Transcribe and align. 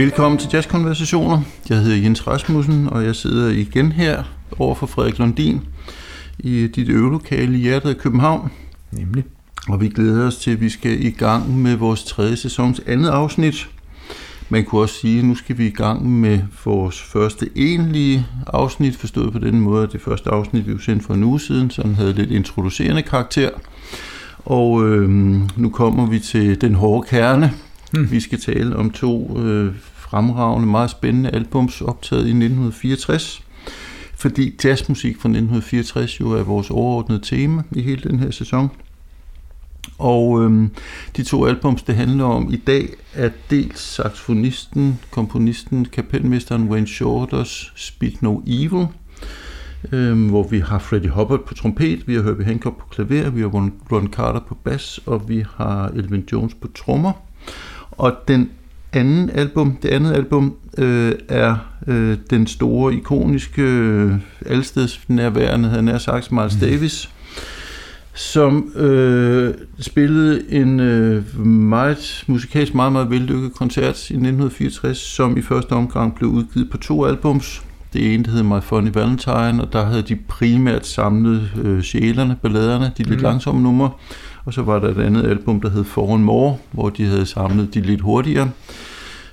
Velkommen 0.00 0.38
til 0.38 0.50
Jazzkonversationer. 0.52 1.42
Jeg 1.68 1.78
hedder 1.78 1.96
Jens 1.96 2.26
Rasmussen, 2.26 2.88
og 2.88 3.04
jeg 3.04 3.16
sidder 3.16 3.50
igen 3.50 3.92
her 3.92 4.22
over 4.58 4.74
for 4.74 4.86
Frederik 4.86 5.18
Lundin 5.18 5.60
i 6.38 6.66
dit 6.66 6.88
øvelokale 6.88 7.58
i 7.58 7.60
hjertet 7.60 7.88
af 7.88 7.96
København. 7.96 8.50
Nemlig. 8.92 9.24
Og 9.68 9.80
vi 9.80 9.88
glæder 9.88 10.26
os 10.26 10.36
til, 10.36 10.50
at 10.50 10.60
vi 10.60 10.68
skal 10.68 11.04
i 11.04 11.10
gang 11.10 11.58
med 11.58 11.76
vores 11.76 12.04
tredje 12.04 12.36
sæsons 12.36 12.80
andet 12.86 13.08
afsnit. 13.08 13.68
Man 14.48 14.64
kunne 14.64 14.80
også 14.80 14.94
sige, 14.94 15.18
at 15.18 15.24
nu 15.24 15.34
skal 15.34 15.58
vi 15.58 15.66
i 15.66 15.70
gang 15.70 16.20
med 16.20 16.40
vores 16.64 17.02
første 17.02 17.48
egentlige 17.56 18.26
afsnit, 18.46 18.96
forstået 18.96 19.32
på 19.32 19.38
den 19.38 19.60
måde, 19.60 19.82
at 19.82 19.92
det 19.92 20.00
første 20.00 20.30
afsnit, 20.30 20.66
vi 20.66 20.82
sendte 20.82 21.06
for 21.06 21.14
en 21.14 21.24
uge 21.24 21.40
siden, 21.40 21.70
så 21.70 21.82
den 21.82 21.94
havde 21.94 22.12
lidt 22.12 22.30
introducerende 22.30 23.02
karakter. 23.02 23.50
Og 24.38 24.88
øh, 24.88 25.10
nu 25.56 25.70
kommer 25.70 26.06
vi 26.06 26.18
til 26.18 26.60
den 26.60 26.74
hårde 26.74 27.08
kerne. 27.08 27.52
Hmm. 27.92 28.10
Vi 28.10 28.20
skal 28.20 28.40
tale 28.40 28.76
om 28.76 28.90
to 28.90 29.38
øh, 29.38 29.74
fremragende, 30.10 30.68
meget 30.68 30.90
spændende 30.90 31.30
albums 31.30 31.80
optaget 31.80 32.22
i 32.22 32.30
1964. 32.30 33.42
Fordi 34.14 34.58
jazzmusik 34.64 35.20
fra 35.20 35.28
1964 35.28 36.20
jo 36.20 36.30
er 36.30 36.42
vores 36.42 36.70
overordnede 36.70 37.20
tema 37.22 37.62
i 37.72 37.82
hele 37.82 38.10
den 38.10 38.18
her 38.18 38.30
sæson. 38.30 38.70
Og 39.98 40.42
øhm, 40.42 40.70
de 41.16 41.22
to 41.22 41.46
albums, 41.46 41.82
det 41.82 41.94
handler 41.94 42.24
om 42.24 42.52
i 42.52 42.56
dag, 42.56 42.88
er 43.14 43.30
dels 43.50 43.80
saxofonisten, 43.80 44.98
komponisten, 45.10 45.84
kapelmesteren 45.84 46.68
Wayne 46.68 46.86
Shorters 46.86 47.72
Speak 47.76 48.22
No 48.22 48.40
Evil, 48.46 48.86
øhm, 49.92 50.28
hvor 50.28 50.48
vi 50.48 50.58
har 50.58 50.78
Freddie 50.78 51.10
Hubbard 51.10 51.44
på 51.46 51.54
trompet, 51.54 52.08
vi 52.08 52.14
har 52.14 52.22
Herbie 52.22 52.46
Hancock 52.46 52.78
på 52.78 52.86
klaver, 52.90 53.30
vi 53.30 53.40
har 53.40 53.48
Ron 53.92 54.08
Carter 54.12 54.40
på 54.40 54.54
bas, 54.54 55.00
og 55.06 55.28
vi 55.28 55.44
har 55.56 55.88
Elvin 55.88 56.24
Jones 56.32 56.54
på 56.54 56.68
trommer. 56.74 57.12
Og 57.90 58.16
den 58.28 58.50
anden 58.92 59.30
album, 59.30 59.78
det 59.82 59.88
andet 59.88 60.12
album, 60.12 60.56
øh, 60.78 61.12
er 61.28 61.56
øh, 61.86 62.16
den 62.30 62.46
store, 62.46 62.94
ikoniske, 62.94 63.62
øh, 63.62 64.14
allesteds 64.46 65.00
nærværende, 65.08 65.68
havde 65.68 65.82
nær 65.82 65.98
sagt, 65.98 66.32
Miles 66.32 66.54
mm. 66.54 66.60
Davis, 66.60 67.10
som 68.14 68.72
øh, 68.76 69.54
spillede 69.80 70.52
en 70.52 70.80
øh, 70.80 71.46
meget 71.46 72.24
musikalsk, 72.26 72.74
meget, 72.74 72.92
meget 72.92 73.10
vellykket 73.10 73.54
koncert 73.54 74.10
i 74.10 74.14
1964, 74.14 74.98
som 74.98 75.36
i 75.36 75.42
første 75.42 75.72
omgang 75.72 76.14
blev 76.14 76.30
udgivet 76.30 76.70
på 76.70 76.78
to 76.78 77.04
albums. 77.04 77.62
Det 77.92 78.14
ene, 78.14 78.24
der 78.24 78.30
hed 78.30 78.42
My 78.42 78.60
Funny 78.62 78.90
Valentine, 78.94 79.62
og 79.62 79.72
der 79.72 79.84
havde 79.84 80.02
de 80.02 80.16
primært 80.28 80.86
samlet 80.86 81.50
øh, 81.62 81.82
sjælerne, 81.82 82.36
balladerne, 82.42 82.92
de 82.98 83.02
lidt 83.02 83.20
mm. 83.20 83.22
langsomme 83.22 83.62
numre. 83.62 83.90
Og 84.44 84.54
så 84.54 84.62
var 84.62 84.78
der 84.78 84.88
et 84.88 84.98
andet 84.98 85.24
album, 85.24 85.60
der 85.60 85.70
hed 85.70 85.84
For 85.84 86.16
More, 86.16 86.56
hvor 86.72 86.90
de 86.90 87.04
havde 87.04 87.26
samlet 87.26 87.74
de 87.74 87.80
lidt 87.80 88.00
hurtigere 88.00 88.50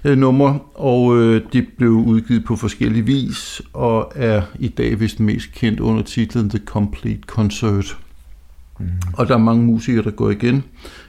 øh, 0.04 0.18
numre, 0.18 0.60
og 0.74 1.18
øh, 1.18 1.42
de 1.54 1.66
blev 1.78 1.90
udgivet 1.90 2.44
på 2.46 2.56
forskellige 2.56 3.06
vis, 3.06 3.62
og 3.74 4.12
er 4.16 4.42
i 4.60 4.68
dag 4.68 5.00
vist 5.00 5.20
mest 5.20 5.52
kendt 5.52 5.80
under 5.80 6.04
titlen 6.04 6.50
The 6.50 6.60
Complete 6.66 7.22
Concert. 7.28 7.98
Mm. 8.80 8.86
Og 9.14 9.28
der 9.28 9.34
er 9.34 9.40
mange 9.40 9.66
musikere, 9.66 10.04
der 10.04 10.12
går 10.12 10.30
igen. 10.30 10.64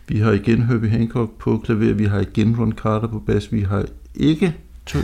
Vi 0.08 0.18
har 0.18 0.32
igen 0.32 0.62
Herbie 0.62 0.90
Hancock 0.90 1.30
på 1.38 1.62
klaver, 1.64 1.94
vi 1.94 2.04
har 2.04 2.20
igen 2.20 2.56
Ron 2.58 2.72
Carter 2.72 3.08
på 3.08 3.18
bas, 3.18 3.52
vi 3.52 3.60
har 3.60 3.84
ikke 4.14 4.54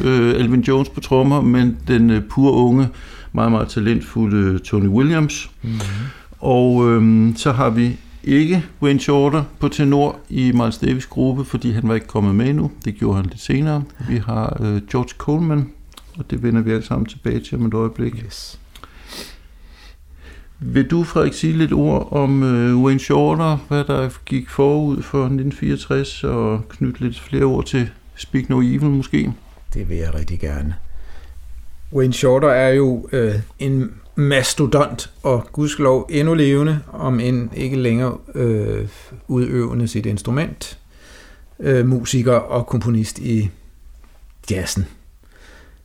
øh, 0.05 0.35
Elvin 0.35 0.61
Jones 0.61 0.89
på 0.89 1.01
trommer, 1.01 1.41
men 1.41 1.77
den 1.89 2.11
øh, 2.11 2.23
pure 2.31 2.53
unge, 2.53 2.89
meget, 3.33 3.53
meget 3.53 3.69
talentfulde 3.69 4.59
Tony 4.59 4.87
Williams. 4.87 5.51
Mm. 5.63 5.71
Og 6.39 6.91
øh, 6.91 7.33
så 7.37 7.53
har 7.53 7.71
vi 7.71 7.97
ikke 8.27 8.65
Wayne 8.83 9.01
Shorter 9.01 9.45
på 9.61 9.69
tenor 9.69 10.19
i 10.29 10.53
Miles 10.53 10.79
Davis 10.79 11.07
gruppe, 11.07 11.45
fordi 11.45 11.71
han 11.71 11.89
var 11.89 11.95
ikke 11.95 12.07
kommet 12.07 12.35
med 12.35 12.49
endnu. 12.49 12.71
Det 12.85 12.95
gjorde 12.95 13.17
han 13.17 13.27
lidt 13.27 13.41
senere. 13.41 13.85
Vi 14.09 14.17
har 14.17 14.57
øh, 14.61 14.83
George 14.91 15.15
Coleman, 15.19 15.71
og 16.19 16.31
det 16.31 16.43
vender 16.43 16.63
vi 16.63 16.71
alle 16.71 16.85
sammen 16.85 17.07
tilbage 17.07 17.41
til 17.41 17.59
om 17.59 17.67
et 17.67 17.75
øjeblik. 17.75 18.15
Yes. 18.25 18.61
Vil 20.59 20.91
du, 20.91 21.05
Frederik, 21.05 21.33
sige 21.33 21.53
lidt 21.53 21.73
ord 21.73 22.09
om 22.13 22.43
øh, 22.43 22.83
Wayne 22.83 23.01
Shorter, 23.01 23.59
hvad 23.69 23.85
der 23.85 24.11
gik 24.25 24.49
forud 24.49 25.03
for 25.03 25.19
1964, 25.19 26.25
og 26.25 26.69
knytte 26.69 27.01
lidt 27.01 27.21
flere 27.21 27.45
ord 27.45 27.65
til 27.65 27.91
Speak 28.15 28.49
No 28.49 28.61
Evil 28.61 28.91
måske? 28.91 29.33
Det 29.75 29.89
vil 29.89 29.97
jeg 29.97 30.15
rigtig 30.15 30.41
gerne. 30.41 30.75
Wayne 31.93 32.13
Shorter 32.13 32.49
er 32.49 32.69
jo 32.69 33.09
øh, 33.13 33.35
en 33.59 33.91
mastodont, 34.15 35.11
og 35.23 35.49
gudskelov 35.53 36.07
endnu 36.11 36.35
levende, 36.35 36.81
om 36.93 37.21
end 37.21 37.51
ikke 37.57 37.77
længere 37.77 38.19
øh, 38.35 38.89
udøvende 39.29 39.89
sit 39.89 40.07
instrument, 40.07 40.79
øh, 41.61 41.87
musiker 41.87 42.33
og 42.33 42.67
komponist 42.67 43.19
i 43.19 43.51
jazzen. 44.51 44.87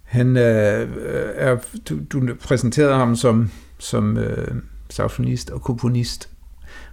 Han 0.03 0.37
øh, 0.37 0.81
øh 0.81 0.87
er, 1.35 1.57
du, 1.89 1.99
du 2.11 2.35
præsenterede 2.43 2.93
ham 2.93 3.15
som, 3.15 3.51
som 3.77 4.17
øh, 4.17 4.55
saxofonist 4.89 5.49
og 5.49 5.61
komponist, 5.61 6.29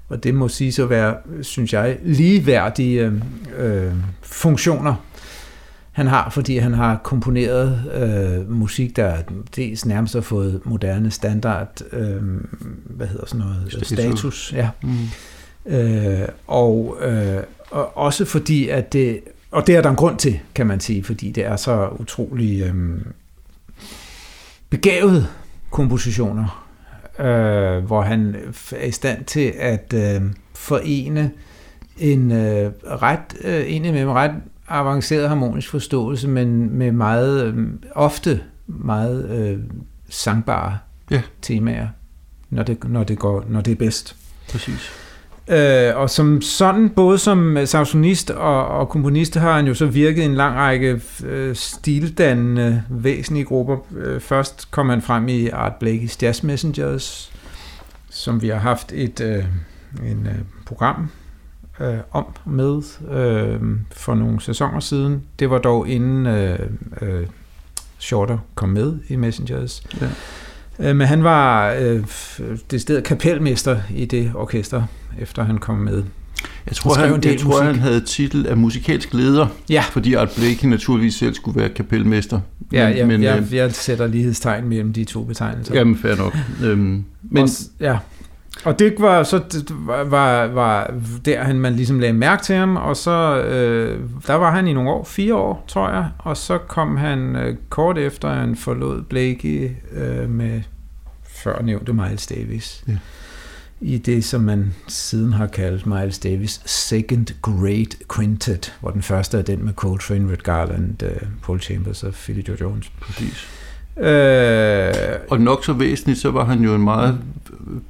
og 0.08 0.24
det 0.24 0.34
må 0.34 0.48
sige 0.48 0.72
så 0.72 0.86
være, 0.86 1.16
synes 1.42 1.72
jeg, 1.72 1.98
ligeværdige 2.02 3.12
øh, 3.56 3.86
øh 3.86 3.92
funktioner 4.22 4.94
han 5.96 6.06
har, 6.06 6.30
fordi 6.30 6.58
han 6.58 6.74
har 6.74 6.96
komponeret 6.96 7.82
øh, 7.94 8.50
musik, 8.50 8.96
der 8.96 9.16
dels 9.56 9.86
nærmest 9.86 10.14
har 10.14 10.20
fået 10.20 10.60
moderne 10.64 11.10
standard, 11.10 11.80
øh, 11.92 12.22
hvad 12.84 13.06
hedder 13.06 13.26
sådan 13.26 13.46
noget, 13.46 13.66
status, 13.68 13.86
status 13.86 14.52
ja. 14.52 14.70
Mm. 14.82 15.72
Øh, 15.72 16.28
og, 16.46 16.96
øh, 17.00 17.42
og 17.70 17.96
også 17.96 18.24
fordi, 18.24 18.68
at 18.68 18.92
det, 18.92 19.20
og 19.50 19.66
det 19.66 19.76
er 19.76 19.82
der 19.82 19.90
en 19.90 19.96
grund 19.96 20.18
til, 20.18 20.40
kan 20.54 20.66
man 20.66 20.80
sige, 20.80 21.04
fordi 21.04 21.30
det 21.30 21.44
er 21.44 21.56
så 21.56 21.88
utrolig 21.98 22.62
øh, 22.62 23.00
begavet 24.70 25.28
kompositioner, 25.70 26.66
øh, 27.18 27.84
hvor 27.84 28.02
han 28.02 28.36
er 28.72 28.84
i 28.84 28.90
stand 28.90 29.24
til 29.24 29.52
at 29.58 29.94
øh, 29.94 30.22
forene 30.54 31.30
en 31.98 32.32
øh, 32.32 32.72
ret, 32.84 33.34
øh, 33.44 33.64
en 33.72 34.08
ret 34.08 34.34
avanceret 34.68 35.28
harmonisk 35.28 35.70
forståelse, 35.70 36.28
men 36.28 36.78
med 36.78 36.92
meget, 36.92 37.44
øh, 37.44 37.66
ofte 37.94 38.40
meget 38.66 39.30
øh, 39.30 39.58
sangbare 40.08 40.78
ja. 41.10 41.22
temaer, 41.42 41.88
når 42.50 42.62
det, 42.62 42.88
når, 42.88 43.04
det 43.04 43.18
går, 43.18 43.44
når 43.48 43.60
det 43.60 43.72
er 43.72 43.76
bedst. 43.76 44.16
Præcis. 44.50 44.92
Øh, 45.48 45.96
og 45.96 46.10
som 46.10 46.40
sådan, 46.42 46.90
både 46.90 47.18
som 47.18 47.56
saxonist 47.64 48.30
og, 48.30 48.68
og 48.68 48.88
komponist, 48.88 49.34
har 49.34 49.52
han 49.52 49.66
jo 49.66 49.74
så 49.74 49.86
virket 49.86 50.22
i 50.22 50.24
en 50.24 50.34
lang 50.34 50.56
række 50.56 51.00
øh, 51.24 51.56
stildannende 51.56 52.82
væsentlige 52.88 53.44
grupper. 53.44 53.76
Øh, 53.96 54.20
først 54.20 54.70
kom 54.70 54.88
han 54.88 55.02
frem 55.02 55.28
i 55.28 55.48
Art 55.48 55.72
Blakey's 55.84 56.16
Jazz 56.22 56.42
Messengers, 56.42 57.32
som 58.10 58.42
vi 58.42 58.48
har 58.48 58.58
haft 58.58 58.92
et 58.92 59.20
øh, 59.20 59.44
en, 60.10 60.26
øh, 60.26 60.38
program 60.66 61.10
øh, 61.80 61.94
om 62.12 62.24
med 62.46 62.82
øh, 63.10 63.60
for 63.92 64.14
nogle 64.14 64.40
sæsoner 64.40 64.80
siden. 64.80 65.22
Det 65.38 65.50
var 65.50 65.58
dog 65.58 65.88
inden 65.88 66.26
øh, 66.26 66.58
øh, 67.02 67.26
Shorter 67.98 68.38
kom 68.54 68.68
med 68.68 68.98
i 69.08 69.16
Messengers. 69.16 69.82
Ja. 70.00 70.08
Øh, 70.78 70.96
men 70.96 71.06
han 71.06 71.24
var 71.24 71.72
øh, 71.78 72.04
det 72.70 72.80
sted 72.80 73.02
kapelmester 73.02 73.80
i 73.94 74.04
det 74.04 74.32
orkester, 74.34 74.82
efter 75.18 75.44
han 75.44 75.58
kom 75.58 75.78
med. 75.78 76.02
Jeg 76.66 76.76
tror, 76.76 76.94
han, 76.94 77.10
han, 77.10 77.24
jeg 77.24 77.40
tror 77.40 77.62
han 77.62 77.78
havde 77.78 78.00
titel 78.00 78.46
af 78.46 78.56
musikalsk 78.56 79.14
leder, 79.14 79.46
ja. 79.70 79.84
fordi 79.90 80.14
Art 80.14 80.30
Blakey 80.36 80.68
naturligvis 80.68 81.14
selv 81.14 81.34
skulle 81.34 81.60
være 81.60 81.68
kapelmester. 81.68 82.40
Men, 82.60 82.80
ja, 82.80 82.86
jeg, 82.86 83.06
men, 83.06 83.22
jeg, 83.22 83.38
øh, 83.40 83.54
jeg 83.54 83.74
sætter 83.74 84.06
lighedstegn 84.06 84.68
mellem 84.68 84.92
de 84.92 85.04
to 85.04 85.24
betegnelser. 85.24 85.74
Jamen, 85.74 85.98
fair 85.98 86.16
nok. 86.16 86.36
øhm, 86.64 87.04
men, 87.22 87.42
Også, 87.42 87.64
ja. 87.80 87.98
Og 88.66 88.78
det 88.78 88.94
var 88.98 89.22
så 89.22 89.42
var, 90.06 90.46
var 90.46 90.94
der, 91.24 91.42
han 91.42 91.60
man 91.60 91.72
ligesom 91.72 91.98
lagde 91.98 92.12
mærke 92.12 92.42
til 92.42 92.54
ham, 92.54 92.76
og 92.76 92.96
så 92.96 93.42
øh, 93.42 94.00
der 94.26 94.34
var 94.34 94.50
han 94.50 94.66
i 94.66 94.72
nogle 94.72 94.90
år, 94.90 95.04
fire 95.04 95.34
år, 95.34 95.64
tror 95.68 95.90
jeg, 95.90 96.08
og 96.18 96.36
så 96.36 96.58
kom 96.58 96.96
han 96.96 97.36
øh, 97.36 97.56
kort 97.68 97.98
efter, 97.98 98.28
han 98.28 98.56
forlod 98.56 99.02
Blakey 99.02 99.70
øh, 99.92 100.30
med 100.30 100.62
før 101.22 101.62
nævnte 101.62 101.92
Miles 101.92 102.26
Davis. 102.26 102.84
Ja. 102.88 102.96
I 103.80 103.98
det, 103.98 104.24
som 104.24 104.40
man 104.40 104.74
siden 104.88 105.32
har 105.32 105.46
kaldt 105.46 105.86
Miles 105.86 106.18
Davis 106.18 106.60
Second 106.64 107.26
Great 107.42 107.96
Quintet, 108.14 108.74
hvor 108.80 108.90
den 108.90 109.02
første 109.02 109.38
er 109.38 109.42
den 109.42 109.64
med 109.64 109.74
Coltrane, 109.74 110.32
Red 110.32 110.36
Garland, 110.36 111.02
øh, 111.02 111.22
Paul 111.42 111.60
Chambers 111.60 112.02
og 112.02 112.12
Philly 112.12 112.48
Joe 112.48 112.56
Jones. 112.60 112.92
Præcis. 113.00 113.65
Øh, 114.00 114.92
og 115.30 115.40
nok 115.40 115.64
så 115.64 115.72
væsentligt, 115.72 116.18
så 116.18 116.30
var 116.30 116.44
han 116.44 116.60
jo 116.60 116.74
en 116.74 116.82
meget 116.82 117.18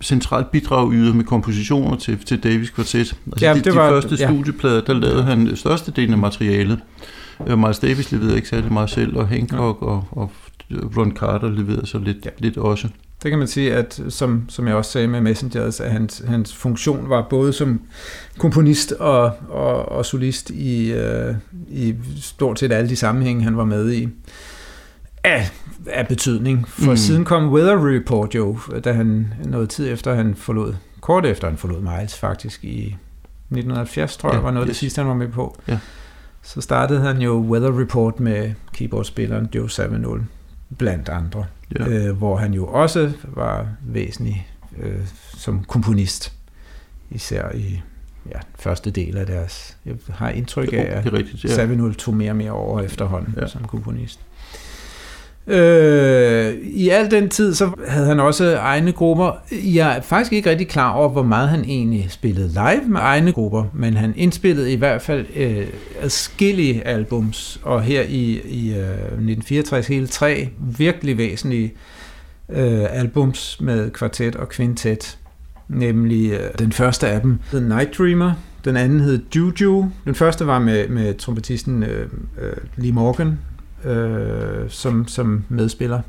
centralt 0.03 0.51
bidrag 0.51 0.93
yder 0.93 1.15
med 1.15 1.25
kompositioner 1.25 1.97
til, 1.97 2.19
til 2.19 2.43
Davis 2.43 2.71
Quartet. 2.71 3.17
Altså 3.27 3.47
ja, 3.47 3.55
de, 3.55 3.61
det 3.61 3.75
var, 3.75 3.87
de 3.87 3.93
første 3.93 4.17
ja. 4.19 4.29
studieplader, 4.29 4.81
der 4.81 4.95
lavede 4.95 5.23
han 5.23 5.57
størstedelen 5.57 6.13
af 6.13 6.19
materialet. 6.19 6.79
Uh, 7.39 7.59
Miles 7.59 7.79
Davis 7.79 8.13
leverede 8.13 8.37
ikke 8.37 8.49
særlig 8.49 8.73
meget 8.73 8.91
selv, 8.91 9.17
og 9.17 9.29
Hancock 9.29 9.83
ja. 9.83 9.87
og, 9.87 10.05
og 10.11 10.31
Ron 10.71 11.17
Carter 11.17 11.51
leverede 11.51 11.87
så 11.87 11.99
lidt, 11.99 12.25
ja. 12.25 12.31
lidt 12.39 12.57
også. 12.57 12.89
Det 13.23 13.31
kan 13.31 13.39
man 13.39 13.49
sige, 13.49 13.75
at 13.75 14.01
som, 14.09 14.43
som 14.49 14.67
jeg 14.67 14.75
også 14.75 14.91
sagde 14.91 15.09
med 15.09 15.21
Messengers, 15.21 15.81
at 15.81 15.91
hans, 15.91 16.23
hans 16.27 16.55
funktion 16.55 17.09
var 17.09 17.27
både 17.31 17.53
som 17.53 17.81
komponist 18.39 18.93
og, 18.93 19.33
og, 19.49 19.89
og 19.93 20.07
solist 20.07 20.51
i, 20.51 20.93
øh, 20.93 21.35
i 21.69 21.95
stort 22.21 22.59
set 22.59 22.73
alle 22.73 22.91
de 22.91 22.97
sammenhænge, 22.97 23.43
han 23.43 23.57
var 23.57 23.65
med 23.65 23.93
i. 23.93 24.09
Af, 25.25 25.51
af 25.87 26.09
betydning. 26.09 26.69
For 26.69 26.91
mm. 26.91 26.97
siden 26.97 27.25
kom 27.25 27.53
Weather 27.53 27.97
Report 27.97 28.35
jo, 28.35 28.59
da 28.85 28.93
han 28.93 29.35
noget 29.45 29.71
tid 29.71 29.93
efter 29.93 30.15
han 30.15 30.35
forlod, 30.35 30.75
kort 31.01 31.27
efter 31.27 31.49
han 31.49 31.57
forlod 31.57 31.81
Miles 31.81 32.19
faktisk 32.19 32.65
i 32.65 32.85
1970, 32.87 34.17
tror 34.17 34.29
jeg, 34.29 34.37
ja, 34.37 34.43
var 34.43 34.51
noget 34.51 34.67
yes. 34.67 34.75
det 34.75 34.77
sidste, 34.77 34.99
han 34.99 35.09
var 35.09 35.15
med 35.15 35.29
på. 35.29 35.57
Ja. 35.69 35.79
Så 36.43 36.61
startede 36.61 37.01
han 37.01 37.19
jo 37.19 37.47
Weather 37.51 37.81
Report 37.81 38.21
med 38.21 38.53
keyboardspilleren 38.73 39.49
Joe 39.55 39.71
Zawinul, 39.71 40.23
blandt 40.79 41.09
andre 41.09 41.45
ja. 41.79 41.89
øh, 41.89 42.17
hvor 42.17 42.37
han 42.37 42.55
jo 42.55 42.67
også 42.67 43.13
var 43.25 43.67
væsentlig 43.81 44.49
øh, 44.83 45.01
som 45.37 45.65
komponist, 45.65 46.33
især 47.11 47.53
i 47.55 47.81
ja, 48.31 48.39
første 48.59 48.91
del 48.91 49.17
af 49.17 49.27
deres... 49.27 49.77
Jeg 49.87 49.95
har 50.09 50.31
indtryk 50.31 50.73
af, 50.73 51.03
at 51.07 51.13
ja. 51.45 51.49
Savinul 51.49 51.95
tog 51.95 52.15
mere 52.15 52.31
og 52.31 52.37
mere 52.37 52.51
over 52.51 52.81
efterhånden 52.81 53.35
ja. 53.41 53.47
som 53.47 53.65
komponist. 53.65 54.21
Øh, 55.49 56.55
I 56.63 56.89
al 56.89 57.11
den 57.11 57.29
tid, 57.29 57.55
så 57.55 57.71
havde 57.89 58.07
han 58.07 58.21
også 58.21 58.57
egne 58.57 58.93
grupper. 58.93 59.33
Jeg 59.53 59.97
er 59.97 60.01
faktisk 60.01 60.33
ikke 60.33 60.51
rigtig 60.51 60.69
klar 60.69 60.93
over, 60.93 61.09
hvor 61.09 61.23
meget 61.23 61.49
han 61.49 61.65
egentlig 61.65 62.07
spillede 62.11 62.49
live 62.49 62.89
med 62.89 63.01
egne 63.01 63.33
grupper, 63.33 63.65
men 63.73 63.95
han 63.95 64.15
indspillede 64.17 64.73
i 64.73 64.77
hvert 64.77 65.03
fald 65.03 65.27
øh, 65.37 65.67
adskillige 66.01 66.87
albums, 66.87 67.61
og 67.63 67.83
her 67.83 68.03
i, 68.03 68.41
i 68.45 68.69
øh, 68.71 68.79
1964 68.79 69.87
hele 69.87 70.07
tre 70.07 70.49
virkelig 70.59 71.19
væsentlige 71.19 71.73
øh, 72.49 72.85
albums 72.91 73.61
med 73.61 73.91
kvartet 73.91 74.37
og 74.37 74.49
kvintet. 74.49 75.19
Nemlig 75.69 76.31
øh, 76.33 76.51
den 76.59 76.73
første 76.73 77.09
af 77.09 77.21
dem, 77.21 77.39
The 77.51 77.61
Night 77.61 77.99
Dreamer, 77.99 78.33
den 78.65 78.77
anden 78.77 79.01
hed 79.01 79.21
Juju. 79.37 79.91
Den 80.05 80.15
første 80.15 80.47
var 80.47 80.59
med, 80.59 80.89
med 80.89 81.15
trompetisten 81.15 81.83
øh, 81.83 82.09
øh, 82.41 82.53
Lee 82.77 82.93
Morgan, 82.93 83.39
øh, 83.87 84.71
som, 84.71 85.09
som 85.09 85.45
medspiller. 85.49 86.01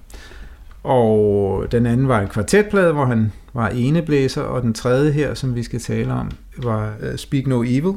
Og 0.83 1.65
den 1.71 1.85
anden 1.85 2.07
var 2.07 2.21
en 2.21 2.27
kvartetplade, 2.27 2.93
hvor 2.93 3.05
han 3.05 3.31
var 3.53 3.69
eneblæser, 3.69 4.41
og 4.41 4.61
den 4.61 4.73
tredje 4.73 5.11
her, 5.11 5.33
som 5.33 5.55
vi 5.55 5.63
skal 5.63 5.79
tale 5.79 6.13
om, 6.13 6.31
var 6.57 6.93
uh, 7.01 7.15
Speak 7.15 7.47
No 7.47 7.63
Evil. 7.63 7.93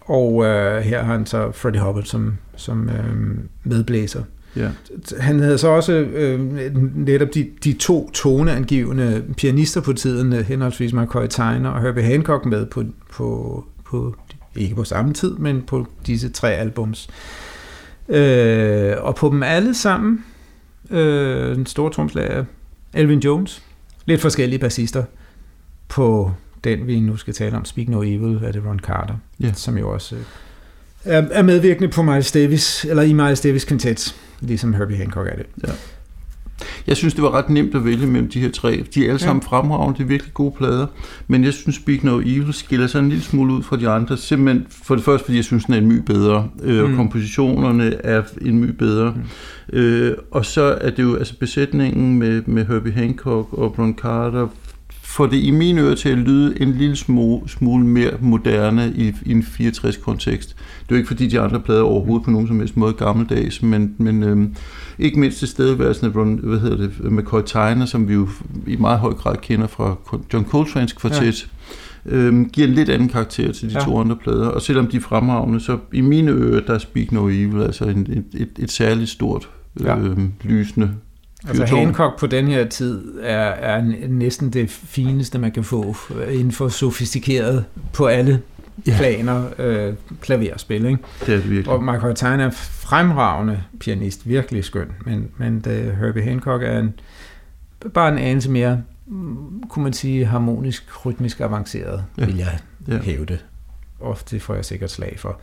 Og 0.00 0.34
uh, 0.34 0.44
her 0.76 1.02
har 1.02 1.12
han 1.12 1.26
så 1.26 1.50
Freddie 1.52 1.82
Hubbard 1.82 2.04
som, 2.04 2.36
som 2.56 2.82
uh, 2.82 3.28
medblæser. 3.64 4.22
Ja. 4.56 4.68
Han 5.18 5.40
havde 5.40 5.58
så 5.58 5.68
også 5.68 5.92
øh, 5.92 6.40
netop 6.94 7.28
de, 7.34 7.46
de 7.64 7.72
to 7.72 8.10
toneangivende 8.10 9.24
pianister 9.36 9.80
på 9.80 9.92
tiden, 9.92 10.32
henholdsvis 10.32 10.92
McCoy 10.92 11.26
Tyner 11.26 11.70
og 11.70 11.82
Herbie 11.82 12.02
Hancock 12.02 12.46
med 12.46 12.66
på, 12.66 12.84
på, 13.12 13.64
på, 13.84 14.14
ikke 14.56 14.74
på 14.74 14.84
samme 14.84 15.14
tid, 15.14 15.36
men 15.36 15.62
på 15.62 15.86
disse 16.06 16.28
tre 16.28 16.52
albums. 16.52 17.08
Øh, 17.08 17.53
og 18.98 19.14
på 19.14 19.28
dem 19.28 19.42
alle 19.42 19.74
sammen, 19.74 20.24
øh, 20.90 21.56
den 21.56 21.66
store 21.66 21.92
tromslager, 21.92 22.44
Elvin 22.94 23.18
Jones, 23.18 23.62
lidt 24.06 24.20
forskellige 24.20 24.58
bassister 24.58 25.04
på 25.88 26.32
den, 26.64 26.86
vi 26.86 27.00
nu 27.00 27.16
skal 27.16 27.34
tale 27.34 27.56
om, 27.56 27.64
Speak 27.64 27.88
No 27.88 28.02
Evil, 28.02 28.40
er 28.44 28.52
det 28.52 28.62
Ron 28.66 28.78
Carter, 28.78 29.14
yeah. 29.44 29.54
som 29.54 29.78
jo 29.78 29.92
også 29.92 30.16
øh, 30.16 30.22
er, 31.04 31.42
medvirkende 31.42 31.88
på 31.88 32.02
Miles 32.02 32.32
Davis, 32.32 32.84
eller 32.84 33.02
i 33.02 33.12
Miles 33.12 33.40
Davis 33.40 33.66
Quintet, 33.66 34.16
ligesom 34.40 34.74
Herbie 34.74 34.96
Hancock 34.96 35.28
er 35.28 35.36
det. 35.36 35.46
Ja. 35.66 35.72
Jeg 36.86 36.96
synes, 36.96 37.14
det 37.14 37.22
var 37.22 37.30
ret 37.30 37.50
nemt 37.50 37.74
at 37.74 37.84
vælge 37.84 38.06
mellem 38.06 38.30
de 38.30 38.40
her 38.40 38.50
tre. 38.50 38.84
De 38.94 39.04
er 39.04 39.08
alle 39.08 39.18
sammen 39.18 39.42
ja. 39.42 39.48
fremragende, 39.48 39.98
det 39.98 40.04
er 40.04 40.08
virkelig 40.08 40.34
gode 40.34 40.54
plader. 40.58 40.86
Men 41.28 41.44
jeg 41.44 41.52
synes, 41.52 41.76
Speak 41.76 42.04
No 42.04 42.20
Evil 42.20 42.52
skiller 42.52 42.86
sig 42.86 42.98
en 42.98 43.08
lille 43.08 43.24
smule 43.24 43.52
ud 43.54 43.62
fra 43.62 43.76
de 43.76 43.88
andre. 43.88 44.16
Simpelthen 44.16 44.66
for 44.84 44.94
det 44.94 45.04
første, 45.04 45.24
fordi 45.24 45.36
jeg 45.36 45.44
synes, 45.44 45.64
den 45.64 45.74
er 45.74 45.78
en 45.78 45.86
my 45.86 45.98
bedre. 46.06 46.48
Øh, 46.62 46.84
mm. 46.84 46.90
Og 46.90 46.96
kompositionerne 46.96 47.94
er 48.04 48.22
en 48.42 48.58
my 48.58 48.70
bedre. 48.70 49.14
Mm. 49.72 49.78
Øh, 49.78 50.16
og 50.30 50.44
så 50.44 50.78
er 50.80 50.90
det 50.90 51.02
jo 51.02 51.16
altså 51.16 51.38
besætningen 51.38 52.18
med, 52.18 52.42
med 52.46 52.66
Herbie 52.66 52.92
Hancock 52.92 53.52
og 53.52 53.78
Ron 53.78 53.94
Carter 53.94 54.48
får 55.14 55.26
det 55.26 55.36
i 55.36 55.50
mine 55.50 55.80
ører 55.80 55.94
til 55.94 56.08
at 56.08 56.18
lyde 56.18 56.62
en 56.62 56.72
lille 56.72 56.96
smule, 56.96 57.48
smule 57.48 57.86
mere 57.86 58.10
moderne 58.20 58.92
i, 58.96 59.12
i 59.26 59.30
en 59.30 59.42
64-kontekst. 59.42 60.48
Det 60.48 60.88
er 60.88 60.90
jo 60.90 60.96
ikke 60.96 61.06
fordi 61.06 61.26
de 61.26 61.40
andre 61.40 61.60
plader 61.60 61.82
overhovedet 61.82 62.24
på 62.24 62.30
nogen 62.30 62.48
som 62.48 62.58
helst 62.58 62.76
måde 62.76 62.92
gammeldags, 62.92 63.62
men, 63.62 63.94
men 63.98 64.22
øhm, 64.22 64.54
ikke 64.98 65.20
mindst 65.20 65.38
til 65.38 65.48
stedværelsen 65.48 66.06
af 66.06 66.12
hvad 66.12 66.58
hedder 66.60 66.76
det, 66.76 67.12
McCoy 67.12 67.42
Tyner, 67.42 67.86
som 67.86 68.08
vi 68.08 68.14
jo 68.14 68.28
i 68.66 68.76
meget 68.76 68.98
høj 68.98 69.12
grad 69.12 69.36
kender 69.36 69.66
fra 69.66 69.96
John 70.32 70.46
Coltrane's 70.46 70.94
kvartet, 70.94 71.48
ja. 72.06 72.16
øhm, 72.16 72.50
giver 72.50 72.68
en 72.68 72.74
lidt 72.74 72.88
anden 72.88 73.08
karakter 73.08 73.52
til 73.52 73.70
de 73.70 73.74
ja. 73.78 73.84
to 73.84 74.00
andre 74.00 74.16
plader. 74.16 74.48
Og 74.48 74.62
selvom 74.62 74.86
de 74.86 74.96
er 74.96 75.00
fremragende, 75.00 75.60
så 75.60 75.78
i 75.92 76.00
mine 76.00 76.30
ører, 76.30 76.60
der 76.60 76.74
er 76.74 76.78
Speak 76.78 77.12
No 77.12 77.28
Evil 77.28 77.62
altså 77.62 77.84
en, 77.84 78.00
et, 78.00 78.40
et, 78.40 78.50
et 78.58 78.70
særligt 78.70 79.10
stort, 79.10 79.48
ja. 79.80 79.98
øhm, 79.98 80.32
lysende 80.42 80.90
Altså 81.48 81.76
Hancock 81.76 82.18
på 82.18 82.26
den 82.26 82.48
her 82.48 82.68
tid 82.68 83.18
er, 83.22 83.48
er 83.48 83.82
næsten 84.08 84.50
det 84.50 84.70
fineste, 84.70 85.38
man 85.38 85.52
kan 85.52 85.64
få 85.64 85.96
inden 86.30 86.52
for 86.52 86.68
sofistikeret 86.68 87.64
på 87.92 88.06
alle 88.06 88.42
ja. 88.86 88.96
planer 88.96 89.44
øh, 89.58 89.94
klaverspil. 90.20 90.86
Ikke? 90.86 90.98
Det 91.26 91.34
er 91.34 91.36
det 91.36 91.50
virkelig. 91.50 91.74
Og 91.74 91.84
Michael 91.84 92.14
Tyne 92.14 92.42
er 92.42 92.50
fremragende 92.50 93.62
pianist, 93.80 94.28
virkelig 94.28 94.64
skøn, 94.64 94.88
men, 95.06 95.30
men 95.36 95.60
det, 95.60 95.96
Herbie 95.96 96.22
Hancock 96.22 96.62
er 96.62 96.78
en, 96.78 96.94
bare 97.94 98.12
en 98.12 98.18
anelse 98.18 98.50
mere, 98.50 98.82
kunne 99.68 99.82
man 99.82 99.92
sige, 99.92 100.26
harmonisk, 100.26 101.06
rytmisk 101.06 101.40
avanceret, 101.40 102.04
ja. 102.18 102.24
vil 102.24 102.36
jeg 102.36 102.58
ja. 102.88 102.98
hæve 102.98 103.24
det. 103.24 103.44
Det 104.30 104.42
får 104.42 104.54
jeg 104.54 104.64
sikkert 104.64 104.90
slag 104.90 105.16
for. 105.18 105.40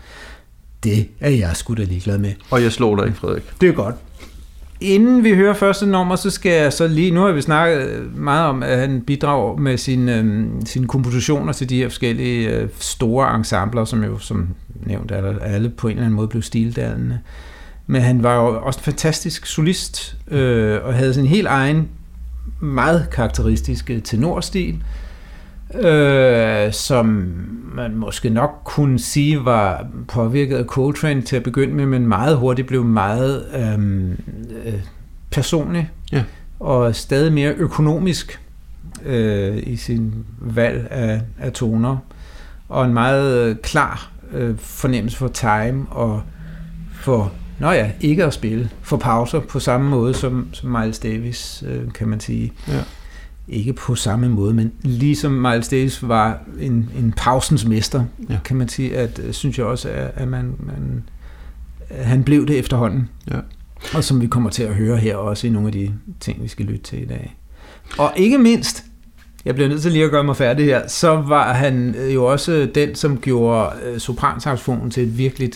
Det 0.84 1.08
er 1.20 1.30
jeg 1.30 1.56
sgu 1.56 1.74
da 1.74 1.84
ligeglad 1.84 2.18
med. 2.18 2.34
Og 2.52 2.64
jeg 2.64 2.72
slår 2.72 2.96
dig 2.96 3.06
ikke, 3.06 3.18
Frederik. 3.18 3.44
Det 3.62 3.70
er 3.70 3.74
godt. 3.74 3.96
Inden 4.82 5.24
vi 5.24 5.36
hører 5.36 5.54
første 5.54 5.86
nummer, 5.86 6.16
så 6.16 6.30
skal 6.30 6.52
jeg 6.52 6.74
så 6.74 6.88
lige, 6.88 7.12
nu 7.12 7.22
har 7.22 7.32
vi 7.32 7.42
snakket 7.42 7.88
øh, 7.88 8.18
meget 8.18 8.46
om, 8.46 8.64
at 8.64 8.78
han 8.78 9.02
bidrager 9.02 9.58
med 9.58 9.78
sine, 9.78 10.18
øh, 10.18 10.46
sine 10.66 10.88
kompositioner 10.88 11.54
til 11.54 11.70
de 11.70 11.78
her 11.78 11.90
forskellige 11.90 12.50
øh, 12.50 12.70
store 12.80 13.36
ensembler, 13.36 13.86
som 13.86 14.04
jo 14.04 14.18
som 14.18 14.50
nævnt 14.86 15.12
er 15.12 15.40
alle 15.40 15.70
på 15.70 15.88
en 15.88 15.92
eller 15.92 16.04
anden 16.04 16.16
måde 16.16 16.28
blev 16.28 16.42
stildannende. 16.42 17.20
Men 17.88 18.02
han 18.02 18.24
var 18.24 18.36
jo 18.36 18.62
også 18.62 18.80
en 18.80 18.84
fantastisk 18.84 19.46
solist, 19.46 20.18
øh, 20.32 20.80
og 20.84 20.94
havde 20.94 21.14
sin 21.14 21.26
helt 21.26 21.48
egen, 21.48 21.88
meget 22.60 23.08
karakteristiske 23.12 24.00
tenorstil, 24.00 24.76
øh, 24.76 24.82
som 26.72 27.06
man 27.74 27.96
måske 27.96 28.30
nok 28.30 28.62
kunne 28.64 29.00
sige 29.00 29.46
var 29.46 29.88
påvirket 30.08 30.56
af 30.56 30.66
Coltrane 30.66 31.22
til 31.22 31.36
at 31.36 31.44
begynde 31.44 31.74
med, 31.74 31.86
men 31.86 32.08
meget 32.08 32.38
hurtigt 32.38 32.68
blev 32.68 32.84
meget 32.84 33.46
øhm, 33.56 34.12
øh, 34.66 34.74
personlig 35.32 35.90
ja. 36.12 36.24
og 36.60 36.96
stadig 36.96 37.34
mere 37.34 37.54
økonomisk 37.54 38.40
øh, 39.06 39.58
i 39.64 39.76
sin 39.76 40.14
valg 40.40 40.88
af, 40.92 41.22
af 41.40 41.52
toner 41.54 41.98
og 42.70 42.86
en 42.86 42.94
meget 42.94 43.62
klar 43.62 44.12
øh, 44.32 44.58
fornemmelse 44.58 45.18
for 45.18 45.28
time 45.28 45.86
og 45.90 46.22
for 46.94 47.32
Nå 47.60 47.72
ja, 47.72 47.92
ikke 48.00 48.26
at 48.26 48.34
spille, 48.34 48.70
for 48.82 48.98
pauser 48.98 49.40
på 49.40 49.60
samme 49.60 49.90
måde 49.90 50.14
som, 50.14 50.48
som 50.54 50.70
Miles 50.70 51.00
Davis, 51.00 51.64
øh, 51.68 51.92
kan 51.94 52.08
man 52.08 52.20
sige. 52.20 52.54
Ja 52.68 52.84
ikke 53.52 53.74
på 53.74 53.96
samme 53.96 54.30
måde, 54.30 54.54
men 54.54 54.72
ligesom 54.82 55.32
Miles 55.32 55.68
Davis 55.68 56.08
var 56.08 56.40
en, 56.60 56.90
en 57.00 57.14
pausens 57.18 57.66
mester, 57.66 58.04
ja. 58.30 58.38
kan 58.46 58.58
man 58.58 58.70
sige, 58.70 58.98
at 58.98 59.22
øh, 59.24 59.34
synes 59.34 59.58
jeg 59.58 59.66
også, 59.66 59.90
at, 59.90 60.12
at 60.16 60.28
man, 60.28 60.56
man, 60.60 61.04
han 61.90 62.24
blev 62.24 62.48
det 62.48 62.60
efterhånden. 62.60 63.10
Ja. 63.32 63.40
Og 63.94 64.04
som 64.04 64.22
vi 64.22 64.28
kommer 64.28 64.50
til 64.50 64.64
at 64.64 64.76
høre 64.76 64.98
her 64.98 65.16
også 65.16 65.48
i 65.48 65.50
nogle 65.50 65.68
af 65.68 65.72
de 65.72 65.94
ting, 66.20 66.44
vi 66.44 66.48
skal 66.48 66.66
lytte 66.66 66.84
til 66.84 67.02
i 67.02 67.06
dag. 67.06 67.38
Og 67.98 68.14
ikke 68.16 68.38
mindst, 68.38 68.86
jeg 69.46 69.56
bliver 69.56 69.70
nødt 69.70 69.82
til 69.82 69.92
lige 69.92 70.06
at 70.06 70.12
gøre 70.12 70.24
mig 70.24 70.38
færdig 70.38 70.66
her, 70.66 70.88
så 70.88 71.10
var 71.10 71.54
han 71.54 71.96
øh, 71.96 72.14
jo 72.14 72.26
også 72.26 72.70
den, 72.76 72.96
som 72.96 73.18
gjorde 73.18 73.72
øh, 73.86 74.00
sopransaxofonen 74.00 74.92
til 74.92 75.04
et 75.04 75.18
virkelig 75.18 75.52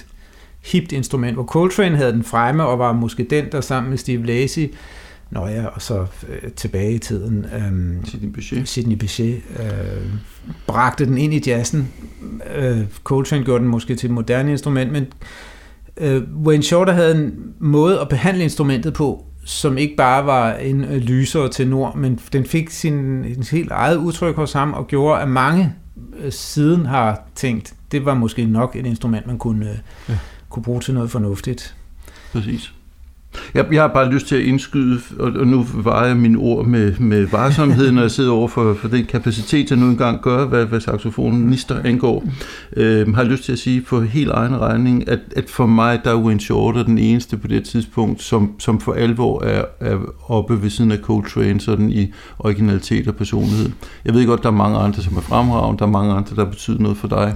hipt 0.65 0.91
instrument, 0.91 1.33
hvor 1.33 1.43
Coltrane 1.43 1.97
havde 1.97 2.11
den 2.11 2.23
fremme, 2.23 2.65
og 2.65 2.79
var 2.79 2.93
måske 2.93 3.23
den, 3.23 3.45
der 3.51 3.61
sammen 3.61 3.89
med 3.89 3.97
Steve 3.97 4.25
Lacy 4.25 4.65
Nå 5.31 5.47
ja, 5.47 5.65
og 5.65 5.81
så 5.81 6.05
øh, 6.29 6.51
tilbage 6.51 6.93
i 6.93 6.97
tiden. 6.97 7.45
Øh, 7.45 8.05
Sidney 8.05 8.29
Bechet. 8.29 8.67
Sidney 8.67 8.95
Bechet 8.95 9.41
øh, 9.59 10.05
bragte 10.67 11.05
den 11.05 11.17
ind 11.17 11.33
i 11.33 11.43
jazzen. 11.47 11.93
Øh, 12.55 12.79
Coltrane 13.03 13.43
gjorde 13.43 13.61
den 13.61 13.67
måske 13.67 13.95
til 13.95 14.07
et 14.07 14.13
moderne 14.13 14.51
instrument, 14.51 14.91
men 14.91 15.05
øh, 15.97 16.23
Wayne 16.43 16.63
Shorter 16.63 16.93
havde 16.93 17.15
en 17.15 17.53
måde 17.59 17.99
at 17.99 18.09
behandle 18.09 18.43
instrumentet 18.43 18.93
på, 18.93 19.25
som 19.45 19.77
ikke 19.77 19.95
bare 19.95 20.25
var 20.25 20.53
en 20.53 20.83
øh, 20.83 20.97
lysere 20.97 21.49
til 21.49 21.67
nord, 21.67 21.95
men 21.97 22.19
den 22.33 22.45
fik 22.45 22.69
sin, 22.69 23.23
sin 23.33 23.57
helt 23.57 23.71
eget 23.71 23.97
udtryk 23.97 24.35
hos 24.35 24.53
ham, 24.53 24.73
og 24.73 24.87
gjorde, 24.87 25.21
at 25.21 25.27
mange 25.27 25.73
øh, 26.19 26.31
siden 26.31 26.85
har 26.85 27.21
tænkt, 27.35 27.73
det 27.91 28.05
var 28.05 28.13
måske 28.13 28.45
nok 28.45 28.75
et 28.75 28.85
instrument, 28.85 29.27
man 29.27 29.37
kunne, 29.37 29.69
øh, 29.69 29.77
ja. 30.09 30.17
kunne 30.49 30.63
bruge 30.63 30.81
til 30.81 30.93
noget 30.93 31.11
fornuftigt. 31.11 31.75
Præcis. 32.31 32.74
Jeg, 33.53 33.65
jeg 33.71 33.81
har 33.81 33.87
bare 33.87 34.11
lyst 34.11 34.27
til 34.27 34.35
at 34.35 34.41
indskyde, 34.41 34.99
og, 35.19 35.31
og 35.39 35.47
nu 35.47 35.65
vejer 35.73 36.07
jeg 36.07 36.17
mine 36.17 36.37
ord 36.37 36.65
med, 36.65 36.93
med 36.99 37.27
varsomhed, 37.27 37.91
når 37.91 38.01
jeg 38.01 38.11
sidder 38.11 38.31
over 38.31 38.47
for, 38.47 38.73
for 38.73 38.87
den 38.87 39.05
kapacitet, 39.05 39.69
jeg 39.69 39.79
nu 39.79 39.85
engang 39.85 40.21
gør, 40.21 40.45
hvad, 40.45 40.65
hvad 40.65 40.79
saxofonenister 40.79 41.79
angår. 41.83 42.23
Øh, 42.77 43.15
har 43.15 43.23
lyst 43.23 43.43
til 43.43 43.51
at 43.51 43.59
sige 43.59 43.85
for 43.85 44.01
helt 44.01 44.29
egen 44.31 44.59
regning, 44.59 45.09
at, 45.09 45.19
at 45.35 45.49
for 45.49 45.65
mig, 45.65 46.01
der 46.03 46.11
er 46.11 46.17
Wayne 46.17 46.39
Shorter 46.39 46.83
den 46.83 46.97
eneste 46.97 47.37
på 47.37 47.47
det 47.47 47.63
tidspunkt, 47.63 48.23
som, 48.23 48.59
som 48.59 48.79
for 48.79 48.93
alvor 48.93 49.43
er, 49.43 49.63
er 49.79 49.97
oppe 50.27 50.61
ved 50.61 50.69
siden 50.69 50.91
af 50.91 50.97
Coltrane, 50.97 51.59
sådan 51.59 51.91
i 51.91 52.11
originalitet 52.39 53.07
og 53.07 53.15
personlighed. 53.15 53.69
Jeg 54.05 54.13
ved 54.13 54.25
godt, 54.25 54.43
der 54.43 54.49
er 54.49 54.53
mange 54.53 54.77
andre, 54.77 55.01
som 55.01 55.17
er 55.17 55.21
fremragende, 55.21 55.79
der 55.79 55.85
er 55.85 55.89
mange 55.89 56.13
andre, 56.13 56.35
der 56.35 56.45
betyder 56.45 56.79
noget 56.79 56.97
for 56.97 57.07
dig. 57.07 57.35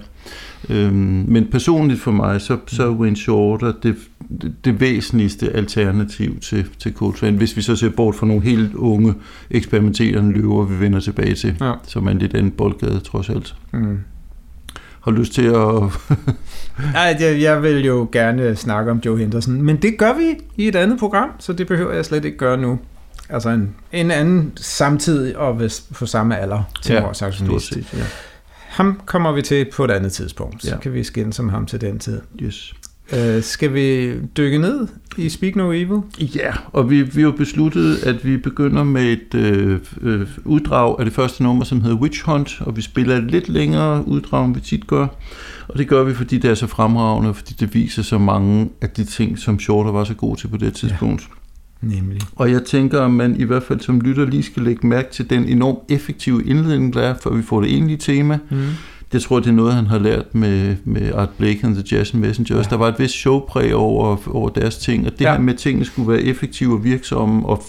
Øhm, 0.70 1.26
men 1.28 1.48
personligt 1.52 2.02
for 2.02 2.12
mig, 2.12 2.42
så, 2.42 2.58
så 2.68 2.84
er 2.84 2.90
Wayne 2.90 3.18
Shorter 3.18 3.74
det, 3.84 3.96
det, 4.42 4.54
det 4.66 4.80
væsentligste 4.80 5.52
alternativ 5.52 6.40
til, 6.40 6.66
til 6.80 6.94
Coltrane, 6.94 7.38
hvis 7.38 7.58
vi 7.58 7.62
så 7.62 7.76
ser 7.76 7.90
bort 7.90 8.16
fra 8.16 8.26
nogle 8.26 8.44
helt 8.44 8.76
unge 8.76 9.14
eksperimenterende 9.50 10.32
løver, 10.32 10.66
vi 10.66 10.80
vender 10.80 11.00
tilbage 11.00 11.36
til, 11.36 11.56
ja. 11.62 11.74
som 11.84 12.08
er 12.08 12.12
en 12.12 12.20
lidt 12.20 12.34
anden 12.34 12.52
boldgade 12.52 13.00
trods 13.00 13.30
alt. 13.30 13.56
Mm. 13.74 14.00
Har 15.02 15.12
lyst 15.12 15.34
til 15.34 15.46
at... 15.46 15.56
Nej, 16.94 17.18
jeg, 17.20 17.42
jeg 17.42 17.64
vil 17.64 17.86
jo 17.86 18.10
gerne 18.12 18.56
snakke 18.56 18.92
om 18.92 19.02
Joe 19.06 19.18
Henderson, 19.18 19.62
men 19.62 19.78
det 19.78 19.98
gør 19.98 20.14
vi 20.14 20.36
i 20.64 20.68
et 20.68 20.76
andet 20.76 21.00
program, 21.00 21.30
så 21.40 21.54
det 21.54 21.68
behøver 21.68 21.94
jeg 21.94 22.06
slet 22.06 22.26
ikke 22.26 22.38
gøre 22.38 22.58
nu. 22.58 22.80
Altså 23.30 23.50
en, 23.50 23.76
en 23.92 24.12
anden 24.12 24.52
samtidig 24.56 25.38
og 25.38 25.62
på 25.94 26.06
samme 26.06 26.38
alder 26.38 26.64
til 26.82 26.94
ja, 26.94 27.02
vores 27.02 27.18
saxofonist. 27.18 27.78
Ja. 27.94 28.04
Ham 28.80 29.02
kommer 29.06 29.32
vi 29.32 29.42
til 29.42 29.66
på 29.74 29.86
et 29.86 29.92
andet 29.92 30.12
tidspunkt. 30.12 30.64
Så 30.64 30.70
ja. 30.70 30.80
kan 30.80 30.94
vi 30.94 31.04
skændes 31.04 31.40
om 31.40 31.50
ham 31.50 31.66
til 31.66 31.82
den 31.82 32.00
tid. 32.00 32.22
Yes. 32.42 32.74
Uh, 33.14 33.42
skal 33.42 33.74
vi 33.74 34.14
dykke 34.38 34.58
ned 34.58 34.88
i 35.18 35.30
Speak 35.30 35.56
No 35.56 35.72
Evil? 35.72 36.02
Ja, 36.20 36.54
og 36.72 36.90
vi, 36.90 37.02
vi 37.02 37.22
har 37.22 37.32
besluttet, 37.32 38.04
at 38.04 38.26
vi 38.26 38.38
begynder 38.38 38.84
med 38.84 39.04
et 39.04 39.36
øh, 39.36 39.80
øh, 40.02 40.28
uddrag 40.46 41.00
af 41.00 41.06
det 41.06 41.14
første 41.14 41.44
nummer, 41.44 41.64
som 41.64 41.82
hedder 41.82 41.98
Witch 41.98 42.26
Hunt, 42.26 42.62
og 42.62 42.78
vi 42.78 42.82
spiller 42.82 43.18
et 43.18 43.32
lidt 43.32 43.50
længere 43.50 44.08
uddrag, 44.08 44.46
end 44.46 44.56
vi 44.56 44.62
tit 44.62 44.88
gør. 44.88 45.08
Og 45.68 45.78
det 45.78 45.88
gør 45.88 46.04
vi, 46.04 46.14
fordi 46.14 46.38
det 46.38 46.52
er 46.52 46.56
så 46.56 46.68
fremragende, 46.68 47.34
fordi 47.34 47.54
det 47.60 47.74
viser 47.74 48.04
så 48.04 48.18
mange 48.18 48.70
af 48.82 48.90
de 48.90 49.04
ting, 49.04 49.40
som 49.40 49.60
Shorter 49.60 49.92
var 49.92 50.04
så 50.04 50.14
god 50.14 50.36
til 50.36 50.48
på 50.48 50.58
det 50.58 50.74
tidspunkt. 50.74 51.22
Ja. 51.22 51.39
Nemlig. 51.82 52.22
Og 52.36 52.52
jeg 52.52 52.64
tænker, 52.64 53.02
at 53.02 53.12
man 53.12 53.36
i 53.40 53.44
hvert 53.44 53.64
fald 53.64 53.80
som 53.80 54.02
lytter 54.02 54.26
lige 54.26 54.44
skal 54.44 54.64
lægge 54.64 54.88
mærke 54.88 55.12
til 55.12 55.30
den 55.30 55.44
enormt 55.46 55.80
effektive 55.90 56.44
indledning, 56.46 56.94
der 56.94 57.02
er, 57.02 57.16
før 57.24 57.32
vi 57.32 57.42
får 57.42 57.62
det 57.62 57.70
egentlige 57.70 57.98
tema. 57.98 58.40
Mm. 58.50 58.58
Det 59.12 59.22
tror 59.22 59.38
jeg, 59.38 59.44
det 59.44 59.50
er 59.50 59.56
noget, 59.56 59.74
han 59.74 59.88
har 59.88 60.00
lært 60.00 60.36
med, 60.36 60.76
med 60.84 61.12
Art 61.14 61.30
Blake 61.38 61.60
and 61.64 61.76
the 61.76 61.98
Jazz 61.98 62.14
Messengers. 62.14 62.66
Ja. 62.66 62.70
Der 62.70 62.76
var 62.76 62.88
et 62.88 62.96
vist 63.00 63.14
showpræg 63.14 63.76
over, 63.76 64.18
over 64.28 64.50
deres 64.50 64.78
ting, 64.78 65.06
og 65.06 65.12
det 65.12 65.22
ja. 65.22 65.32
her 65.32 65.40
med, 65.40 65.54
at 65.54 65.60
tingene 65.60 65.86
skulle 65.86 66.12
være 66.12 66.22
effektive 66.22 66.74
og 66.74 66.84
virksomme, 66.84 67.46
og 67.46 67.64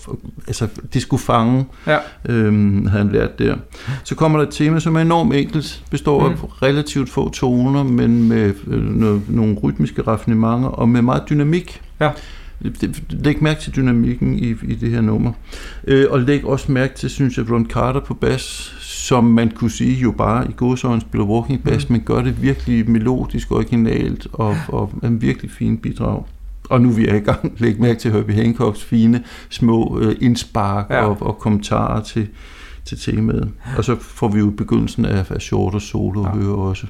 altså, 0.47 0.69
det 0.95 1.02
skulle 1.02 1.23
fange, 1.23 1.67
ja. 1.87 1.99
øhm, 2.29 2.87
havde 2.87 3.05
han 3.05 3.12
lært 3.12 3.38
der. 3.38 3.57
Så 4.05 4.14
kommer 4.14 4.38
der 4.38 4.47
et 4.47 4.52
tema, 4.55 4.81
som 4.81 4.97
er 4.97 5.00
enormt 5.00 5.35
enkelt, 5.35 5.85
består 5.90 6.29
mm. 6.29 6.35
af 6.35 6.62
relativt 6.62 7.11
få 7.11 7.31
toner, 7.31 7.83
men 7.83 8.29
med 8.29 8.55
øh, 8.67 9.35
nogle 9.35 9.57
rytmiske 9.62 10.02
raffinementer, 10.02 10.69
og 10.69 10.88
med 10.88 11.02
meget 11.02 11.23
dynamik. 11.31 11.81
Ja. 12.00 12.11
Læg 13.11 13.43
mærke 13.43 13.61
til 13.61 13.76
dynamikken 13.76 14.38
i, 14.38 14.49
i 14.49 14.75
det 14.75 14.90
her 14.90 15.00
nummer. 15.00 15.33
Øh, 15.87 16.07
og 16.11 16.21
læg 16.21 16.45
også 16.45 16.73
mærke 16.73 16.95
til, 16.95 17.11
synes 17.11 17.38
jeg, 17.38 17.50
Ron 17.50 17.67
Carter 17.67 18.00
på 18.00 18.14
bas, 18.14 18.75
som 18.81 19.25
man 19.25 19.50
kunne 19.50 19.71
sige 19.71 20.00
jo 20.00 20.11
bare 20.11 20.50
i 20.50 20.52
godsøjne 20.57 21.00
spiller 21.00 21.26
walking 21.26 21.64
bass, 21.64 21.88
mm. 21.88 21.93
men 21.93 22.00
gør 22.00 22.23
det 22.23 22.43
virkelig 22.43 22.90
melodisk, 22.90 23.52
originalt 23.52 24.26
og, 24.33 24.57
og 24.69 24.93
en 25.05 25.23
virkelig 25.23 25.50
fin 25.50 25.79
bidrag. 25.79 26.25
Og 26.71 26.81
nu 26.81 26.88
er 26.88 26.93
vi 26.93 27.07
er 27.07 27.14
i 27.14 27.19
gang. 27.19 27.55
Læg 27.59 27.81
mærke 27.81 28.00
til 28.00 28.12
Herbie 28.12 28.35
Hancocks 28.35 28.85
fine 28.85 29.25
små 29.49 30.00
øh, 30.02 30.17
indspark 30.21 30.90
ja. 30.90 31.05
og, 31.05 31.17
og 31.21 31.38
kommentarer 31.38 32.02
til, 32.02 32.29
til 32.85 32.99
temaet. 32.99 33.50
Og 33.76 33.85
så 33.85 33.97
får 34.00 34.29
vi 34.29 34.38
jo 34.38 34.50
begyndelsen 34.50 35.05
af, 35.05 35.31
af 35.31 35.40
Short 35.40 35.75
og 35.75 35.83
Solo 35.83 36.23
ja. 36.23 36.31
høre 36.31 36.55
også. 36.55 36.87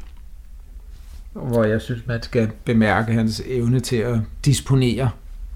Hvor 1.33 1.65
jeg 1.65 1.81
synes, 1.81 2.07
man 2.07 2.23
skal 2.23 2.51
bemærke 2.65 3.13
hans 3.13 3.43
evne 3.47 3.81
til 3.81 3.97
at 3.97 4.19
disponere 4.45 5.11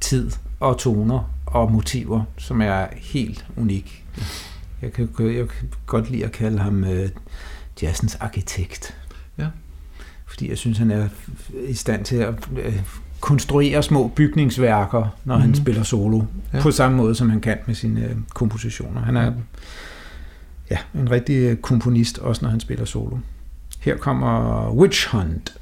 tid 0.04 0.30
og 0.60 0.78
toner 0.78 1.30
og 1.46 1.72
motiver, 1.72 2.24
som 2.38 2.60
er 2.60 2.86
helt 2.96 3.46
unik. 3.56 4.04
Jeg 4.82 4.92
kan, 4.92 5.08
jeg 5.18 5.48
kan 5.48 5.68
godt 5.86 6.10
lide 6.10 6.24
at 6.24 6.32
kalde 6.32 6.58
ham 6.58 6.82
uh, 6.82 7.08
jazzens 7.82 8.14
arkitekt. 8.14 8.96
Ja. 9.38 9.46
Fordi 10.26 10.50
jeg 10.50 10.58
synes, 10.58 10.78
han 10.78 10.90
er 10.90 11.08
i 11.68 11.74
stand 11.74 12.04
til 12.04 12.16
at 12.16 12.34
uh, 12.50 12.74
konstruere 13.20 13.82
små 13.82 14.08
bygningsværker, 14.08 14.98
når 15.00 15.08
mm-hmm. 15.24 15.40
han 15.40 15.50
mhm. 15.50 15.60
spiller 15.60 15.82
solo. 15.82 16.22
Ja. 16.52 16.62
På 16.62 16.70
samme 16.70 16.96
måde, 16.96 17.14
som 17.14 17.30
han 17.30 17.40
kan 17.40 17.58
med 17.66 17.74
sine 17.74 18.10
uh, 18.10 18.22
kompositioner. 18.34 19.00
Han 19.00 19.16
er 19.16 19.32
ja, 20.70 20.78
en 20.94 21.10
rigtig 21.10 21.62
komponist, 21.62 22.18
også 22.18 22.44
når 22.44 22.50
han 22.50 22.60
spiller 22.60 22.84
solo. 22.84 23.16
Her 23.80 23.96
kommer 23.96 24.70
Witch 24.70 25.08
Hunt. 25.08 25.56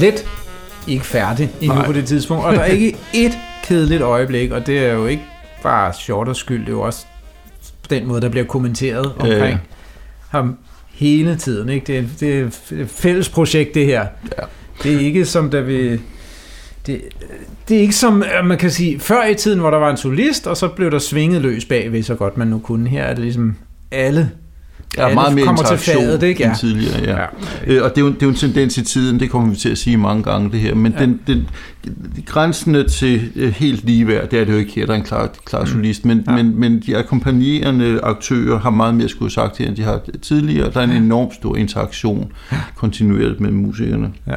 Slet 0.00 0.26
ikke 0.88 1.06
færdig 1.06 1.50
endnu 1.60 1.76
Nej. 1.76 1.86
på 1.86 1.92
det 1.92 2.06
tidspunkt, 2.06 2.44
og 2.44 2.54
der 2.54 2.60
er 2.60 2.64
ikke 2.64 2.96
et 3.14 3.38
kedeligt 3.64 4.02
øjeblik, 4.02 4.50
og 4.50 4.66
det 4.66 4.78
er 4.78 4.92
jo 4.92 5.06
ikke 5.06 5.22
bare 5.62 5.92
Shorters 5.92 6.38
skyld, 6.38 6.60
det 6.60 6.68
er 6.68 6.72
jo 6.72 6.80
også 6.80 7.06
den 7.90 8.06
måde, 8.06 8.20
der 8.20 8.28
bliver 8.28 8.46
kommenteret 8.46 9.12
omkring 9.18 9.42
ja. 9.42 9.58
ham 10.28 10.58
hele 10.94 11.36
tiden. 11.36 11.68
Ikke? 11.68 11.86
Det, 11.86 11.98
er, 11.98 12.02
det 12.20 12.40
er 12.40 12.46
et 12.82 12.90
fælles 12.90 13.28
projekt, 13.28 13.74
det 13.74 13.86
her. 13.86 14.06
Ja. 14.38 14.42
Det 14.82 14.94
er 14.94 15.00
ikke 15.00 15.24
som, 15.24 15.50
da 15.50 15.60
vi... 15.60 15.90
Det, 16.86 17.02
det 17.68 17.76
er 17.76 17.80
ikke 17.80 17.96
som, 17.96 18.22
øh, 18.22 18.46
man 18.46 18.58
kan 18.58 18.70
sige, 18.70 19.00
før 19.00 19.24
i 19.24 19.34
tiden, 19.34 19.58
hvor 19.58 19.70
der 19.70 19.78
var 19.78 19.90
en 19.90 19.96
solist, 19.96 20.46
og 20.46 20.56
så 20.56 20.68
blev 20.68 20.90
der 20.90 20.98
svinget 20.98 21.42
løs 21.42 21.64
bagved, 21.64 22.02
så 22.02 22.14
godt 22.14 22.36
man 22.36 22.48
nu 22.48 22.58
kunne. 22.58 22.88
Her 22.88 23.02
er 23.02 23.14
det 23.14 23.24
ligesom 23.24 23.56
alle 23.90 24.30
Er 24.98 25.08
Ja, 25.08 25.14
meget 25.14 25.34
mere 25.34 25.44
kommer 25.46 25.62
til 25.62 25.78
fadet, 25.78 26.22
ikke? 26.22 26.42
end 26.44 26.52
Ja. 26.52 26.56
tidligere. 26.58 27.00
Ja. 27.02 27.16
Ja. 27.20 27.26
Øh, 27.66 27.84
og 27.84 27.90
det 27.90 27.98
er, 27.98 28.04
jo, 28.04 28.08
det 28.08 28.22
er 28.22 28.26
jo 28.26 28.28
en 28.30 28.34
tendens 28.36 28.78
i 28.78 28.84
tiden, 28.84 29.20
det 29.20 29.30
kommer 29.30 29.50
vi 29.50 29.56
til 29.56 29.68
at 29.68 29.78
sige 29.78 29.96
mange 29.96 30.22
gange 30.22 30.50
det 30.52 30.60
her, 30.60 30.74
men 30.74 30.92
Ja. 30.92 31.00
ja. 31.00 31.06
den, 31.06 31.20
den, 31.26 31.48
grænsene 32.26 32.88
til 32.88 33.32
øh, 33.36 33.52
helt 33.52 33.84
ligeværd, 33.84 34.28
det 34.28 34.40
er 34.40 34.44
det 34.44 34.52
jo 34.52 34.58
ikke 34.58 34.72
her, 34.72 34.86
der 34.86 34.92
er 34.92 34.96
en 34.96 35.02
klar, 35.02 35.28
klar 35.44 35.64
solist, 35.64 36.04
men, 36.04 36.24
Ja. 36.26 36.36
ja. 36.36 36.42
men, 36.42 36.60
men 36.60 36.80
de 36.86 36.96
akkompagnerende 36.96 38.00
aktører 38.02 38.58
har 38.58 38.70
meget 38.70 38.94
mere 38.94 39.08
skulle 39.08 39.32
sagt 39.32 39.58
her, 39.58 39.66
end 39.68 39.76
de 39.76 39.82
har 39.82 40.00
tidligere. 40.22 40.70
Der 40.74 40.80
er 40.80 40.84
en 40.84 40.90
enormt 40.90 41.34
stor 41.34 41.56
interaktion 41.56 42.32
kontinuerligt 42.76 43.40
mellem 43.40 43.58
musikerne. 43.58 44.10
Ja. 44.26 44.34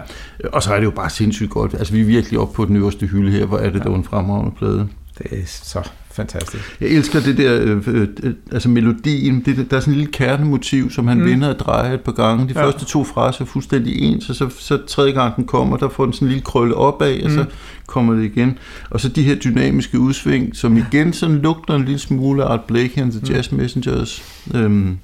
Og 0.54 0.64
så 0.64 0.74
er 0.74 0.78
det 0.78 0.86
jo 0.86 0.92
bare 0.92 1.10
sindssygt 1.10 1.50
godt. 1.50 1.74
Altså 1.74 1.94
vi 1.94 2.02
er 2.02 2.06
virkelig 2.06 2.40
oppe 2.40 2.56
på 2.56 2.66
den 2.66 2.76
øverste 2.76 3.06
hylde 3.06 3.32
her, 3.32 3.46
hvor 3.46 3.58
er 3.58 3.64
det 3.70 3.74
Ja. 3.74 3.78
ja. 3.78 3.84
dog 3.84 3.96
en 3.96 4.04
fremragende 4.04 4.52
plade. 4.58 4.88
Det 5.18 5.26
er 5.32 5.44
så 5.46 5.80
fantastisk. 6.14 6.78
Jeg 6.82 6.90
elsker 6.90 7.20
det 7.20 7.38
der, 7.38 7.60
øh, 7.62 7.82
øh, 7.88 8.08
altså 8.52 8.70
melodien, 8.70 9.42
det, 9.46 9.68
der 9.72 9.78
er 9.78 9.80
sådan 9.82 9.94
en 9.94 9.98
lille 9.98 10.12
kernemotiv, 10.14 10.92
som 10.92 11.08
han 11.08 11.18
Mm. 11.18 11.24
mm. 11.24 11.30
vender 11.30 11.48
og 11.54 11.60
drejer 11.60 11.94
et 11.94 12.02
par 12.02 12.12
gange. 12.12 12.48
De 12.48 12.54
Ja. 12.56 12.66
første 12.66 12.86
to 12.86 13.04
fraser 13.04 13.42
er 13.42 13.46
fuldstændig 13.46 14.02
ens, 14.02 14.30
og 14.30 14.36
så, 14.36 14.50
så 14.60 14.78
tredje 14.88 15.12
gang 15.12 15.36
den 15.36 15.46
kommer, 15.46 15.78
der 15.78 15.90
får 15.90 16.04
den 16.06 16.14
sådan 16.14 16.26
en 16.26 16.30
lille 16.30 16.44
krølle 16.44 16.76
opad, 16.76 17.24
og 17.24 17.30
Mm. 17.32 17.36
så 17.38 17.46
kommer 17.88 18.14
det 18.14 18.24
igen. 18.24 18.58
Og 18.90 19.00
så 19.00 19.10
de 19.10 19.24
her 19.24 19.36
dynamiske 19.36 20.00
udsving, 20.00 20.56
som 20.56 20.78
igen 20.78 21.14
sådan 21.14 21.36
lugter 21.38 21.76
en 21.76 21.86
lille 21.86 22.00
smule 22.00 22.44
af 22.44 22.52
Art 22.52 22.62
Blakey 22.64 23.02
and 23.02 23.12
the 23.12 23.22
Mm. 23.24 23.30
Jazz 23.36 23.52
Messengers. 23.52 24.24
Øhm, 24.56 24.98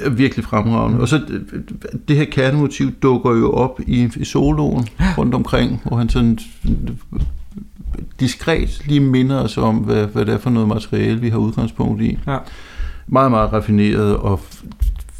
er 0.00 0.10
virkelig 0.10 0.44
fremragende. 0.44 0.96
Mm. 0.96 1.02
Og 1.02 1.08
så 1.08 1.20
øh, 1.28 1.60
det 2.08 2.16
her 2.16 2.24
kernemotiv 2.24 2.90
dukker 2.92 3.30
jo 3.30 3.52
op 3.52 3.80
i, 3.86 4.08
i 4.16 4.24
soloen 4.24 4.86
rundt 5.18 5.34
omkring, 5.34 5.80
hvor 5.84 5.96
han 5.96 6.08
sådan 6.08 6.38
diskret 8.20 8.82
lige 8.86 9.00
minder 9.00 9.36
os 9.36 9.56
om, 9.56 9.76
hvad, 9.76 10.06
hvad 10.06 10.24
det 10.24 10.34
er 10.34 10.38
for 10.38 10.50
noget 10.50 10.68
materiale, 10.68 11.20
vi 11.20 11.28
har 11.28 11.38
udgangspunkt 11.38 12.02
i. 12.02 12.18
Ja. 12.26 12.38
Meget, 13.06 13.30
meget 13.30 13.52
raffineret 13.52 14.16
og 14.16 14.40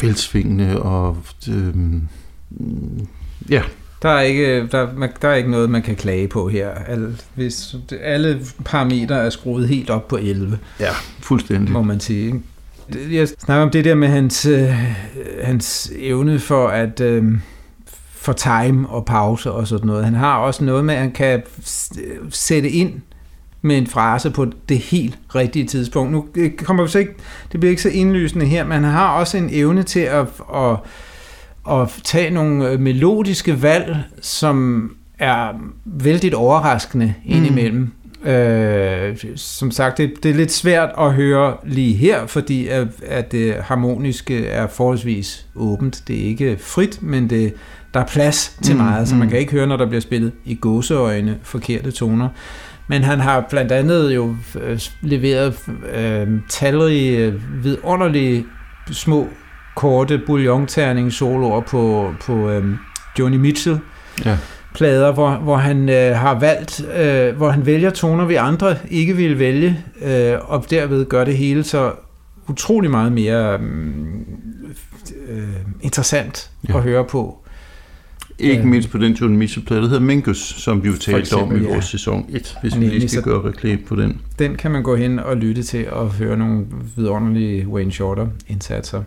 fældsvingende 0.00 0.83
og 0.83 1.16
øhm, 1.48 2.09
ja, 3.50 3.62
Der 4.02 4.09
er, 4.09 4.20
ikke, 4.20 4.66
der, 4.66 4.88
man, 4.96 5.11
der 5.22 5.28
er 5.28 5.35
ikke 5.35 5.50
noget, 5.50 5.70
man 5.70 5.83
kan 5.83 5.96
klage 5.96 6.28
på 6.28 6.48
her. 6.48 6.68
Alle, 6.70 7.16
hvis, 7.35 7.76
alle 8.02 8.40
parametre 8.64 9.24
er 9.24 9.30
skruet 9.30 9.68
helt 9.68 9.90
op 9.90 10.09
på 10.09 10.16
11, 10.16 10.59
ja, 10.80 10.90
fuldstændig. 11.20 11.72
må 11.72 11.83
man 11.83 12.00
sige. 12.00 12.26
ikke? 12.26 13.18
Jeg 13.18 13.28
snakker 13.28 13.62
om 13.62 13.70
det 13.70 13.85
der 13.85 13.94
med 13.94 14.09
hans, 14.09 14.46
øh, 14.46 14.74
hans 15.42 15.92
evne 15.98 16.38
for 16.38 16.68
at 16.68 17.00
øh, 17.00 17.24
for 18.20 18.33
time 18.33 18.88
og 18.88 19.04
pause 19.04 19.52
og 19.52 19.66
sådan 19.66 19.87
noget. 19.87 20.04
Han 20.04 20.14
har 20.14 20.37
også 20.37 20.64
noget 20.64 20.85
med, 20.85 20.94
at 20.94 21.00
han 21.00 21.12
kan 21.12 21.42
sætte 22.30 22.70
ind 22.70 22.92
med 23.62 23.78
en 23.78 23.87
frase 23.87 24.30
på 24.30 24.46
det 24.68 24.78
helt 24.78 25.18
rigtige 25.35 25.66
tidspunkt. 25.66 26.12
Nu 26.12 26.26
øh, 26.37 26.50
kommer 26.50 26.83
vi 26.83 26.88
så 26.88 26.98
ikke, 26.98 27.14
det 27.52 27.61
bliver 27.61 27.70
ikke 27.70 27.83
så 27.83 27.88
indlysende 27.88 28.46
her, 28.46 28.64
men 28.64 28.72
han 28.72 28.92
har 28.92 29.18
også 29.18 29.37
en 29.37 29.48
evne 29.52 29.83
til 29.83 30.00
at, 30.00 30.26
at, 30.54 30.76
at 31.70 32.00
tage 32.04 32.30
nogle 32.30 32.68
øh, 32.68 32.80
melodiske 32.80 33.62
valg, 33.62 33.96
som 34.20 34.90
er 35.18 35.48
vældig 35.85 36.37
overraskende 36.37 37.14
indimellem. 37.24 37.92
Øh, 38.24 39.16
som 39.37 39.70
sagt, 39.70 39.98
det, 39.98 40.12
det 40.22 40.30
er 40.30 40.35
lidt 40.35 40.52
svært 40.52 40.90
at 40.98 41.12
høre 41.12 41.56
lige 41.64 41.94
her, 41.94 42.26
fordi 42.26 42.68
at, 42.68 42.88
at 43.06 43.33
det 43.33 43.54
harmoniske 43.54 44.46
er 44.46 44.66
forholdsvis 44.66 45.46
åbent. 45.56 46.02
Det 46.09 46.22
er 46.22 46.24
ikke 46.24 46.56
frit, 46.61 47.02
men 47.02 47.30
det, 47.30 47.54
der 47.94 48.00
er 48.00 48.07
plads 48.07 48.57
til 48.62 48.76
Mm, 48.76 48.83
meget, 48.83 49.09
så 49.09 49.14
man 49.14 49.26
mm. 49.26 49.31
kan 49.31 49.38
ikke 49.38 49.53
høre, 49.53 49.66
når 49.66 49.76
der 49.76 49.87
bliver 49.87 50.00
spillet 50.00 50.33
i 50.44 50.55
gåseøjne 50.55 51.38
forkerte 51.42 51.90
toner. 51.90 52.29
Men 52.88 53.03
han 53.03 53.20
har 53.20 53.46
blandt 53.50 53.72
andet 53.72 54.14
jo 54.14 54.37
øh, 54.61 54.81
leveret 55.03 55.55
øh, 55.94 56.29
talrige, 56.48 57.35
vidunderlige 57.62 58.44
små, 58.90 59.29
korte 59.76 60.20
bouillonterning 60.26 61.12
soloer 61.12 61.61
på, 61.61 62.12
på 62.26 62.50
øh, 62.50 62.64
Joni 63.18 63.37
Mitchell 63.37 63.79
Ja. 64.24 64.37
plader, 64.74 65.12
hvor, 65.12 65.31
hvor 65.31 65.57
han 65.57 65.88
øh, 65.88 66.16
har 66.16 66.38
valgt, 66.38 66.85
øh, 66.96 67.37
hvor 67.37 67.50
han 67.50 67.66
vælger 67.66 67.90
toner, 67.90 68.24
vi 68.24 68.35
andre 68.35 68.76
ikke 68.90 69.16
ville 69.16 69.38
vælge, 69.38 69.79
øh, 70.03 70.35
og 70.40 70.70
derved 70.70 71.07
gør 71.07 71.24
det 71.24 71.37
hele 71.37 71.64
så 71.64 71.92
utrolig 72.48 72.90
meget 72.90 73.12
mere 73.12 73.59
mm, 73.59 74.24
øh, 75.29 75.42
interessant 75.81 76.50
Ja. 76.68 76.76
at 76.76 76.83
høre 76.83 77.05
på. 77.05 77.39
Ikke 78.40 78.62
Øh. 78.62 78.68
mindst 78.68 78.90
på 78.90 78.98
den 78.98 79.37
Mitchell-plade, 79.37 79.83
der 79.83 79.88
hedder 79.88 80.03
Mingus, 80.03 80.38
som 80.38 80.83
vi 80.85 80.88
jo 80.88 80.96
talte 80.96 81.14
om 81.35 81.40
eksempel, 81.42 81.62
i 81.62 81.64
ja. 81.64 81.72
vores 81.72 81.85
sæson 81.85 82.26
1, 82.29 82.57
hvis 82.62 82.79
vi 82.79 82.85
lige 82.85 83.09
skal 83.09 83.22
gøre 83.22 83.48
reklame 83.48 83.79
på 83.87 83.96
den. 83.96 84.20
Den 84.38 84.57
kan 84.57 84.70
man 84.70 84.83
gå 84.83 84.96
hen 84.96 85.18
og 85.18 85.37
lytte 85.37 85.62
til 85.62 85.90
og 85.90 86.11
høre 86.11 86.37
nogle 86.37 86.66
vidunderlige 86.96 87.68
Wayne 87.68 87.92
Shorter 87.92 88.26
indsatser. 88.48 89.03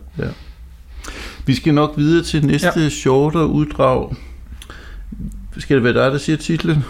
Vi 1.46 1.54
skal 1.54 1.74
nok 1.74 1.92
videre 1.96 2.24
til 2.24 2.46
næste 2.46 2.80
ja. 2.80 2.88
shorter 2.88 3.44
uddrag. 3.44 4.14
Skal 5.58 5.76
det 5.76 5.84
være 5.84 5.92
dig, 6.04 6.12
der 6.12 6.18
siger 6.18 6.36
titlen? 6.36 6.84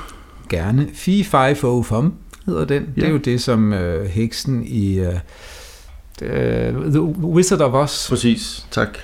Gerne. 0.48 0.88
Fee, 0.94 1.24
fi, 1.24 1.54
fo, 1.60 1.82
fum 1.82 2.14
hedder 2.46 2.64
den. 2.64 2.82
Ja. 2.82 2.88
Det 2.94 3.02
er 3.02 3.06
Ja. 3.06 3.12
jo 3.12 3.18
det, 3.18 3.40
som 3.40 3.72
øh, 3.72 4.06
heksen 4.06 4.64
i 4.66 4.98
øh, 5.00 5.14
øh, 6.22 6.72
The 6.90 7.00
Wizard 7.02 7.60
of 7.60 7.74
Oz 7.74 8.08
Præcis. 8.08 8.66
Tak. 8.70 8.98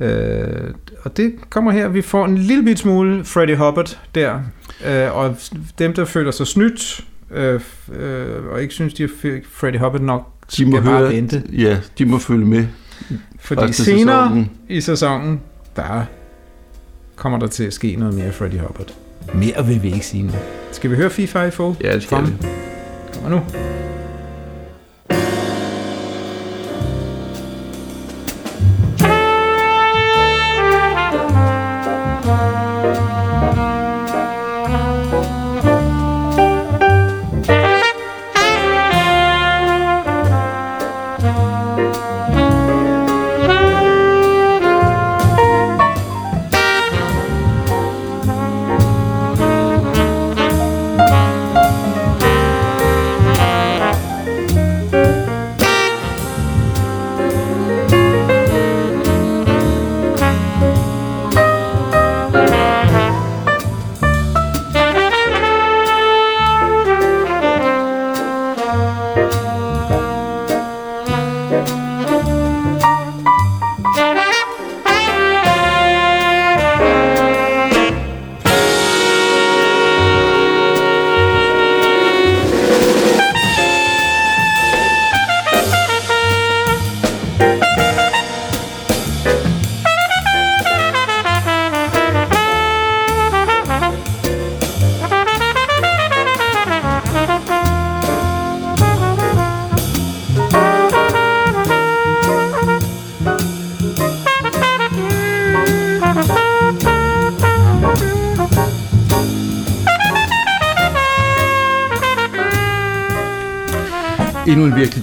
Øh, 0.00 0.74
og 1.02 1.16
det 1.16 1.34
kommer 1.50 1.72
her, 1.72 1.88
vi 1.88 2.02
får 2.02 2.24
en 2.24 2.38
lille 2.38 2.64
bit 2.64 2.78
smule 2.78 3.24
Freddie 3.24 3.56
Hubbard 3.56 3.98
der, 4.14 4.40
øh, 4.86 5.16
og 5.16 5.36
dem, 5.78 5.92
der 5.94 6.04
føler 6.04 6.30
sig 6.30 6.46
snydt, 6.46 7.04
øh, 7.30 7.60
øh, 7.92 8.26
og 8.52 8.62
ikke 8.62 8.74
synes, 8.74 8.94
de 8.94 9.02
har 9.02 9.08
f- 9.08 9.44
Freddie 9.52 9.80
Hubbard 9.80 10.00
nok, 10.02 10.30
De 10.56 10.66
må 10.66 10.70
skal 10.76 10.84
bare 10.84 10.98
høre, 10.98 11.12
vente. 11.12 11.42
ja, 11.52 11.78
de 11.98 12.04
må 12.04 12.18
følge 12.18 12.46
med. 12.46 12.66
Fordi 13.40 13.72
senere 13.72 14.24
sæsonen. 14.28 14.50
i 14.68 14.80
sæsonen, 14.80 15.40
der 15.76 16.04
kommer 17.16 17.38
der 17.38 17.46
til 17.46 17.64
at 17.64 17.72
ske 17.72 17.96
noget 17.96 18.14
mere 18.14 18.32
Freddie 18.32 18.60
Hubbard. 18.60 18.94
Mere 19.34 19.66
vil 19.66 19.82
vi 19.82 19.92
ikke 19.92 20.06
sige 20.06 20.22
nu. 20.22 20.32
Skal 20.72 20.90
vi 20.90 20.96
høre 20.96 21.10
FIFA 21.10 21.42
i 21.44 21.50
få? 21.50 21.76
Ja, 21.80 21.94
det 21.94 22.02
skal 22.02 22.18
Fum. 22.18 22.26
vi. 22.26 22.32
Kommer 23.14 23.28
nu. 23.30 23.40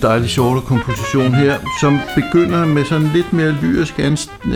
Virkelig 0.01 0.35
dejlig 0.35 0.63
komposition 0.63 1.33
her, 1.33 1.57
som 1.81 1.99
begynder 2.15 2.65
med 2.65 2.85
sådan 2.85 3.09
lidt 3.13 3.33
mere 3.33 3.55
lyrisk 3.61 3.99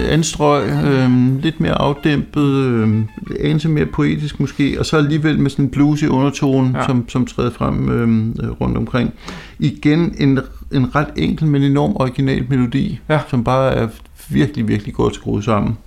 anstrøg, 0.10 0.70
øh, 0.70 1.40
lidt 1.42 1.60
mere 1.60 1.82
afdæmpet, 1.82 2.54
øh, 2.56 3.04
anelse 3.40 3.70
mere 3.70 3.86
poetisk 3.86 4.40
måske, 4.40 4.80
og 4.80 4.86
så 4.86 4.98
alligevel 4.98 5.40
med 5.40 5.50
sådan 5.50 5.66
en 5.66 5.72
bluesy 5.72 6.06
undertone, 6.06 6.80
ja. 6.80 6.86
som, 6.86 7.10
som 7.10 7.26
træder 7.26 7.52
frem 7.52 7.90
øh, 7.90 8.52
rundt 8.62 8.78
omkring. 8.78 9.14
Igen 9.60 10.16
en, 10.18 10.40
en 10.72 10.96
ret 10.96 11.10
enkel, 11.18 11.48
men 11.48 11.64
enorm 11.64 11.96
original 11.96 12.46
melodi, 12.50 13.00
ja. 13.10 13.20
som 13.30 13.44
bare 13.44 13.74
er 13.74 13.88
virkelig, 14.30 14.68
virkelig 14.68 14.94
godt 14.94 15.16
skruet 15.16 15.44
sammen. 15.44 15.78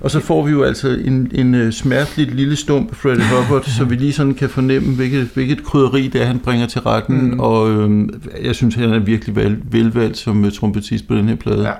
Og 0.00 0.10
så 0.10 0.20
får 0.20 0.46
vi 0.46 0.50
jo 0.50 0.62
altså 0.62 0.88
en, 0.88 1.30
en 1.34 1.54
uh, 1.54 1.70
smertelig 1.70 2.34
lille 2.34 2.56
stump 2.56 2.90
af 2.90 2.96
Freddie 2.96 3.24
Hubbard, 3.24 3.64
så 3.64 3.84
vi 3.84 3.94
lige 3.94 4.12
sådan 4.12 4.34
kan 4.34 4.48
fornemme, 4.48 4.94
hvilket, 4.94 5.30
hvilket 5.34 5.64
krydderi 5.64 6.08
det 6.08 6.22
er, 6.22 6.26
han 6.26 6.38
bringer 6.38 6.66
til 6.66 6.80
retten. 6.80 7.30
Mm. 7.30 7.40
Og 7.40 7.70
øhm, 7.70 8.22
jeg 8.42 8.54
synes, 8.54 8.74
han 8.74 8.90
er 8.90 8.98
virkelig 8.98 9.36
vel, 9.36 9.58
velvalgt 9.70 10.18
som 10.18 10.44
uh, 10.44 10.52
trompetist 10.52 11.08
på 11.08 11.14
den 11.14 11.28
her 11.28 11.36
plade. 11.36 11.68
Ja. 11.68 11.72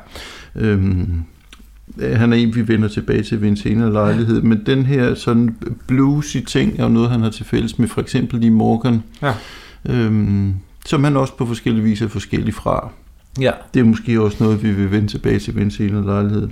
Øhm, 0.56 1.22
han 2.02 2.32
er 2.32 2.36
en, 2.36 2.54
vi 2.54 2.68
vender 2.68 2.88
tilbage 2.88 3.22
til 3.22 3.40
ved 3.40 3.48
en 3.48 3.56
senere 3.56 3.92
lejlighed, 3.92 4.42
men 4.42 4.62
den 4.66 4.86
her 4.86 5.14
sådan 5.14 5.56
bluesy 5.86 6.36
ting 6.36 6.78
er 6.78 6.82
jo 6.82 6.88
noget, 6.88 7.10
han 7.10 7.20
har 7.20 7.30
til 7.30 7.44
fælles 7.44 7.78
med 7.78 7.88
for 7.88 8.00
eksempel 8.00 8.40
Lee 8.40 8.50
Morgan, 8.50 9.02
ja. 9.22 9.32
øhm, 9.88 10.54
som 10.86 11.04
han 11.04 11.16
også 11.16 11.36
på 11.36 11.46
forskellige 11.46 11.84
vis 11.84 12.02
er 12.02 12.08
forskellig 12.08 12.54
fra. 12.54 12.90
Ja. 13.40 13.52
Det 13.74 13.80
er 13.80 13.84
måske 13.84 14.20
også 14.20 14.36
noget, 14.40 14.62
vi 14.62 14.72
vil 14.72 14.90
vende 14.90 15.08
tilbage 15.08 15.38
til 15.38 15.54
ved 15.54 15.62
en 15.62 15.70
senere 15.70 16.04
lejlighed. 16.04 16.48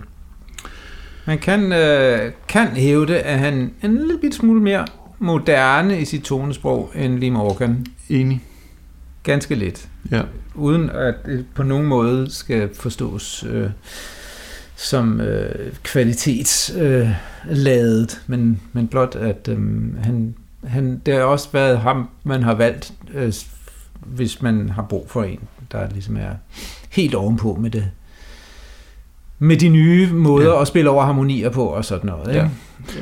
Man 1.28 1.38
kan, 1.38 1.72
øh, 1.72 2.32
kan 2.48 2.68
hævde, 2.68 3.20
at 3.20 3.38
han 3.38 3.72
er 3.82 3.88
en 3.88 3.96
lille 3.96 4.32
smule 4.32 4.62
mere 4.62 4.86
moderne 5.18 6.00
i 6.00 6.04
sit 6.04 6.22
tonesprog 6.22 6.90
end 6.94 7.18
Lee 7.18 7.30
Morgan. 7.30 7.86
Enig. 8.08 8.42
Ganske 9.22 9.54
lidt. 9.54 9.88
Ja. 10.10 10.22
Uden 10.54 10.90
at 10.90 11.14
det 11.26 11.46
på 11.54 11.62
nogen 11.62 11.86
måde 11.86 12.30
skal 12.30 12.74
forstås 12.74 13.44
øh, 13.48 13.70
som 14.76 15.20
øh, 15.20 15.72
kvalitetsladet, 15.82 18.14
øh, 18.14 18.20
men, 18.26 18.60
men 18.72 18.88
blot 18.88 19.16
at 19.16 19.48
øh, 19.48 19.58
han, 20.04 20.34
han, 20.64 21.02
det 21.06 21.14
har 21.14 21.22
også 21.22 21.48
været 21.52 21.78
ham, 21.78 22.08
man 22.24 22.42
har 22.42 22.54
valgt, 22.54 22.92
øh, 23.14 23.32
hvis 24.00 24.42
man 24.42 24.68
har 24.68 24.82
brug 24.82 25.10
for 25.10 25.22
en, 25.22 25.40
der 25.72 25.90
ligesom 25.90 26.16
er 26.16 26.32
helt 26.90 27.14
ovenpå 27.14 27.54
med 27.54 27.70
det 27.70 27.90
med 29.38 29.56
de 29.56 29.68
nye 29.68 30.08
måder 30.12 30.54
ja. 30.54 30.60
at 30.60 30.68
spille 30.68 30.90
over 30.90 31.04
harmonier 31.04 31.50
på 31.50 31.64
og 31.64 31.84
sådan 31.84 32.10
noget. 32.10 32.34
Ja. 32.34 32.48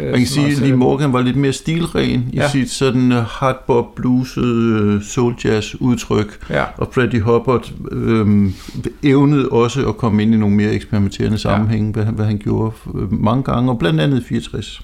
Øh, 0.01 0.11
Man 0.11 0.19
kan 0.19 0.27
sige, 0.27 0.47
at 0.47 0.59
Lee 0.59 0.77
Morgan 0.77 1.13
var 1.13 1.21
lidt 1.21 1.37
mere 1.37 1.53
stilren 1.53 2.29
i 2.33 2.37
ja. 2.37 2.49
sit 2.49 2.71
sådan 2.71 3.13
uh, 3.13 3.19
hardbop 3.19 3.95
blues 3.95 4.39
uh, 4.39 5.03
soul 5.03 5.35
jazz 5.45 5.75
udtryk, 5.75 6.51
ja. 6.51 6.65
og 6.77 6.89
Freddie 6.93 7.21
Hubbard 7.21 7.73
øhm, 7.93 8.55
evnede 9.03 9.49
også 9.49 9.89
at 9.89 9.97
komme 9.97 10.23
ind 10.23 10.35
i 10.35 10.37
nogle 10.37 10.57
mere 10.57 10.73
eksperimenterende 10.73 11.39
sammenhænge, 11.39 11.87
ja. 11.87 11.93
hvad, 11.93 12.13
hvad 12.13 12.27
han 12.27 12.39
gjorde 12.39 12.73
øh, 12.95 13.13
mange 13.13 13.43
gange, 13.43 13.71
og 13.71 13.79
blandt 13.79 14.01
andet 14.01 14.25
64 14.25 14.83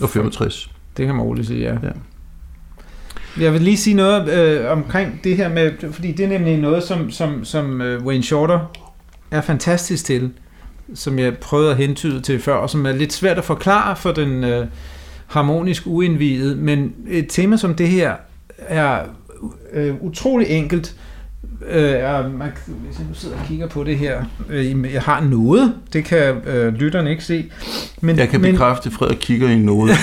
og 0.00 0.08
65. 0.08 0.70
Det 0.96 1.06
kan 1.06 1.14
man 1.14 1.24
roligt 1.24 1.46
sige, 1.46 1.60
ja. 1.60 1.72
ja. 1.72 1.90
Jeg 3.40 3.52
vil 3.52 3.60
lige 3.60 3.76
sige 3.76 3.96
noget 3.96 4.28
øh, 4.28 4.72
omkring 4.72 5.20
det 5.24 5.36
her 5.36 5.48
med, 5.48 5.92
fordi 5.92 6.12
det 6.12 6.24
er 6.24 6.28
nemlig 6.28 6.58
noget, 6.58 6.82
som, 6.82 7.10
som, 7.10 7.44
som 7.44 7.80
Wayne 8.04 8.22
Shorter 8.22 8.58
er 9.30 9.40
fantastisk 9.40 10.04
til 10.04 10.30
som 10.94 11.18
jeg 11.18 11.38
prøvede 11.38 11.70
at 11.70 11.76
hentyde 11.76 12.20
til 12.20 12.40
før, 12.40 12.54
og 12.54 12.70
som 12.70 12.86
er 12.86 12.92
lidt 12.92 13.12
svært 13.12 13.38
at 13.38 13.44
forklare 13.44 13.96
for 13.96 14.12
den 14.12 14.44
øh, 14.44 14.66
harmonisk 15.26 15.82
uindvidede, 15.86 16.56
men 16.56 16.94
et 17.08 17.26
tema 17.28 17.56
som 17.56 17.74
det 17.74 17.88
her 17.88 18.14
er 18.58 19.00
øh, 19.72 19.94
utrolig 20.00 20.48
enkelt. 20.48 20.96
Øh, 21.68 21.90
er, 21.90 22.28
man, 22.28 22.48
hvis 22.66 22.98
jeg 22.98 23.06
nu 23.08 23.14
sidder 23.14 23.36
og 23.36 23.46
kigger 23.46 23.68
på 23.68 23.84
det 23.84 23.98
her, 23.98 24.24
øh, 24.48 24.92
jeg 24.92 25.02
har 25.02 25.20
noget, 25.20 25.74
det 25.92 26.04
kan 26.04 26.36
øh, 26.46 26.74
lytterne 26.74 27.10
ikke 27.10 27.24
se. 27.24 27.50
Men, 28.00 28.18
jeg 28.18 28.28
kan 28.28 28.40
men, 28.40 28.52
bekræfte, 28.52 28.86
at 28.86 28.92
Frederik 28.92 29.18
kigger 29.20 29.48
i 29.48 29.58
noget. 29.58 29.96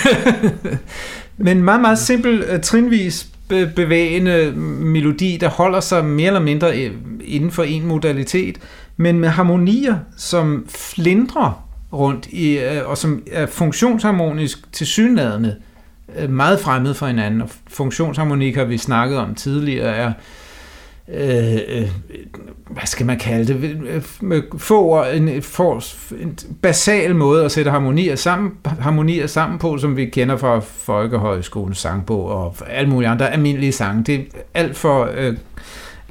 men 1.37 1.63
meget, 1.63 1.81
meget 1.81 1.97
simpel, 1.97 2.43
uh, 2.53 2.61
trinvis 2.61 3.27
bevægende 3.75 4.51
melodi, 4.79 5.37
der 5.41 5.49
holder 5.49 5.79
sig 5.79 6.05
mere 6.05 6.27
eller 6.27 6.39
mindre 6.39 6.85
øh, 6.85 6.91
inden 7.23 7.51
for 7.51 7.63
en 7.63 7.85
modalitet, 7.85 8.57
men 8.97 9.19
med 9.19 9.29
harmonier, 9.29 9.97
som 10.17 10.65
flindrer 10.69 11.67
rundt 11.93 12.27
i, 12.27 12.57
øh, 12.57 12.89
og 12.89 12.97
som 12.97 13.23
er 13.31 13.45
funktionsharmonisk 13.45 14.73
til 14.73 14.87
synladende 14.87 15.55
øh, 16.19 16.29
meget 16.29 16.59
fremmed 16.59 16.93
for 16.93 17.07
hinanden. 17.07 17.41
Og 17.41 17.49
funktionsharmonik 17.67 18.55
har 18.55 18.65
vi 18.65 18.77
snakket 18.77 19.17
om 19.17 19.35
tidligere, 19.35 19.95
er 19.95 20.13
øh, 21.13 21.55
øh, 21.67 21.89
hvad 22.69 22.85
skal 22.85 23.05
man 23.05 23.19
kalde 23.19 23.53
det, 23.53 24.03
med 24.21 24.41
få 24.57 25.03
en, 25.03 25.41
for, 25.41 25.83
en 26.21 26.37
basal 26.61 27.15
måde 27.15 27.45
at 27.45 27.51
sætte 27.51 27.71
harmonier 27.71 28.15
sammen, 28.15 28.51
harmonier 28.65 29.27
sammen 29.27 29.59
på, 29.59 29.77
som 29.77 29.97
vi 29.97 30.05
kender 30.05 30.37
fra 30.37 30.59
Folkehøjskolens 30.59 31.77
sangbog 31.77 32.25
og 32.25 32.55
alle 32.69 32.89
mulige 32.89 33.09
andre 33.09 33.31
almindelige 33.31 33.71
sange. 33.71 34.03
Det 34.03 34.15
er 34.15 34.21
alt 34.53 34.77
for 34.77 35.09
øh, 35.15 35.37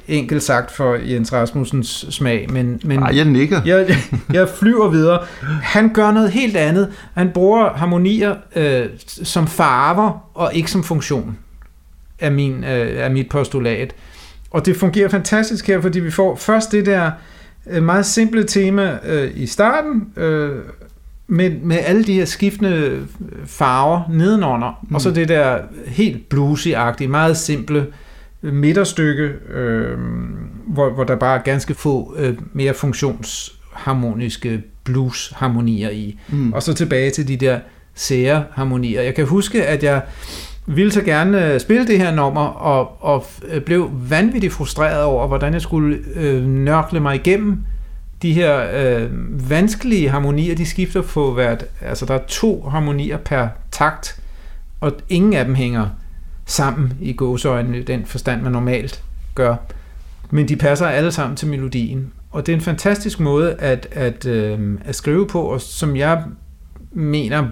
enkelt 0.07 0.43
sagt 0.43 0.71
for 0.71 0.95
Jens 0.95 1.33
Rasmussens 1.33 2.05
smag, 2.09 2.51
men, 2.51 2.81
men 2.83 2.99
Ej, 2.99 3.11
jeg 3.15 3.25
nikker. 3.25 3.61
Jeg, 3.65 3.97
jeg 4.33 4.49
flyver 4.49 4.89
videre. 4.89 5.19
Han 5.63 5.93
gør 5.93 6.11
noget 6.11 6.31
helt 6.31 6.57
andet. 6.57 6.91
Han 7.13 7.29
bruger 7.33 7.73
harmonier 7.73 8.35
øh, 8.55 8.85
som 9.07 9.47
farver 9.47 10.31
og 10.33 10.53
ikke 10.53 10.71
som 10.71 10.83
funktion, 10.83 11.37
er, 12.19 12.29
min, 12.29 12.63
øh, 12.63 12.97
er 12.97 13.09
mit 13.09 13.29
postulat. 13.29 13.95
Og 14.55 14.65
det 14.65 14.75
fungerer 14.75 15.09
fantastisk 15.09 15.67
her, 15.67 15.81
fordi 15.81 15.99
vi 15.99 16.11
får 16.11 16.35
først 16.35 16.71
det 16.71 16.85
der 16.85 17.11
øh, 17.69 17.83
meget 17.83 18.05
simple 18.05 18.43
tema 18.43 18.97
øh, 19.05 19.31
i 19.35 19.45
starten, 19.45 20.07
øh, 20.17 20.55
med, 21.27 21.49
med 21.49 21.77
alle 21.85 22.03
de 22.03 22.13
her 22.13 22.25
skiftende 22.25 23.07
farver 23.45 24.01
nedenunder, 24.09 24.85
mm. 24.89 24.95
og 24.95 25.01
så 25.01 25.11
det 25.11 25.29
der 25.29 25.57
helt 25.87 26.33
bluesy-agtige, 26.33 27.07
meget 27.07 27.37
simple 27.37 27.87
midterstykke, 28.41 29.23
øh, 29.53 29.97
hvor, 30.67 30.89
hvor 30.89 31.03
der 31.03 31.15
bare 31.15 31.39
er 31.39 31.43
ganske 31.43 31.73
få 31.73 32.15
øh, 32.17 32.37
mere 32.53 32.73
funktionsharmoniske 32.73 34.63
blues-harmonier 34.83 35.89
i. 35.89 36.19
Mm. 36.27 36.53
Og 36.53 36.63
så 36.63 36.73
tilbage 36.73 37.11
til 37.11 37.27
de 37.27 37.37
der 37.37 37.59
sære 37.95 38.43
harmonier. 38.51 39.01
Jeg 39.01 39.15
kan 39.15 39.25
huske, 39.25 39.65
at 39.65 39.83
jeg 39.83 40.01
ville 40.65 40.91
så 40.91 41.01
gerne 41.01 41.53
øh, 41.53 41.59
spille 41.59 41.87
det 41.87 41.97
her 41.97 42.15
nummer, 42.15 42.41
og, 42.41 42.97
og 43.03 43.25
øh, 43.47 43.61
blev 43.61 43.89
vanvittigt 43.93 44.53
frustreret 44.53 45.03
over, 45.03 45.27
hvordan 45.27 45.53
jeg 45.53 45.61
skulle 45.61 45.97
øh, 46.15 46.43
nørkle 46.43 46.99
mig 46.99 47.15
igennem 47.15 47.57
de 48.21 48.33
her 48.33 48.67
øh, 48.73 49.09
vanskelige 49.49 50.09
harmonier, 50.09 50.55
de 50.55 50.65
skifter 50.65 51.01
på 51.01 51.33
hvert, 51.33 51.65
altså 51.81 52.05
der 52.05 52.13
er 52.13 52.25
to 52.27 52.61
harmonier 52.61 53.17
per 53.17 53.47
takt, 53.71 54.19
og 54.81 54.91
ingen 55.09 55.33
af 55.33 55.45
dem 55.45 55.55
hænger 55.55 55.87
sammen 56.45 56.93
i 57.01 57.13
gåseøjne, 57.13 57.81
den 57.81 58.05
forstand, 58.05 58.41
man 58.41 58.51
normalt 58.51 59.03
gør. 59.35 59.55
Men 60.31 60.47
de 60.47 60.55
passer 60.55 60.87
alle 60.87 61.11
sammen 61.11 61.35
til 61.35 61.47
melodien. 61.47 62.11
Og 62.31 62.45
det 62.45 62.51
er 62.51 62.55
en 62.55 62.61
fantastisk 62.61 63.19
måde 63.19 63.53
at, 63.53 63.87
at, 63.91 64.25
øh, 64.25 64.77
at 64.85 64.95
skrive 64.95 65.27
på, 65.27 65.41
og 65.41 65.61
som 65.61 65.95
jeg 65.95 66.23
mener 66.91 67.47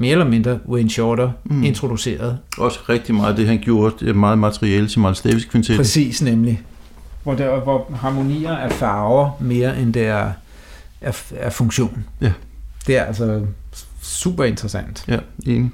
mere 0.00 0.12
eller 0.12 0.28
mindre 0.28 0.58
Wayne 0.68 0.90
Shorter 0.90 1.30
mm. 1.44 1.62
introduceret. 1.62 2.38
Også 2.58 2.78
rigtig 2.88 3.14
meget 3.14 3.36
det, 3.36 3.46
han 3.46 3.58
gjorde, 3.58 3.94
det 4.00 4.08
er 4.08 4.14
meget 4.14 4.38
materiale 4.38 4.88
til 4.88 5.00
Miles 5.00 5.20
Davis 5.20 5.44
kvintet. 5.44 5.76
Præcis 5.76 6.22
nemlig. 6.22 6.62
Hvor, 7.22 7.34
der, 7.34 7.60
hvor 7.60 7.92
harmonier 7.94 8.52
er 8.52 8.68
farver 8.68 9.30
mere 9.40 9.80
end 9.80 9.94
det 9.94 10.06
er, 10.06 10.32
er, 11.00 11.22
er 11.36 11.50
funktion. 11.50 12.04
Ja. 12.20 12.32
Det 12.86 12.96
er 12.96 13.04
altså 13.04 13.42
super 14.02 14.44
interessant. 14.44 15.04
Ja, 15.08 15.18
enig. 15.46 15.70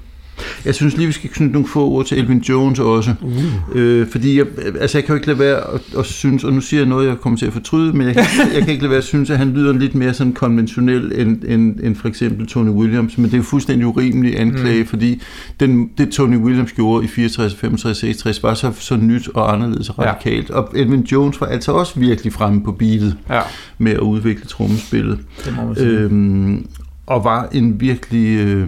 Jeg 0.65 0.75
synes 0.75 0.97
lige, 0.97 1.07
vi 1.07 1.13
skal 1.13 1.29
knytte 1.29 1.53
nogle 1.53 1.67
få 1.67 1.89
ord 1.89 2.05
til 2.05 2.19
Elvin 2.19 2.39
Jones 2.39 2.79
også. 2.79 3.13
Uh. 3.21 3.33
Øh, 3.75 4.07
fordi 4.07 4.37
jeg, 4.37 4.45
altså 4.79 4.97
jeg 4.97 5.05
kan 5.05 5.13
jo 5.13 5.15
ikke 5.15 5.27
lade 5.27 5.39
være 5.39 5.73
at, 5.73 5.81
at 5.97 6.05
synes, 6.05 6.43
og 6.43 6.53
nu 6.53 6.61
siger 6.61 6.79
jeg 6.79 6.89
noget, 6.89 7.07
jeg 7.07 7.17
kommer 7.17 7.39
til 7.39 7.45
at 7.45 7.53
fortryde, 7.53 7.93
men 7.93 8.07
jeg, 8.07 8.15
jeg 8.53 8.61
kan 8.61 8.69
ikke 8.69 8.81
lade 8.81 8.89
være 8.89 8.97
at 8.97 9.03
synes, 9.03 9.29
at 9.29 9.37
han 9.37 9.49
lyder 9.49 9.73
lidt 9.73 9.95
mere 9.95 10.13
sådan 10.13 10.33
konventionel 10.33 11.11
end, 11.15 11.43
end, 11.47 11.79
end 11.83 11.95
for 11.95 12.07
eksempel 12.07 12.47
Tony 12.47 12.69
Williams. 12.69 13.17
Men 13.17 13.25
det 13.25 13.33
er 13.33 13.37
jo 13.37 13.43
fuldstændig 13.43 13.87
urimelig 13.87 14.39
anklage, 14.39 14.81
mm. 14.81 14.87
fordi 14.87 15.21
den, 15.59 15.89
det 15.97 16.09
Tony 16.09 16.37
Williams 16.37 16.71
gjorde 16.73 17.05
i 17.05 17.07
64, 17.07 17.55
65, 17.55 17.97
66 17.97 18.43
var 18.43 18.53
så, 18.53 18.71
så 18.79 18.95
nyt 18.95 19.29
og 19.33 19.53
anderledes 19.53 19.89
og 19.89 19.99
radikalt. 19.99 20.49
Ja. 20.49 20.55
Og 20.55 20.71
Elvin 20.75 21.01
Jones 21.01 21.41
var 21.41 21.47
altså 21.47 21.71
også 21.71 21.99
virkelig 21.99 22.33
fremme 22.33 22.63
på 22.63 22.71
beatet 22.71 23.17
ja. 23.29 23.41
med 23.77 23.91
at 23.91 23.99
udvikle 23.99 24.45
trommespillet. 24.45 25.19
Det 25.45 25.55
må 25.55 25.65
man 25.65 25.75
sige. 25.75 25.87
Øhm, 25.87 26.67
og 27.07 27.23
var 27.23 27.47
en 27.51 27.81
virkelig 27.81 28.37
øh, 28.37 28.67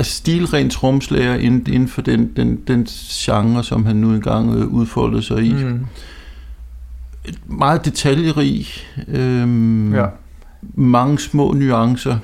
stilren 0.00 0.70
tromslager 0.70 1.34
inden, 1.34 1.72
inden 1.72 1.88
for 1.88 2.02
den, 2.02 2.32
den, 2.36 2.60
den 2.66 2.84
genre, 2.84 3.64
som 3.64 3.86
han 3.86 3.96
nu 3.96 4.14
engang 4.14 4.54
øh, 4.54 4.66
udfoldede 4.66 5.22
sig 5.22 5.42
i. 5.42 5.52
Mm. 5.52 5.80
Meget 7.46 7.84
detaljerig, 7.84 8.66
øh, 9.08 9.92
ja. 9.92 10.06
mange 10.74 11.18
små 11.18 11.52
nuancer. 11.52 12.18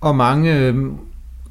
Og 0.00 0.16
mange 0.16 0.58
øh, 0.58 0.74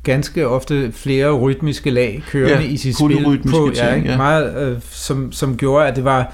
ganske 0.04 0.48
ofte 0.48 0.92
flere 0.92 1.32
rytmiske 1.32 1.90
lag 1.90 2.24
kørende 2.30 2.66
Ja, 2.66 2.72
i 2.72 2.78
sit 2.78 2.98
spil. 2.98 3.40
på, 3.52 3.72
ting, 3.76 3.76
ja, 3.76 3.94
ikke? 3.94 4.10
ja. 4.10 4.18
Meget, 4.18 4.72
øh, 4.72 4.78
som, 4.82 5.32
som 5.32 5.58
gjorde, 5.58 5.88
at 5.88 5.96
det 5.96 6.04
var 6.04 6.34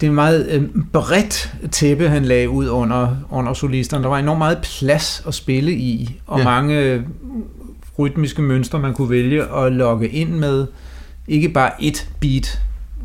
det 0.00 0.06
er 0.06 0.10
et 0.10 0.14
meget 0.14 0.48
øh, 0.50 0.62
bredt 0.92 1.54
tæppe, 1.72 2.08
han 2.08 2.24
lagde 2.24 2.50
ud 2.50 2.68
under, 2.68 3.16
under 3.30 3.52
solisterne. 3.54 4.02
Der 4.02 4.08
var 4.10 4.18
enormt 4.18 4.38
meget 4.38 4.58
plads 4.62 5.22
at 5.26 5.34
spille 5.34 5.72
i, 5.72 6.20
og 6.26 6.38
Ja. 6.38 6.44
ja. 6.44 6.50
mange 6.50 6.80
øh, 6.80 7.02
rytmiske 7.98 8.42
mønstre, 8.42 8.78
man 8.78 8.94
kunne 8.94 9.10
vælge 9.10 9.44
at 9.56 9.72
logge 9.72 10.08
ind 10.08 10.30
med. 10.30 10.66
Ikke 11.28 11.48
bare 11.48 11.70
et 11.84 12.08
beat, 12.20 12.60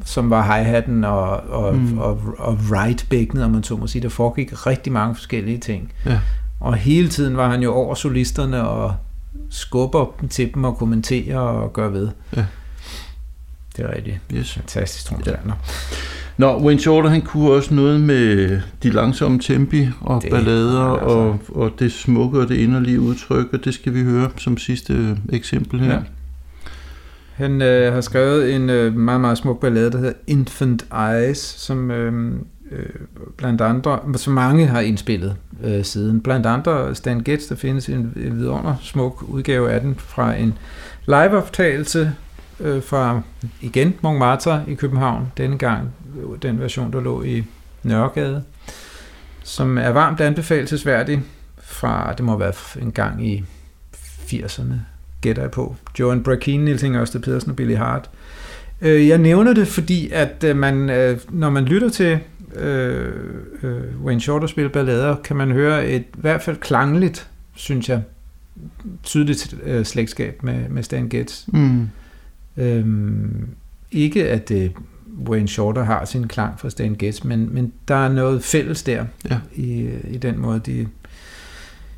som 0.06 0.30
var 0.30 0.44
hi-hatten 0.44 1.04
og, 1.04 1.30
og, 1.30 1.76
Mm. 1.76 1.98
og, 1.98 2.22
og 2.38 2.58
right-bækkenet, 2.72 3.44
om 3.46 3.52
man 3.52 3.64
så 3.64 3.76
må 3.76 3.88
sige. 3.88 4.02
Der 4.02 4.10
foregik 4.10 4.68
rigtig 4.68 4.94
mange 4.94 5.16
forskellige 5.16 5.58
ting. 5.58 5.92
Ja. 6.06 6.20
Og 6.60 6.76
hele 6.76 7.10
tiden 7.10 7.38
var 7.38 7.50
han 7.52 7.62
jo 7.64 7.74
over 7.74 7.96
solisterne 7.96 8.68
og 8.68 8.96
skubber 9.50 10.06
dem 10.22 10.30
til 10.30 10.54
dem 10.54 10.64
og 10.64 10.78
kommenterer 10.78 11.38
og 11.40 11.74
gør 11.74 11.90
ved. 11.90 12.10
Ja. 12.36 12.46
Det 13.78 13.86
er 13.86 13.96
rigtig 13.96 14.20
Yes. 14.34 14.54
fantastisk 14.54 15.06
tromslager. 15.06 15.40
Nå, 16.42 16.60
Wayne 16.64 16.80
Shorter, 16.80 17.10
han 17.10 17.22
kunne 17.22 17.52
også 17.52 17.74
noget 17.74 18.02
med 18.02 18.60
de 18.84 18.90
langsomme 18.90 19.40
tempi 19.40 19.88
og 20.02 20.22
Det- 20.22 20.32
ballader 20.32 20.82
altså. 20.94 21.08
og, 21.08 21.40
og 21.50 21.72
det 21.80 21.92
smukke 21.92 22.40
og 22.40 22.50
det 22.50 22.56
inderlige 22.56 23.00
udtryk, 23.00 23.48
og 23.54 23.66
det 23.66 23.74
skal 23.74 23.94
vi 23.94 24.04
høre 24.04 24.30
som 24.38 24.58
sidste 24.58 24.94
øh, 24.94 25.18
eksempel 25.34 25.80
her. 25.80 25.94
Ja. 25.94 26.00
Han 27.34 27.62
øh, 27.62 27.94
har 27.94 28.02
skrevet 28.02 28.56
en 28.56 28.70
øh, 28.70 28.96
meget, 28.96 29.22
meget 29.22 29.38
smuk 29.38 29.60
ballade, 29.62 29.92
der 29.92 29.98
hedder 29.98 30.14
Infant 30.28 30.86
Eyes, 31.12 31.38
som 31.38 31.92
øh, 31.92 32.34
øh, 32.72 32.86
blandt 33.38 33.62
andre, 33.62 34.00
som 34.16 34.34
mange 34.34 34.68
har 34.68 34.80
indspillet 34.80 35.36
øh, 35.64 35.84
siden. 35.84 36.22
Blandt 36.22 36.46
andre 36.46 36.96
Stan 36.96 37.20
Getz, 37.20 37.48
der 37.50 37.56
findes 37.56 37.90
en, 37.90 37.96
en 37.96 38.40
vidunder 38.40 38.76
smuk 38.82 39.24
udgave 39.28 39.72
af 39.72 39.82
den 39.82 39.96
fra 39.98 40.36
en 40.36 40.54
liveoptagelse 41.08 42.12
øh, 42.60 42.84
fra, 42.84 43.22
igen, 43.62 43.94
Montmartre 44.02 44.64
i 44.68 44.74
København. 44.74 45.32
Denne 45.38 45.58
gang 45.58 45.90
den 46.42 46.60
version, 46.60 46.94
der 46.94 47.02
lå 47.02 47.24
i 47.24 47.44
Nørregade, 47.84 48.44
som 49.44 49.78
er 49.78 49.90
varmt 49.90 50.22
anbefalesværdig 50.22 51.22
fra, 51.64 52.14
det 52.14 52.26
må 52.26 52.32
have 52.32 52.40
været 52.40 52.58
en 52.82 52.92
gang 52.92 53.28
i 53.28 53.44
80'erne, 54.28 54.74
gætter 55.22 55.42
jeg 55.42 55.52
på. 55.52 55.76
Joan 56.00 56.24
Brakin, 56.24 56.66
Niels 56.66 56.84
Inger 56.84 57.02
Ørsted 57.02 57.20
Pedersen 57.22 57.50
og 57.50 57.56
Billy 57.56 57.76
Hart. 57.76 58.10
Øh, 58.82 59.08
Jeg 59.08 59.18
nævner 59.18 59.54
det, 59.54 59.68
fordi 59.68 60.10
at 60.12 60.44
øh, 60.44 60.56
man, 60.58 60.90
øh, 60.90 61.20
når 61.30 61.50
man 61.50 61.66
lytter 61.66 61.90
til 61.90 62.20
øh, 62.56 63.14
øh, 63.64 63.82
Wayne 64.04 64.22
Shorter 64.22 64.48
spille 64.48 64.70
ballader, 64.70 65.16
kan 65.24 65.36
man 65.36 65.52
høre 65.52 65.88
et 65.90 66.02
i 66.02 66.06
hvert 66.14 66.42
fald 66.42 66.58
klangligt, 66.58 67.28
synes 67.56 67.90
jeg, 67.90 68.02
tydeligt 69.04 69.56
øh, 69.64 69.86
slægtskab 69.86 70.44
med, 70.44 70.70
med 70.70 70.84
Stan 70.84 71.10
Getz. 71.10 71.48
Mm. 71.48 71.90
Øhm, 72.58 73.48
ikke 73.92 74.30
at 74.30 74.52
øh, 74.52 74.70
Wayne 75.30 75.48
Shorter 75.48 75.84
har 75.84 76.06
sin 76.06 76.28
klang 76.28 76.60
fra 76.60 76.70
Stan 76.70 76.96
Getz, 77.00 77.24
men, 77.24 77.54
men 77.54 77.72
der 77.88 77.96
er 77.96 78.10
noget 78.10 78.44
fælles 78.44 78.84
der 78.84 79.06
Ja. 79.30 79.38
i, 79.56 79.90
i 80.12 80.18
den 80.18 80.40
måde, 80.40 80.60
de, 80.66 80.88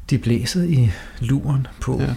de 0.10 0.17
blæser 0.17 0.63
i 0.63 0.91
luren 1.19 1.67
på. 1.82 1.99
Ja. 2.02 2.13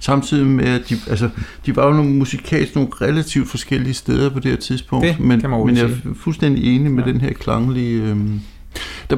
Samtidig 0.00 0.46
med, 0.46 0.64
at 0.64 0.82
de, 0.88 0.96
altså, 1.10 1.30
de 1.66 1.76
var 1.76 1.86
jo 1.86 1.92
nogle 1.92 2.10
musikalsk 2.10 2.74
nogle 2.74 2.90
relativt 3.00 3.48
forskellige 3.48 3.94
steder 3.94 4.30
på 4.30 4.40
det 4.40 4.50
her 4.50 4.58
tidspunkt, 4.58 5.06
Det 5.06 5.20
men, 5.20 5.42
men 5.42 5.76
jeg 5.76 5.84
er 5.84 6.14
fuldstændig 6.16 6.76
enig 6.76 6.90
med 6.90 7.04
Ja. 7.04 7.10
den 7.12 7.20
her 7.20 7.32
klanglige... 7.32 8.02
Øhm, 8.02 8.40
der, 9.10 9.16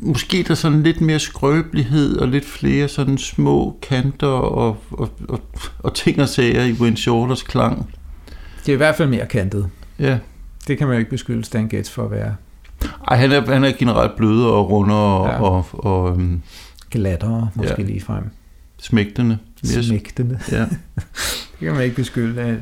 måske 0.00 0.44
der 0.48 0.54
sådan 0.54 0.82
lidt 0.82 1.00
mere 1.00 1.18
skrøbelighed 1.18 2.16
og 2.16 2.28
lidt 2.28 2.44
flere 2.44 2.88
sådan 2.88 3.18
små 3.18 3.78
kanter 3.88 4.26
og, 4.26 4.82
og, 4.90 5.10
og, 5.28 5.40
og 5.78 5.94
ting 5.94 6.20
og 6.20 6.28
sager 6.28 6.64
i 6.64 6.72
Wayne 6.72 6.96
Shorters 6.96 7.42
klang. 7.42 7.90
Det 8.60 8.68
er 8.68 8.72
i 8.72 8.76
hvert 8.76 8.96
fald 8.96 9.08
mere 9.08 9.26
kantet. 9.26 9.68
Ja. 9.98 10.18
Det 10.68 10.78
kan 10.78 10.86
man 10.86 10.94
jo 10.94 10.98
ikke 10.98 11.10
beskylde 11.10 11.44
Stan 11.44 11.68
Getz 11.68 11.90
for 11.90 12.04
at 12.04 12.10
være 12.10 12.34
Ej, 13.08 13.16
han 13.16 13.32
er, 13.32 13.52
han 13.52 13.64
er 13.64 13.72
generelt 13.78 14.16
blødere 14.16 14.52
og 14.52 14.70
rundere 14.70 14.98
og, 14.98 15.26
Ja. 15.28 15.40
og, 15.42 15.66
og 15.72 16.10
øhm, 16.12 16.40
glattere, 16.90 17.48
måske 17.54 17.74
Ja. 17.78 17.82
ja. 17.82 17.86
lige 17.88 18.00
frem. 18.00 18.24
smægtende. 18.78 19.38
Mere- 19.62 19.82
Smægtende. 19.82 20.38
Ja. 20.52 20.60
Det 21.60 21.68
kan 21.68 21.72
man 21.72 21.82
ikke 21.84 21.96
beskylde. 21.96 22.40
af- 22.40 22.56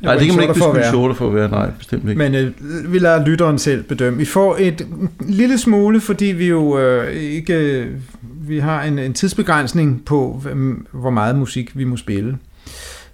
Nej, 0.00 0.14
det 0.16 0.26
kan 0.26 0.34
man 0.34 0.42
ikke 0.42 0.54
beskylde. 0.54 0.84
Shorter 0.88 1.14
for 1.14 1.28
at 1.28 1.34
være. 1.34 1.50
Nej, 1.50 1.70
bestemt 1.70 2.08
ikke. 2.08 2.18
Men 2.18 2.34
øh, 2.34 2.52
vi 2.92 2.98
lader 2.98 3.26
lytteren 3.26 3.58
selv 3.58 3.82
bedømme. 3.82 4.18
Vi 4.18 4.24
får 4.24 4.56
et 4.60 4.86
lille 5.20 5.58
smule, 5.58 6.00
fordi 6.00 6.24
vi 6.24 6.48
jo 6.48 6.78
øh, 6.78 7.12
ikke... 7.12 7.88
Vi 8.22 8.58
har 8.58 8.82
en, 8.82 8.98
en 8.98 9.12
tidsbegrænsning 9.14 10.04
på, 10.04 10.42
hvor 10.92 11.10
meget 11.10 11.36
musik 11.36 11.76
vi 11.78 11.84
må 11.84 11.96
spille. 11.96 12.38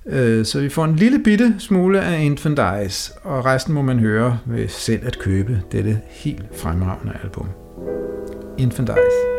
Øh, 0.08 0.44
så 0.44 0.60
vi 0.60 0.68
får 0.68 0.84
en 0.84 0.96
lille 0.96 1.18
bitte 1.18 1.54
smule 1.58 2.00
af 2.00 2.22
Infant 2.22 2.58
Eyes, 2.58 3.12
og 3.22 3.44
resten 3.44 3.74
må 3.74 3.82
man 3.82 3.98
høre 3.98 4.38
ved 4.46 4.68
selv 4.68 5.06
at 5.06 5.18
købe 5.18 5.62
dette 5.72 6.00
helt 6.08 6.44
fremragende 6.56 7.12
album. 7.22 7.48
Infant 8.58 8.88
Eyes. 8.88 9.37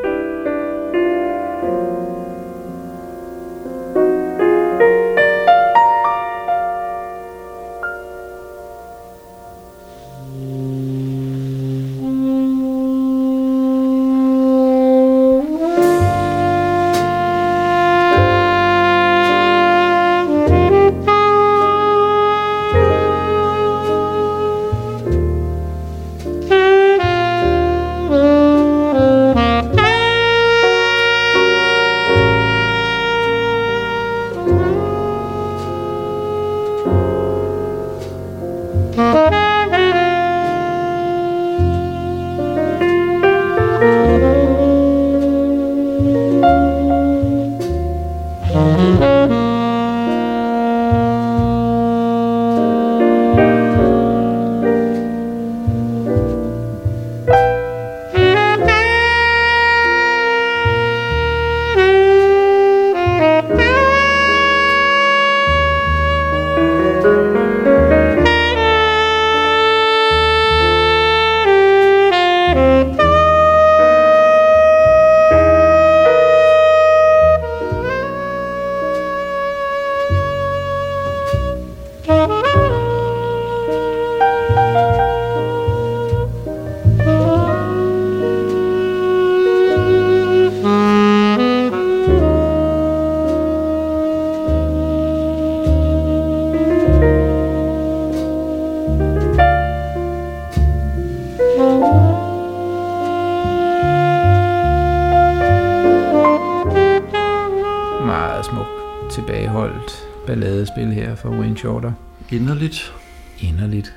Fra 111.21 111.29
Wayne 111.29 111.57
Shorter. 111.57 111.91
Inderligt. 112.31 112.93
Inderligt. 113.39 113.93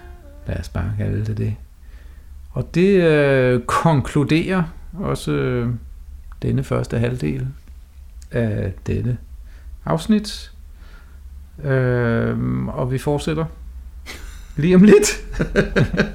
Lad 0.47 0.57
os 0.61 0.69
bare 0.69 0.93
kalde 0.99 1.25
det 1.27 1.39
det. 1.39 1.55
Og 2.51 2.75
det 2.75 3.03
øh, 3.03 3.61
konkluderer 3.67 4.63
også 5.01 5.33
øh, 5.33 5.69
denne 6.43 6.65
første 6.65 6.99
halvdel 6.99 7.47
af 8.31 8.73
denne 8.87 9.17
afsnit. 9.85 10.53
Øh, 11.65 12.67
og 12.69 12.93
vi 12.93 12.99
fortsætter 12.99 13.45
lige 14.57 14.75
om 14.77 14.83
lidt 14.83 15.21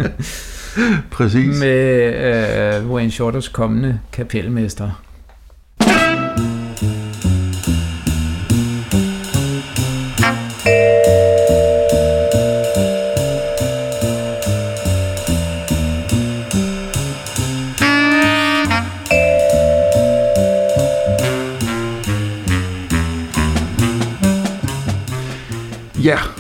Præcis. 1.12 1.60
med 1.60 2.14
øh, 2.84 2.90
Wayne 2.92 3.12
Shorters 3.12 3.48
kommende 3.48 4.00
kapelmester. 4.12 5.04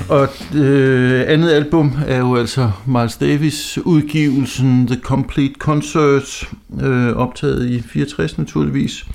Og 0.10 0.28
øh, 0.56 1.24
andet 1.28 1.52
album 1.52 1.94
er 2.08 2.20
jo 2.20 2.36
altså 2.36 2.72
Miles 2.86 3.18
Davis 3.18 3.78
udgivelsen 3.78 4.88
The 4.88 5.00
Complete 5.02 5.54
Concert, 5.60 6.50
øh, 6.82 7.16
optaget 7.16 7.70
i 7.70 7.82
64 7.82 8.38
naturligvis. 8.38 9.06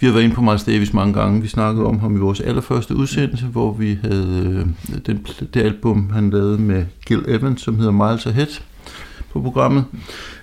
Vi 0.00 0.06
har 0.06 0.12
været 0.12 0.24
inde 0.24 0.34
på 0.34 0.40
Miles 0.40 0.64
Davis 0.64 0.92
mange 0.92 1.14
gange. 1.14 1.42
Vi 1.42 1.48
snakkede 1.48 1.86
om 1.86 2.00
ham 2.00 2.16
i 2.16 2.18
vores 2.18 2.40
allerførste 2.40 2.96
udsendelse, 2.96 3.46
hvor 3.46 3.72
vi 3.72 3.98
havde 4.02 4.66
øh, 4.88 4.98
den, 5.06 5.26
det 5.54 5.60
album, 5.62 6.10
han 6.10 6.30
lavede 6.30 6.58
med 6.58 6.84
Gil 7.06 7.24
Evans, 7.28 7.62
som 7.62 7.78
hedder 7.78 7.92
Miles 7.92 8.26
Ahead 8.26 8.60
på 9.32 9.40
programmet. 9.40 9.84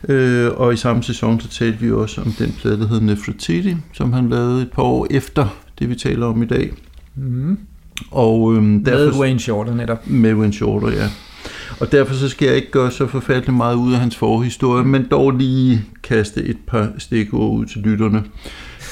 Øh, 0.09 0.51
og 0.55 0.73
i 0.73 0.77
samme 0.77 1.03
sæson, 1.03 1.39
så 1.39 1.47
talte 1.47 1.79
vi 1.79 1.91
også 1.91 2.21
om 2.21 2.31
den 2.31 2.55
plade, 2.61 2.79
der 2.79 2.87
hedder 2.87 3.03
Nefertiti, 3.03 3.75
som 3.93 4.13
han 4.13 4.29
lavede 4.29 4.61
et 4.61 4.71
par 4.71 4.83
år 4.83 5.07
efter 5.11 5.47
det, 5.79 5.89
vi 5.89 5.95
taler 5.95 6.25
om 6.25 6.43
i 6.43 6.45
dag. 6.45 6.71
Mm. 7.15 7.57
Og, 8.11 8.55
øhm, 8.55 8.83
derfor, 8.83 9.11
med 9.11 9.21
Wayne 9.21 9.39
Shorter 9.39 9.75
netop. 9.75 10.07
Med 10.07 10.33
Wayne 10.33 10.53
Shorter, 10.53 10.89
ja. 10.91 11.09
Og 11.79 11.91
derfor 11.91 12.13
så 12.13 12.29
skal 12.29 12.45
jeg 12.45 12.55
ikke 12.55 12.71
gøre 12.71 12.91
så 12.91 13.07
forfærdeligt 13.07 13.57
meget 13.57 13.75
ud 13.75 13.93
af 13.93 13.99
hans 13.99 14.15
forhistorie, 14.15 14.83
men 14.83 15.07
dog 15.11 15.31
lige 15.31 15.85
kaste 16.03 16.43
et 16.43 16.57
par 16.67 16.89
stikord 16.97 17.59
ud 17.59 17.65
til 17.65 17.81
lytterne. 17.81 18.23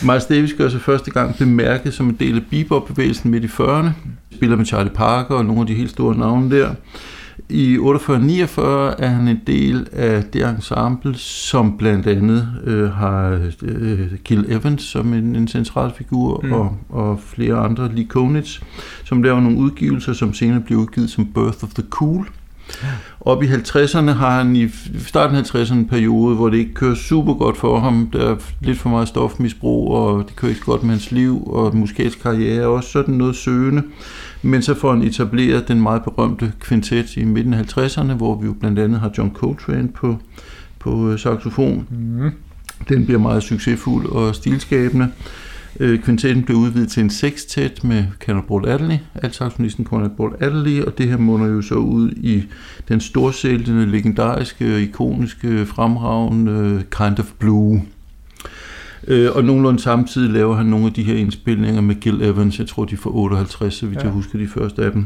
Miles 0.03 0.25
Davis 0.25 0.53
gør 0.53 0.69
sig 0.69 0.81
første 0.81 1.11
gang 1.11 1.37
bemærket 1.37 1.93
som 1.93 2.09
en 2.09 2.17
del 2.19 2.35
af 2.35 2.41
bebop-bevægelsen 2.49 3.31
midt 3.31 3.43
i 3.43 3.47
40'erne. 3.47 3.89
Spiller 4.35 4.57
med 4.57 4.65
Charlie 4.65 4.93
Parker 4.93 5.35
og 5.35 5.45
nogle 5.45 5.61
af 5.61 5.67
de 5.67 5.73
helt 5.73 5.89
store 5.89 6.17
navne 6.17 6.57
der. 6.59 6.73
I 7.49 7.77
48-49 7.77 8.61
er 8.97 9.07
han 9.07 9.27
en 9.27 9.41
del 9.47 9.87
af 9.91 10.23
det 10.23 10.49
ensemble, 10.49 11.15
som 11.15 11.77
blandt 11.77 12.07
andet 12.07 12.47
øh, 12.63 12.89
har 12.89 13.51
øh, 13.63 14.13
Gil 14.23 14.45
Evans 14.49 14.83
som 14.83 15.13
en, 15.13 15.35
en 15.35 15.47
central 15.47 15.91
figur, 15.97 16.41
mm. 16.43 16.51
og, 16.51 16.77
og 16.89 17.19
flere 17.19 17.55
andre, 17.55 17.95
Lee 17.95 18.05
Konitz, 18.05 18.61
som 19.03 19.23
laver 19.23 19.39
nogle 19.39 19.57
udgivelser, 19.57 20.13
som 20.13 20.33
senere 20.33 20.61
bliver 20.61 20.81
udgivet 20.81 21.09
som 21.09 21.25
Birth 21.25 21.63
of 21.63 21.69
the 21.69 21.83
Cool. 21.89 22.27
Op 23.21 23.43
i 23.43 23.45
50'erne 23.45 24.11
har 24.11 24.37
han 24.37 24.55
i 24.55 24.69
starten 25.07 25.35
af 25.35 25.55
50'erne 25.55 25.73
en 25.73 25.87
periode, 25.87 26.35
hvor 26.35 26.49
det 26.49 26.57
ikke 26.57 26.73
kører 26.73 26.95
super 26.95 27.33
godt 27.33 27.57
for 27.57 27.79
ham. 27.79 28.09
Der 28.13 28.31
er 28.31 28.35
lidt 28.61 28.79
for 28.79 28.89
meget 28.89 29.07
stofmisbrug, 29.07 29.91
og 29.91 30.23
det 30.27 30.35
kører 30.35 30.49
ikke 30.49 30.61
godt 30.65 30.83
med 30.83 30.89
hans 30.89 31.11
liv, 31.11 31.47
og 31.47 31.75
musikalsk 31.75 32.21
karriere 32.21 32.63
er 32.63 32.67
også 32.67 32.89
sådan 32.89 33.13
noget 33.13 33.35
søgende. 33.35 33.83
Men 34.41 34.61
så 34.61 34.73
får 34.73 34.93
han 34.93 35.01
etableret 35.01 35.67
den 35.67 35.81
meget 35.81 36.03
berømte 36.03 36.53
kvintet 36.59 37.17
i 37.17 37.23
midten 37.23 37.53
af 37.53 37.77
50'erne, 37.77 38.13
hvor 38.13 38.35
vi 38.35 38.45
jo 38.45 38.53
blandt 38.59 38.79
andet 38.79 38.99
har 38.99 39.11
John 39.17 39.31
Coltrane 39.33 39.87
på, 39.87 40.17
på 40.79 41.09
øh, 41.09 41.19
saxofon. 41.19 41.87
Mm. 41.89 42.31
Den 42.89 43.05
bliver 43.05 43.19
meget 43.19 43.43
succesfuld 43.43 44.05
og 44.05 44.35
stilskabende. 44.35 45.11
Øh, 45.79 45.99
kvintetten 45.99 46.43
blev 46.43 46.57
udvidet 46.57 46.89
til 46.89 47.03
en 47.03 47.09
sextet 47.09 47.83
med 47.83 48.03
Cannonball 48.19 48.69
Adderley, 48.69 48.97
saxofonisten 49.21 49.85
Cannonball 49.85 50.33
Adderley, 50.39 50.81
og 50.81 50.97
det 50.97 51.07
her 51.07 51.17
munder 51.17 51.47
jo 51.47 51.61
så 51.61 51.75
ud 51.75 52.11
i 52.11 52.43
den 52.87 52.99
storsælgende, 52.99 53.85
legendariske, 53.85 54.81
ikoniske, 54.81 55.65
fremragende 55.65 56.83
Kind 56.91 57.19
of 57.19 57.31
Blue. 57.39 57.81
Øh, 59.07 59.29
og 59.35 59.43
nogenlunde 59.43 59.79
samtidig 59.79 60.29
laver 60.29 60.55
han 60.55 60.65
nogle 60.65 60.85
af 60.85 60.93
de 60.93 61.03
her 61.03 61.15
indspilninger 61.15 61.81
med 61.81 61.95
Gil 61.95 62.21
Evans. 62.21 62.59
Jeg 62.59 62.67
tror, 62.67 62.85
de 62.85 62.97
får 62.97 63.15
58, 63.15 63.73
så 63.73 63.85
vidt 63.85 63.99
ja. 63.99 64.03
jeg 64.03 64.11
husker 64.11 64.39
de 64.39 64.47
første 64.47 64.85
af 64.85 64.91
dem. 64.91 65.05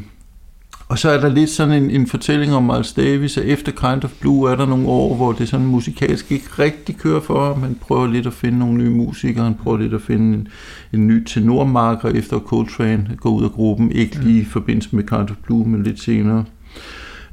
Og 0.88 1.00
så 1.00 1.10
er 1.10 1.20
der 1.22 1.30
lidt 1.30 1.50
sådan 1.50 1.84
en, 1.84 1.90
en 1.90 2.08
fortælling 2.08 2.54
om 2.54 2.64
Miles 2.64 2.94
Davis, 2.94 3.38
at 3.38 3.46
efter 3.46 3.72
Kind 3.72 4.04
of 4.04 4.12
Blue 4.22 4.52
er 4.52 4.56
der 4.56 4.66
nogle 4.66 4.88
år, 4.88 5.16
hvor 5.16 5.32
det 5.32 5.50
sådan 5.50 5.66
musikalsk 5.66 6.32
ikke 6.32 6.48
rigtig 6.60 6.98
kører 6.98 7.22
for 7.22 7.46
ham. 7.46 7.62
Han 7.62 7.78
prøver 7.82 8.08
lidt 8.08 8.28
at 8.28 8.34
finde 8.34 8.60
nogle 8.60 8.78
nye 8.78 8.90
musikere, 8.90 9.44
han 9.44 9.56
prøver 9.64 9.78
lidt 9.78 9.94
at 9.94 10.02
finde 10.02 10.38
en, 10.38 10.48
en 10.94 11.08
ny 11.08 11.24
tenormarker 11.24 12.10
efter 12.10 12.40
Coltrane 12.40 13.10
går 13.20 13.30
ud 13.30 13.44
af 13.44 13.52
gruppen. 13.52 13.92
Ikke 13.92 14.24
lige 14.24 14.42
i 14.42 14.46
forbindelse 14.46 14.96
med 14.96 15.04
Kind 15.04 15.30
of 15.30 15.36
Blue, 15.44 15.70
men 15.70 15.84
lidt 15.84 16.00
senere. 16.00 16.46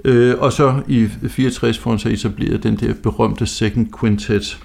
Øh, 0.04 0.34
og 0.38 0.52
så 0.52 0.82
i 0.88 1.08
64 1.28 1.78
får 1.78 1.90
han 1.90 1.98
så 1.98 2.08
etableret 2.08 2.62
den 2.62 2.76
der 2.76 2.94
berømte 3.02 3.46
Second 3.46 3.86
Quintet, 4.00 4.58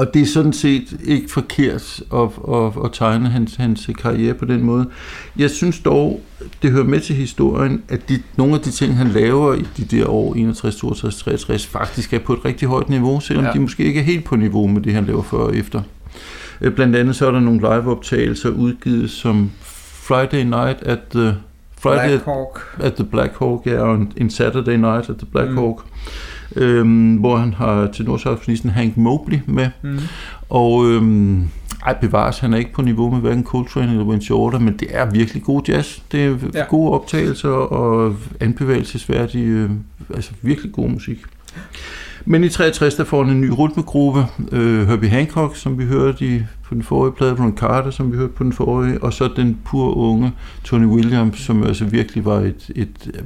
og 0.00 0.14
det 0.14 0.22
er 0.22 0.26
sådan 0.26 0.52
set 0.52 1.00
ikke 1.04 1.30
forkert 1.30 2.02
at, 2.14 2.28
at, 2.54 2.84
at 2.84 2.92
tegne 2.92 3.28
hans, 3.28 3.56
hans 3.56 3.90
karriere 3.98 4.34
på 4.34 4.44
den 4.44 4.62
måde. 4.62 4.86
Jeg 5.36 5.50
synes 5.50 5.80
dog, 5.80 6.20
det 6.62 6.70
hører 6.70 6.84
med 6.84 7.00
til 7.00 7.16
historien, 7.16 7.82
at 7.88 8.08
de, 8.08 8.22
nogle 8.36 8.54
af 8.54 8.60
de 8.60 8.70
ting, 8.70 8.96
han 8.96 9.08
laver 9.08 9.54
i 9.54 9.66
de 9.76 9.84
der 9.84 10.08
år 10.08 10.34
61, 10.34 10.76
62, 10.76 11.16
63, 11.16 11.66
faktisk 11.66 12.12
er 12.12 12.18
på 12.18 12.32
et 12.32 12.44
rigtig 12.44 12.68
højt 12.68 12.88
niveau, 12.88 13.20
selvom 13.20 13.44
ja. 13.44 13.52
de 13.52 13.60
måske 13.60 13.84
ikke 13.84 14.00
er 14.00 14.04
helt 14.04 14.24
på 14.24 14.36
niveau 14.36 14.66
med 14.66 14.82
det, 14.82 14.94
han 14.94 15.04
laver 15.04 15.22
før 15.22 15.38
og 15.38 15.56
efter. 15.56 15.82
Øh, 16.60 16.72
blandt 16.72 16.96
andet 16.96 17.16
så 17.16 17.26
er 17.26 17.30
der 17.30 17.40
nogle 17.40 17.60
liveoptagelser 17.60 18.48
udgivet 18.48 19.10
som 19.10 19.50
Friday 20.08 20.42
Night 20.44 20.82
at 20.82 20.98
the 21.14 21.34
Friday 21.80 22.08
Black 22.08 22.24
Hawk. 22.24 22.60
at 22.80 22.94
the 22.94 23.04
Black 23.04 23.38
Hawk, 23.38 23.66
ja, 23.66 23.80
og 23.80 24.06
en 24.16 24.30
Saturday 24.30 24.76
Night 24.76 25.10
at 25.10 25.16
the 25.16 25.26
Black 25.26 25.50
mm. 25.50 25.56
Hawk 25.56 25.84
øhm, 26.56 27.16
hvor 27.16 27.36
han 27.36 27.54
har 27.54 27.86
tenorsaxofonisten 27.86 28.70
Hank 28.70 28.96
Mobley 28.96 29.38
med. 29.46 29.70
Mm. 29.82 29.98
Og 30.48 30.86
øhm, 30.86 31.48
ej, 31.86 31.96
bevares, 32.00 32.38
han 32.38 32.54
er 32.54 32.58
ikke 32.58 32.72
på 32.72 32.82
niveau 32.82 33.10
med 33.10 33.20
hverken 33.20 33.44
Coltrane 33.44 33.90
eller 33.90 34.04
Wayne 34.04 34.22
Shorter, 34.22 34.58
men 34.58 34.76
det 34.76 34.88
er 34.90 35.10
virkelig 35.10 35.42
god 35.42 35.62
jazz. 35.68 35.98
Det 36.12 36.24
er 36.24 36.36
ja. 36.54 36.64
gode 36.64 36.92
optagelser 36.92 37.48
og 37.48 38.16
anbevægelsesværdige, 38.40 39.46
øh, 39.46 39.70
altså 40.14 40.30
virkelig 40.42 40.72
god 40.72 40.88
musik. 40.88 41.18
Men 42.24 42.44
i 42.44 42.48
63 42.48 42.94
der 42.94 43.04
får 43.04 43.24
han 43.24 43.32
en 43.34 43.40
ny 43.40 43.50
rytmegruppe, 43.58 44.24
øh, 44.52 44.88
Herbie 44.88 45.10
Hancock, 45.10 45.56
som 45.56 45.78
vi 45.78 45.84
hørte 45.84 46.24
i, 46.24 46.42
på 46.64 46.74
den 46.74 46.82
forrige 46.82 47.12
plade, 47.12 47.36
Ron 47.38 47.56
Carter, 47.56 47.90
som 47.90 48.12
vi 48.12 48.16
hørte 48.16 48.32
på 48.32 48.44
den 48.44 48.52
forrige, 48.52 49.02
og 49.04 49.12
så 49.12 49.30
den 49.36 49.58
pur 49.64 49.96
unge 49.96 50.32
Tony 50.64 50.86
Williams, 50.86 51.40
som 51.40 51.62
altså 51.62 51.84
virkelig 51.84 52.24
var 52.24 52.40
et, 52.40 52.70
et 52.76 53.22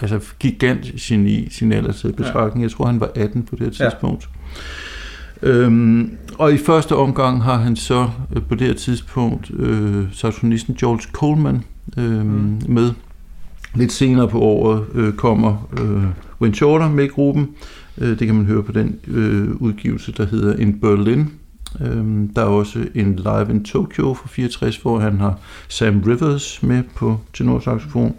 altså 0.00 0.20
gigant 0.38 0.92
geni, 1.00 1.48
sin 1.50 1.72
alder 1.72 1.92
til 1.92 2.12
betragtning. 2.12 2.62
Jeg 2.62 2.70
tror, 2.70 2.86
han 2.86 3.00
var 3.00 3.10
18 3.14 3.42
på 3.42 3.56
det 3.56 3.64
her 3.64 3.70
tidspunkt. 3.88 4.28
Ja. 5.42 5.48
Øhm, 5.48 6.16
og 6.38 6.52
i 6.52 6.58
første 6.58 6.96
omgang 6.96 7.42
har 7.42 7.56
han 7.56 7.76
så 7.76 8.08
øh, 8.36 8.42
på 8.42 8.54
det 8.54 8.66
her 8.66 8.74
tidspunkt 8.74 9.50
øh, 9.54 10.04
saxofonisten 10.12 10.74
George 10.74 11.02
Coleman 11.12 11.64
øh, 11.98 12.26
mm. 12.26 12.62
med. 12.68 12.92
Lidt 13.74 13.92
senere 13.92 14.28
på 14.28 14.40
året 14.40 14.84
øh, 14.94 15.12
kommer 15.12 15.68
øh, 15.80 16.04
Wayne 16.40 16.54
Shorter 16.54 16.88
med 16.88 17.04
i 17.04 17.08
gruppen, 17.08 17.48
Øh, 17.98 18.18
det 18.18 18.26
kan 18.26 18.34
man 18.34 18.46
høre 18.46 18.62
på 18.62 18.72
den 18.72 18.98
øh, 19.06 19.50
udgivelse, 19.50 20.12
der 20.12 20.26
hedder 20.26 20.56
In 20.56 20.80
Berlin. 20.80 21.30
Øh, 21.80 22.28
der 22.36 22.42
er 22.42 22.46
også 22.46 22.86
en 22.94 23.16
Live 23.16 23.46
in 23.50 23.64
Tokyo 23.64 24.14
fra 24.14 24.28
64, 24.28 24.76
hvor 24.76 24.98
han 24.98 25.20
har 25.20 25.38
Sam 25.68 26.00
Rivers 26.06 26.62
med 26.62 26.82
på 26.96 27.20
tenorsaxofon. 27.34 28.14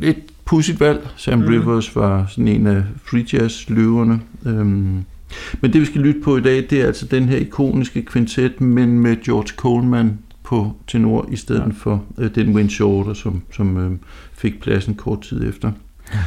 Lidt 0.00 0.18
pudsigt 0.44 0.80
valg. 0.80 1.08
Sam 1.16 1.38
mm. 1.38 1.44
Rivers 1.44 1.96
var 1.96 2.26
sådan 2.26 2.48
en 2.48 2.66
af 2.66 2.82
free 3.04 3.26
jazz 3.32 3.68
løverne. 3.68 4.20
Øhm, 4.46 5.04
men 5.60 5.72
det 5.72 5.80
vi 5.80 5.86
skal 5.86 6.00
lytte 6.00 6.20
på 6.20 6.36
i 6.36 6.40
dag, 6.40 6.66
det 6.70 6.72
er 6.72 6.86
altså 6.86 7.06
den 7.06 7.28
her 7.28 7.36
ikoniske 7.36 8.02
kvintet, 8.02 8.60
men 8.60 9.00
med 9.00 9.16
George 9.24 9.48
Coleman 9.56 10.18
på 10.42 10.76
tenor 10.86 11.28
i 11.32 11.36
stedet 11.36 11.60
ja. 11.60 11.72
for 11.76 12.04
øh, 12.18 12.34
den 12.34 12.54
Wayne 12.54 12.70
Shorter, 12.70 13.14
som, 13.14 13.42
som 13.52 13.76
øh, 13.76 13.90
fik 14.32 14.60
pladsen 14.60 14.94
kort 14.94 15.20
tid 15.20 15.48
efter. 15.48 15.72
Ja 16.14 16.18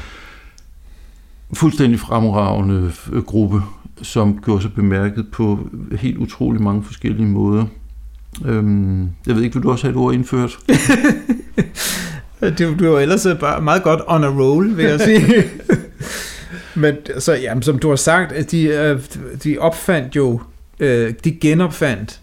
fuldstændig 1.54 1.99
fremragende 1.99 2.91
øh, 3.14 3.24
gruppe, 3.24 3.62
som 4.02 4.39
gjorde 4.45 4.62
sig 4.62 4.74
bemærket 4.74 5.26
på 5.32 5.70
helt 5.99 6.18
utrolig 6.18 6.62
mange 6.62 6.84
forskellige 6.84 7.28
måder. 7.28 7.66
Øhm, 8.45 9.10
jeg 9.28 9.36
ved 9.36 9.43
ikke, 9.43 9.54
vil 9.54 9.64
du 9.64 9.72
også 9.72 9.84
have 9.88 9.91
et 9.91 9.97
ord 9.97 10.14
indført? 10.14 10.58
du, 12.60 12.76
du 12.80 12.93
er 12.93 12.99
ellers 12.99 13.28
bare 13.39 13.62
meget 13.62 13.84
godt 13.84 14.02
on 14.08 14.24
a 14.24 14.28
roll, 14.28 14.78
vil 14.78 14.86
jeg 14.86 14.99
sige. 14.99 15.43
Men 16.76 16.95
så, 17.20 17.34
jamen, 17.34 17.64
som 17.64 17.80
du 17.80 17.89
har 17.89 17.95
sagt, 17.95 18.52
de, 18.52 18.64
øh, 18.64 18.99
de 19.43 19.58
opfandt 19.58 20.16
jo, 20.16 20.41
øh, 20.80 21.14
de 21.24 21.32
genopfandt, 21.32 22.22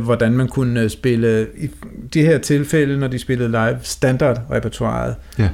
hvordan 0.00 0.32
man 0.32 0.48
kunne 0.48 0.88
spille, 0.88 1.46
i 1.58 1.70
de 2.14 2.22
her 2.22 2.38
tilfælde, 2.38 2.98
når 2.98 3.08
de 3.08 3.18
spillede 3.18 3.48
live, 3.48 3.78
standard-repertoireet. 3.82 5.14
Ja 5.38 5.48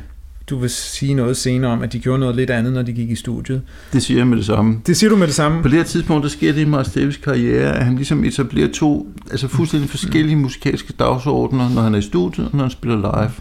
du 0.51 0.59
vil 0.59 0.71
sige 0.71 1.15
noget 1.15 1.37
senere 1.37 1.71
om, 1.71 1.83
at 1.83 1.93
de 1.93 1.99
gjorde 1.99 2.19
noget 2.19 2.37
lidt 2.37 2.51
andet, 2.51 2.73
når 2.73 2.83
de 2.83 2.93
gik 2.93 3.11
i 3.11 3.15
studiet. 3.15 3.63
Det 3.93 4.03
siger 4.03 4.19
jeg 4.19 4.27
med 4.27 4.37
det 4.37 4.47
samme. 4.47 4.81
Det 4.87 4.97
siger 4.97 5.11
du 5.11 5.17
med 5.17 5.27
det 5.27 5.35
samme? 5.35 5.63
På 5.63 5.69
det 5.69 5.77
her 5.77 5.85
tidspunkt, 5.85 6.23
der 6.23 6.29
sker 6.29 6.53
det 6.53 6.61
i 6.61 6.65
Miles 6.65 6.89
Davis 6.89 7.17
karriere, 7.17 7.77
at 7.77 7.85
han 7.85 7.97
ligesom 7.97 8.25
etablerer 8.25 8.69
to 8.73 9.09
altså 9.31 9.49
fuldstændig 9.49 9.91
forskellige 9.91 10.37
musikalske 10.37 10.93
dagsordner, 10.93 11.71
når 11.75 11.83
han 11.83 11.95
er 11.95 11.99
i 11.99 12.03
studiet 12.03 12.47
og 12.47 12.57
når 12.57 12.65
han 12.65 12.71
spiller 12.71 12.97
live. 12.97 13.33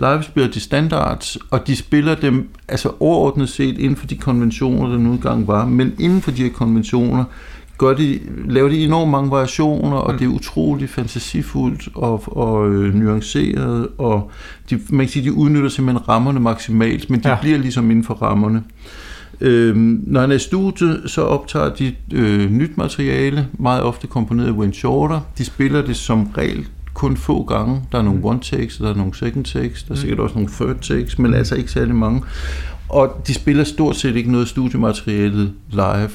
Live 0.00 0.22
spiller 0.22 0.50
de 0.50 0.60
standards, 0.60 1.38
og 1.50 1.66
de 1.66 1.76
spiller 1.76 2.14
dem 2.14 2.48
altså 2.68 2.92
overordnet 3.00 3.48
set 3.48 3.78
inden 3.78 3.96
for 3.96 4.06
de 4.06 4.16
konventioner, 4.16 4.90
der 4.90 4.98
nu 4.98 5.12
engang 5.12 5.48
var, 5.48 5.66
men 5.66 5.92
inden 5.98 6.22
for 6.22 6.30
de 6.30 6.42
her 6.42 6.50
konventioner, 6.50 7.24
gør 7.78 7.94
de, 7.94 8.20
laver 8.48 8.68
de 8.68 8.84
enormt 8.84 9.10
mange 9.10 9.30
variationer, 9.30 9.96
og 9.96 10.12
mm. 10.12 10.18
det 10.18 10.24
er 10.24 10.28
utroligt 10.30 10.90
fantasifuldt 10.90 11.88
og, 11.94 12.36
og 12.36 12.70
øh, 12.70 12.94
nuanceret, 12.94 13.88
og 13.98 14.30
de, 14.70 14.80
man 14.90 15.06
kan 15.06 15.12
sige, 15.12 15.24
de 15.24 15.32
udnytter 15.32 15.68
simpelthen 15.68 16.08
rammerne 16.08 16.40
maksimalt, 16.40 17.10
men 17.10 17.22
de 17.22 17.28
ja. 17.28 17.38
bliver 17.40 17.58
ligesom 17.58 17.90
inden 17.90 18.04
for 18.04 18.14
rammerne. 18.14 18.62
Øhm, 19.40 20.04
når 20.06 20.20
han 20.20 20.30
er 20.30 20.34
i 20.34 20.38
studiet, 20.38 21.02
så 21.06 21.22
optager 21.22 21.74
de 21.74 21.94
øh, 22.12 22.50
nyt 22.50 22.76
materiale, 22.76 23.48
meget 23.58 23.82
ofte 23.82 24.06
komponeret 24.06 24.46
af 24.46 24.52
Wayne 24.52 24.74
Shorter. 24.74 25.20
De 25.38 25.44
spiller 25.44 25.82
det 25.82 25.96
som 25.96 26.30
regel 26.38 26.66
kun 26.94 27.16
få 27.16 27.44
gange. 27.44 27.82
Der 27.92 27.98
er 27.98 28.02
nogle 28.02 28.20
one 28.22 28.40
takes, 28.40 28.76
der 28.76 28.90
er 28.90 28.94
nogle 28.94 29.14
second 29.14 29.44
takes, 29.44 29.82
der 29.82 29.94
er 29.94 29.98
sikkert 29.98 30.18
også 30.18 30.34
nogle 30.34 30.50
third 30.52 30.76
takes, 30.80 31.18
men 31.18 31.34
altså 31.34 31.54
ikke 31.54 31.70
særlig 31.70 31.94
mange. 31.94 32.22
Og 32.88 33.22
de 33.26 33.34
spiller 33.34 33.64
stort 33.64 33.96
set 33.96 34.16
ikke 34.16 34.32
noget 34.32 34.48
studiemateriale 34.48 35.52
live. 35.70 36.10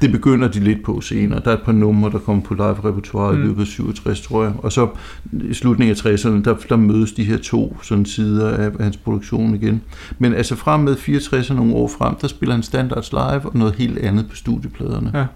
Det 0.00 0.12
begynder 0.12 0.48
de 0.48 0.60
lidt 0.60 0.84
på 0.84 1.00
senere. 1.00 1.40
Der 1.44 1.50
er 1.50 1.54
et 1.54 1.62
par 1.62 1.72
numre, 1.72 2.10
der 2.10 2.18
kommer 2.18 2.42
på 2.42 2.54
live-repertoire 2.54 3.32
mm. 3.32 3.42
i 3.42 3.46
løbet 3.46 3.60
af 3.60 3.66
67, 3.66 4.20
tror 4.20 4.44
jeg. 4.44 4.52
Og 4.58 4.72
så 4.72 4.88
i 5.32 5.54
slutningen 5.54 5.96
af 5.96 6.12
60'erne, 6.12 6.42
der, 6.44 6.54
der 6.68 6.76
mødes 6.76 7.12
de 7.12 7.24
her 7.24 7.38
to 7.38 7.76
sådan 7.82 8.04
sider 8.04 8.48
af, 8.50 8.64
af 8.64 8.84
hans 8.84 8.96
produktion 8.96 9.54
igen. 9.54 9.82
Men 10.18 10.34
altså 10.34 10.56
frem 10.56 10.80
med 10.80 10.96
64 10.96 11.50
og 11.50 11.56
nogle 11.56 11.74
år 11.74 11.88
frem, 11.88 12.14
der 12.14 12.28
spiller 12.28 12.54
han 12.54 12.62
standards 12.62 13.12
live 13.12 13.46
og 13.46 13.56
noget 13.56 13.74
helt 13.74 13.98
andet 13.98 14.26
på 14.30 14.36
studiepladerne. 14.36 15.12
Ja. 15.14 15.26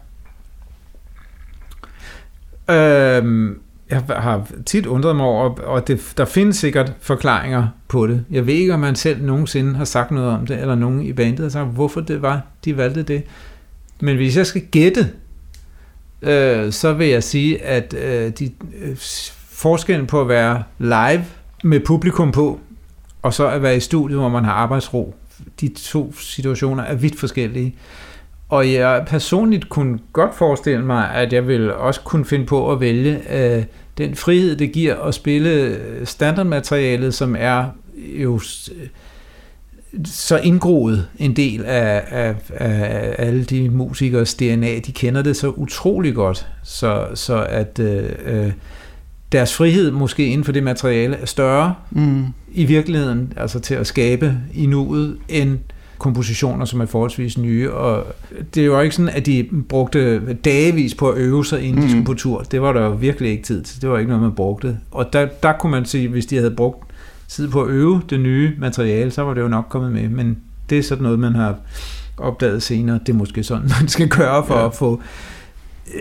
Øhm, 3.19 3.59
jeg 3.91 4.03
har 4.09 4.47
tit 4.67 4.87
undret 4.87 5.17
mig 5.17 5.27
over, 5.27 5.61
og 5.61 5.89
det, 5.89 6.13
der 6.17 6.25
findes 6.25 6.57
sikkert 6.57 6.93
forklaringer 7.01 7.67
på 7.89 8.07
det. 8.07 8.25
Jeg 8.31 8.47
ved 8.47 8.55
ikke, 8.55 8.75
om 8.75 8.81
man 8.81 8.97
selv 8.97 9.25
nogensinde 9.25 9.75
har 9.75 9.85
sagt 9.85 10.11
noget 10.11 10.31
om 10.31 10.47
det, 10.47 10.61
eller 10.61 10.75
nogen 10.75 11.03
i 11.03 11.13
bandet 11.13 11.41
har 11.41 11.49
sagt, 11.49 11.69
hvorfor 11.69 12.01
det 12.01 12.23
var, 12.23 12.41
de 12.65 12.77
valgte 12.77 13.03
det. 13.03 13.23
Men 14.01 14.17
hvis 14.17 14.37
jeg 14.37 14.47
skal 14.47 14.63
gætte, 14.71 15.11
øh, 16.23 16.73
så 16.73 16.93
vil 16.93 17.07
jeg 17.07 17.23
sige, 17.23 17.63
at 17.63 17.95
øh, 17.95 18.33
de, 18.39 18.51
øh, 18.83 18.97
forskellen 19.51 20.07
på 20.07 20.21
at 20.21 20.29
være 20.29 20.63
live 20.79 21.25
med 21.65 21.81
publikum 21.81 22.33
på, 22.33 22.61
og 23.23 23.35
så 23.35 23.49
at 23.49 23.63
være 23.63 23.77
i 23.77 23.81
studiet, 23.81 24.19
hvor 24.19 24.29
man 24.29 24.45
har 24.45 24.53
arbejdsro, 24.53 25.15
de 25.61 25.69
to 25.69 26.13
situationer 26.13 26.83
er 26.83 26.95
vidt 26.95 27.19
forskellige. 27.19 27.75
Og 28.49 28.73
jeg 28.73 29.05
personligt 29.07 29.69
kunne 29.69 29.99
godt 30.13 30.35
forestille 30.35 30.85
mig, 30.85 31.11
at 31.11 31.33
jeg 31.33 31.49
vil 31.49 31.73
også 31.73 32.01
kunne 32.01 32.25
finde 32.25 32.47
på 32.47 32.73
at 32.73 32.81
vælge 32.81 33.21
øh, 33.31 33.65
den 33.99 34.17
frihed, 34.17 34.57
det 34.57 34.73
giver 34.73 34.97
at 35.03 35.15
spille 35.15 35.81
standardmaterialet, 36.05 37.15
som 37.15 37.37
er 37.39 37.65
jo 37.97 38.41
øh, 38.75 38.89
så 40.05 40.39
indgroet 40.39 41.09
en 41.19 41.37
del 41.37 41.65
af, 41.65 42.03
af, 42.11 42.35
af 42.55 43.15
alle 43.19 43.45
de 43.45 43.71
musikers 43.71 44.35
DNA. 44.35 44.79
De 44.79 44.93
kender 44.93 45.23
det 45.23 45.37
så 45.37 45.49
utrolig 45.49 46.15
godt, 46.15 46.47
så, 46.63 47.07
så 47.15 47.47
at 47.49 47.79
øh, 47.79 48.11
øh, 48.27 48.53
deres 49.33 49.55
frihed 49.55 49.91
måske 49.91 50.27
inden 50.27 50.45
for 50.45 50.53
det 50.53 50.63
materiale 50.63 51.17
er 51.17 51.27
større 51.27 51.75
mm. 51.91 52.25
i 52.53 52.65
virkeligheden, 52.65 53.33
altså 53.37 53.61
til 53.61 53.75
at 53.75 53.87
skabe 53.87 54.35
i 54.55 54.67
nuet, 54.67 55.19
end 55.29 55.59
kompositioner, 55.99 56.65
som 56.65 56.81
er 56.81 56.87
forholdsvis 56.87 57.39
nye. 57.39 57.73
Og 57.73 58.07
det 58.55 58.61
er 58.61 58.67
jo 58.67 58.81
ikke 58.81 58.95
sådan, 58.95 59.09
at 59.15 59.27
de 59.27 59.49
brugte 59.69 60.35
dagevis 60.35 60.95
på 60.95 61.11
at 61.11 61.19
øve 61.19 61.45
sig, 61.45 61.63
inden 61.63 61.75
mm. 61.75 61.83
de 61.83 61.91
skulle 61.91 62.05
på 62.05 62.15
tur. 62.15 62.41
Det 62.41 62.63
var 62.63 62.73
der 62.73 62.83
jo 62.85 62.91
virkelig 62.91 63.31
ikke 63.31 63.43
tid 63.43 63.63
til. 63.63 63.83
Det 63.83 63.91
var 63.91 63.99
ikke 63.99 64.09
noget, 64.09 64.23
man 64.23 64.33
brugte. 64.33 64.79
Og 64.91 65.13
der, 65.13 65.27
der 65.43 65.53
kunne 65.53 65.71
man 65.71 65.85
sige, 65.85 66.09
hvis 66.09 66.27
de 66.27 66.37
havde 66.37 66.51
brugt 66.51 66.86
tid 67.29 67.49
på 67.49 67.63
at 67.63 67.71
øve 67.71 68.03
det 68.11 68.21
nye 68.21 68.53
materiale, 68.59 69.11
så 69.11 69.23
var 69.23 69.35
det 69.35 69.41
jo 69.41 69.49
nok 69.49 69.67
kommet 69.69 69.93
med. 69.93 70.09
Men 70.09 70.39
det 70.71 70.79
er 70.79 70.83
sådan 70.83 71.03
noget, 71.03 71.19
man 71.19 71.35
har 71.35 71.57
opdaget 72.17 72.63
senere. 72.63 72.99
Det 73.07 73.13
er 73.13 73.17
måske 73.17 73.43
sådan, 73.43 73.71
man 73.81 73.89
skal 73.89 74.09
gøre 74.09 74.47
for 74.47 74.59
ja. 74.59 74.67
at 74.67 74.75
få 74.75 75.03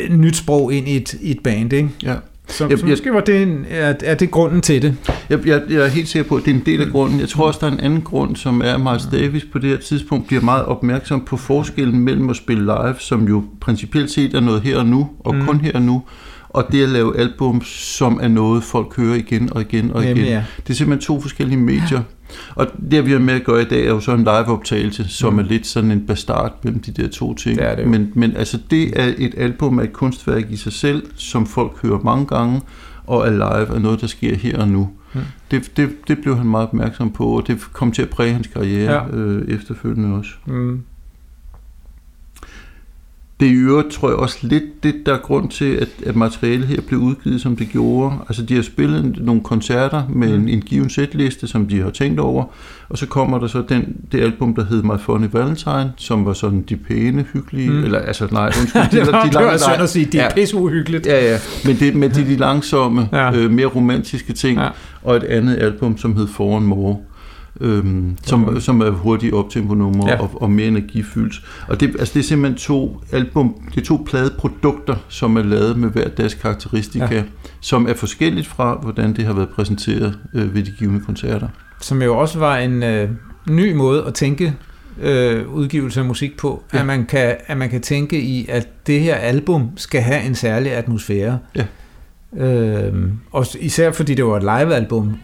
nyt 0.09 0.35
sprog 0.35 0.73
ind 0.73 0.87
i 0.87 0.95
et, 0.95 1.13
i 1.13 1.31
et 1.31 1.39
band. 1.43 1.73
Ikke? 1.73 1.89
Ja. 2.03 2.15
Så, 2.47 2.67
jeg, 2.67 2.79
så 2.79 2.85
måske 2.85 3.13
var 3.13 3.19
det 3.19 3.41
en, 3.41 3.65
er, 3.69 3.93
er 4.03 4.15
det 4.15 4.31
grunden 4.31 4.61
til 4.61 4.81
det? 4.81 4.95
Jeg, 5.29 5.47
jeg, 5.47 5.61
jeg 5.69 5.81
er 5.81 5.87
helt 5.87 6.07
sikker 6.07 6.29
på, 6.29 6.35
at 6.35 6.45
det 6.45 6.51
er 6.51 6.55
en 6.55 6.65
del 6.65 6.81
af 6.81 6.87
grunden. 6.87 7.19
Jeg 7.19 7.29
tror 7.29 7.47
også, 7.47 7.59
der 7.61 7.67
er 7.67 7.71
en 7.71 7.79
anden 7.79 8.01
grund, 8.01 8.35
som 8.35 8.61
er, 8.61 8.73
at 8.73 8.81
Miles 8.81 9.07
Davis 9.11 9.45
på 9.51 9.59
det 9.59 9.69
her 9.69 9.77
tidspunkt 9.77 10.27
bliver 10.27 10.41
meget 10.41 10.65
opmærksom 10.65 11.25
på 11.25 11.37
forskellen 11.37 11.99
mellem 11.99 12.29
at 12.29 12.35
spille 12.35 12.63
live, 12.63 12.95
som 12.99 13.27
jo 13.27 13.43
principielt 13.61 14.11
set 14.11 14.33
er 14.33 14.39
noget 14.39 14.61
her 14.61 14.77
og 14.77 14.85
nu, 14.85 15.09
og 15.19 15.35
mm. 15.35 15.45
kun 15.45 15.59
her 15.59 15.71
og 15.73 15.81
nu, 15.81 16.03
og 16.55 16.71
det 16.71 16.83
at 16.83 16.89
lave 16.89 17.17
album, 17.17 17.61
som 17.65 18.19
er 18.21 18.27
noget, 18.27 18.63
folk 18.63 18.95
hører 18.95 19.15
igen 19.15 19.53
og 19.53 19.61
igen 19.61 19.91
og 19.91 20.03
igen. 20.03 20.17
Jamen, 20.17 20.31
ja. 20.31 20.43
Det 20.57 20.69
er 20.69 20.73
simpelthen 20.73 21.05
to 21.05 21.21
forskellige 21.21 21.57
medier. 21.57 22.01
Og 22.55 22.67
det, 22.91 23.05
vi 23.05 23.11
har 23.11 23.19
med 23.19 23.33
at 23.33 23.43
gøre 23.43 23.61
i 23.61 23.65
dag, 23.65 23.85
er 23.85 23.89
jo 23.89 23.99
så 23.99 24.11
en 24.11 24.19
liveoptagelse, 24.19 25.07
som 25.07 25.33
mm. 25.33 25.39
er 25.39 25.43
lidt 25.43 25.67
sådan 25.67 25.91
en 25.91 26.05
bastard 26.07 26.59
mellem 26.63 26.81
de 26.81 26.91
der 26.91 27.07
to 27.07 27.33
ting. 27.33 27.59
Det 27.59 27.67
er 27.67 27.75
det 27.75 27.83
jo. 27.83 27.89
men, 27.89 28.11
men 28.13 28.35
altså, 28.35 28.59
det 28.69 28.99
er 28.99 29.13
et 29.17 29.33
album 29.37 29.79
af 29.79 29.83
et 29.83 29.93
kunstværk 29.93 30.51
i 30.51 30.55
sig 30.55 30.73
selv, 30.73 31.03
som 31.15 31.45
folk 31.45 31.81
hører 31.81 31.99
mange 32.03 32.25
gange, 32.25 32.61
og 33.07 33.27
er 33.27 33.31
live 33.31 33.75
er 33.75 33.79
noget, 33.79 34.01
der 34.01 34.07
sker 34.07 34.35
her 34.35 34.59
og 34.61 34.67
nu. 34.67 34.89
Mm. 35.13 35.21
Det, 35.51 35.77
det, 35.77 35.89
det 36.07 36.17
blev 36.21 36.37
han 36.37 36.47
meget 36.47 36.67
opmærksom 36.67 37.11
på, 37.11 37.25
og 37.25 37.47
det 37.47 37.59
kom 37.73 37.91
til 37.91 38.01
at 38.01 38.09
præge 38.09 38.33
hans 38.33 38.47
karriere 38.47 38.93
ja. 38.93 39.17
øh, 39.17 39.47
efterfølgende 39.47 40.17
også. 40.17 40.31
Mm 40.45 40.81
det 43.39 43.47
er 43.47 43.51
i 43.51 43.55
øvrigt, 43.55 43.89
tror 43.89 44.09
jeg, 44.09 44.17
også 44.17 44.37
lidt 44.41 44.83
det, 44.83 44.95
der 45.05 45.13
er 45.13 45.17
grund 45.17 45.49
til, 45.49 45.75
at, 45.75 45.87
at 46.05 46.15
materialet 46.15 46.67
her 46.67 46.81
blev 46.81 46.99
udgivet, 46.99 47.41
som 47.41 47.55
det 47.55 47.69
gjorde. 47.69 48.15
Altså, 48.27 48.43
de 48.43 48.55
har 48.55 48.61
spillet 48.61 49.17
nogle 49.17 49.41
koncerter 49.41 50.03
med 50.09 50.33
en, 50.33 50.41
mm. 50.41 50.47
en 50.47 50.61
given 50.61 50.89
setliste, 50.89 51.47
som 51.47 51.67
de 51.67 51.81
har 51.81 51.89
tænkt 51.89 52.19
over, 52.19 52.43
og 52.89 52.97
så 52.97 53.05
kommer 53.05 53.37
der 53.39 53.47
så 53.47 53.63
den, 53.69 53.97
det 54.11 54.21
album, 54.21 54.55
der 54.55 54.65
hed 54.65 54.83
My 54.83 54.99
Funny 54.99 55.27
Valentine, 55.31 55.93
som 55.97 56.25
var 56.25 56.33
sådan 56.33 56.61
de 56.61 56.75
pæne, 56.77 57.25
hyggelige, 57.33 57.69
mm. 57.69 57.83
eller 57.83 57.99
altså, 57.99 58.27
nej, 58.31 58.45
undskyld. 58.59 58.81
de, 58.91 58.97
det 58.97 59.11
var, 59.11 59.23
de, 59.23 59.29
de 59.29 59.37
det 59.37 59.45
var 59.45 59.57
synd 59.57 59.81
at 59.83 59.89
sige, 59.89 60.05
de 60.05 60.19
er 60.19 60.29
ja, 60.37 60.57
uhyggeligt. 60.57 61.05
Ja, 61.05 61.31
ja, 61.31 61.37
men 61.65 61.75
det, 61.79 61.95
med 61.95 62.09
de, 62.09 62.25
de 62.25 62.35
langsomme, 62.35 63.09
ja. 63.11 63.35
øh, 63.35 63.51
mere 63.51 63.67
romantiske 63.67 64.33
ting, 64.33 64.59
ja. 64.59 64.69
og 65.03 65.15
et 65.15 65.23
andet 65.23 65.57
album, 65.57 65.97
som 65.97 66.15
hed 66.15 66.27
For 66.27 66.59
More 66.59 66.97
øhm, 67.61 68.17
som, 68.23 68.47
okay. 68.47 68.59
som 68.59 68.81
er 68.81 68.89
hurtigt 68.89 69.33
optempo-numre 69.33 70.09
ja. 70.09 70.21
og, 70.21 70.41
og 70.41 70.51
mere 70.51 70.67
energifyldt. 70.67 71.41
Og 71.67 71.79
det, 71.79 71.95
altså 71.99 72.13
det 72.13 72.19
er 72.19 72.23
simpelthen 72.23 72.57
to 72.57 73.01
album, 73.11 73.55
det 73.75 73.81
er 73.81 73.85
to 73.85 74.05
pladeprodukter, 74.05 74.95
som 75.07 75.37
er 75.37 75.43
lavet 75.43 75.77
med 75.77 75.89
hver 75.89 76.07
deres 76.07 76.33
karakteristika, 76.33 77.15
ja. 77.15 77.23
som 77.61 77.87
er 77.87 77.93
forskelligt 77.93 78.47
fra, 78.47 78.79
hvordan 78.81 79.15
det 79.15 79.25
har 79.25 79.33
været 79.33 79.49
præsenteret 79.49 80.19
øh, 80.33 80.55
ved 80.55 80.63
de 80.63 80.71
givende 80.71 81.05
koncerter. 81.05 81.47
Som 81.81 82.01
jo 82.01 82.17
også 82.17 82.39
var 82.39 82.57
en 82.57 82.83
øh, 82.83 83.09
ny 83.49 83.73
måde 83.73 84.03
at 84.05 84.13
tænke 84.13 84.53
øh, 85.01 85.49
udgivelse 85.49 85.99
af 85.99 86.05
musik 86.05 86.37
på, 86.37 86.63
ja. 86.73 86.79
at, 86.79 86.85
man 86.85 87.05
kan, 87.05 87.35
at 87.47 87.57
man 87.57 87.69
kan 87.69 87.81
tænke 87.81 88.21
i, 88.21 88.47
at 88.49 88.87
det 88.87 88.99
her 88.99 89.15
album 89.15 89.69
skal 89.75 90.01
have 90.01 90.23
en 90.23 90.35
særlig 90.35 90.71
atmosfære. 90.71 91.39
Ja. 91.55 91.65
Øh, 92.33 92.93
og 93.31 93.45
især 93.59 93.91
fordi 93.91 94.13
det 94.13 94.25
var 94.25 94.37
et 94.37 94.43
livealbum 94.43 95.15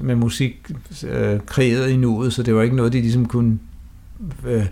med 0.00 0.14
musik 0.14 0.70
øh, 1.08 1.40
kreeret 1.46 1.90
i 1.90 1.96
nuet, 1.96 2.32
så 2.32 2.42
det 2.42 2.54
var 2.54 2.62
ikke 2.62 2.76
noget, 2.76 2.92
de 2.92 3.00
ligesom 3.00 3.26
kunne 3.26 3.58
øh, 4.46 4.66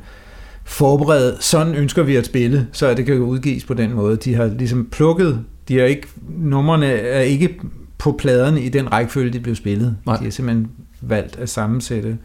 forberede. 0.64 1.36
Sådan 1.40 1.74
ønsker 1.74 2.02
vi 2.02 2.16
at 2.16 2.26
spille, 2.26 2.68
så 2.72 2.94
det 2.94 3.06
kan 3.06 3.18
udgives 3.18 3.64
på 3.64 3.74
den 3.74 3.94
måde. 3.94 4.16
De 4.16 4.34
har 4.34 4.46
ligesom 4.46 4.88
plukket, 4.92 5.44
de 5.68 5.78
har 5.78 5.84
ikke, 5.84 6.08
numrene 6.28 6.86
er 6.86 7.20
ikke 7.20 7.60
på 7.98 8.12
pladerne 8.12 8.60
i 8.60 8.68
den 8.68 8.92
rækkefølge, 8.92 9.32
de 9.32 9.40
blev 9.40 9.54
spillet. 9.54 9.96
Nej. 10.06 10.16
De 10.16 10.24
har 10.24 10.30
simpelthen 10.30 10.70
valgt 11.00 11.38
at 11.38 11.48
sammensætte 11.48 12.18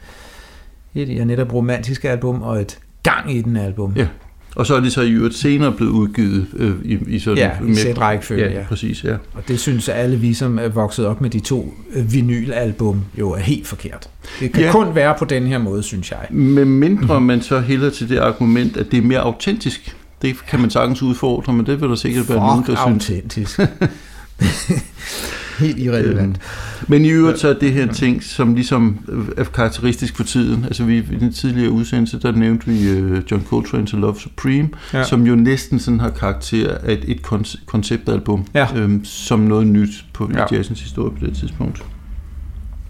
et, 0.96 1.16
ja, 1.16 1.24
netop 1.24 1.54
romantisk 1.54 2.06
album 2.06 2.42
og 2.42 2.62
et 2.62 2.80
gang 3.04 3.36
i 3.36 3.42
den 3.42 3.58
album. 3.58 3.94
Ja. 3.96 4.08
Og 4.56 4.66
så 4.66 4.76
er 4.76 4.80
det 4.80 4.91
så 4.91 5.01
i 5.01 5.12
øvrigt 5.12 5.36
senere 5.36 5.72
blevet 5.72 5.91
udgivet 5.91 6.47
øh, 6.53 6.74
i, 6.84 6.97
i 7.08 7.20
sådan... 7.20 7.38
Ja, 7.38 7.51
i 7.68 7.76
sæt 7.76 7.97
rækkefølge, 7.97 8.45
ja, 8.45 8.60
ja. 8.60 8.66
præcis, 8.68 9.03
ja. 9.03 9.14
Og 9.34 9.47
det 9.47 9.60
synes 9.60 9.89
alle 9.89 10.18
vi, 10.18 10.34
som 10.34 10.60
er 10.60 10.68
vokset 10.68 11.06
op 11.06 11.22
med 11.22 11.30
de 11.30 11.39
to 11.39 11.74
øh, 11.93 12.14
vinylalbum, 12.14 13.01
jo 13.20 13.32
er 13.32 13.39
helt 13.39 13.68
forkert. 13.68 14.10
Det 14.39 14.53
kan 14.53 14.64
ja. 14.64 14.72
kun 14.72 14.95
være 14.95 15.16
på 15.20 15.26
den 15.26 15.47
her 15.47 15.58
måde, 15.58 15.84
synes 15.84 16.12
jeg. 16.12 16.28
Med 16.30 16.66
mindre 16.66 17.22
man 17.22 17.41
så 17.41 17.60
hælder 17.60 17.89
til 17.89 18.10
det 18.10 18.18
argument, 18.18 18.78
at 18.78 18.91
det 18.91 18.97
er 18.97 19.01
mere 19.01 19.20
autentisk. 19.20 19.95
Det 20.22 20.45
kan 20.47 20.60
man 20.60 20.70
sagtens 20.70 21.01
udfordre, 21.01 21.53
men 21.53 21.66
det 21.66 21.82
vil 21.82 21.89
der 21.89 21.95
sikkert 21.95 22.30
være 22.30 22.38
nogen, 22.38 22.66
der 22.68 22.99
synes. 23.30 23.60
helt 25.60 25.80
irrelevant. 25.80 26.38
Øhm, 26.38 26.86
men 26.88 27.06
i 27.06 27.10
øvrigt 27.10 27.40
så 27.40 27.50
er 27.50 27.54
det 27.54 27.74
her 27.74 27.94
ting, 27.94 28.24
som 28.24 28.56
ligesom 28.56 29.00
er 29.38 29.44
karakteristisk 29.44 30.16
for 30.16 30.24
tiden. 30.24 30.64
Altså 30.66 30.84
vi, 30.84 30.98
i 30.98 31.02
den 31.20 31.34
tidligere 31.34 31.72
udsendelse, 31.72 32.20
der 32.20 32.32
nævnte 32.32 32.68
vi 32.68 33.02
uh, 33.02 33.32
John 33.32 33.46
Coltrane's 33.52 33.96
Love 33.98 34.16
Supreme, 34.20 34.70
ja. 34.94 35.04
som 35.04 35.28
jo 35.28 35.36
næsten 35.36 35.80
sådan 35.80 36.00
har 36.00 36.10
karakter 36.10 36.78
af 36.78 36.94
et, 36.94 37.04
et 37.08 37.22
konceptalbum, 37.66 38.46
ja. 38.54 38.68
øhm, 38.76 39.06
som 39.06 39.40
noget 39.40 39.68
nyt 39.68 40.06
på 40.14 40.32
ja. 40.34 40.46
jazzens 40.52 40.82
historie 40.82 41.18
på 41.20 41.26
det 41.26 41.38
tidspunkt. 41.38 41.84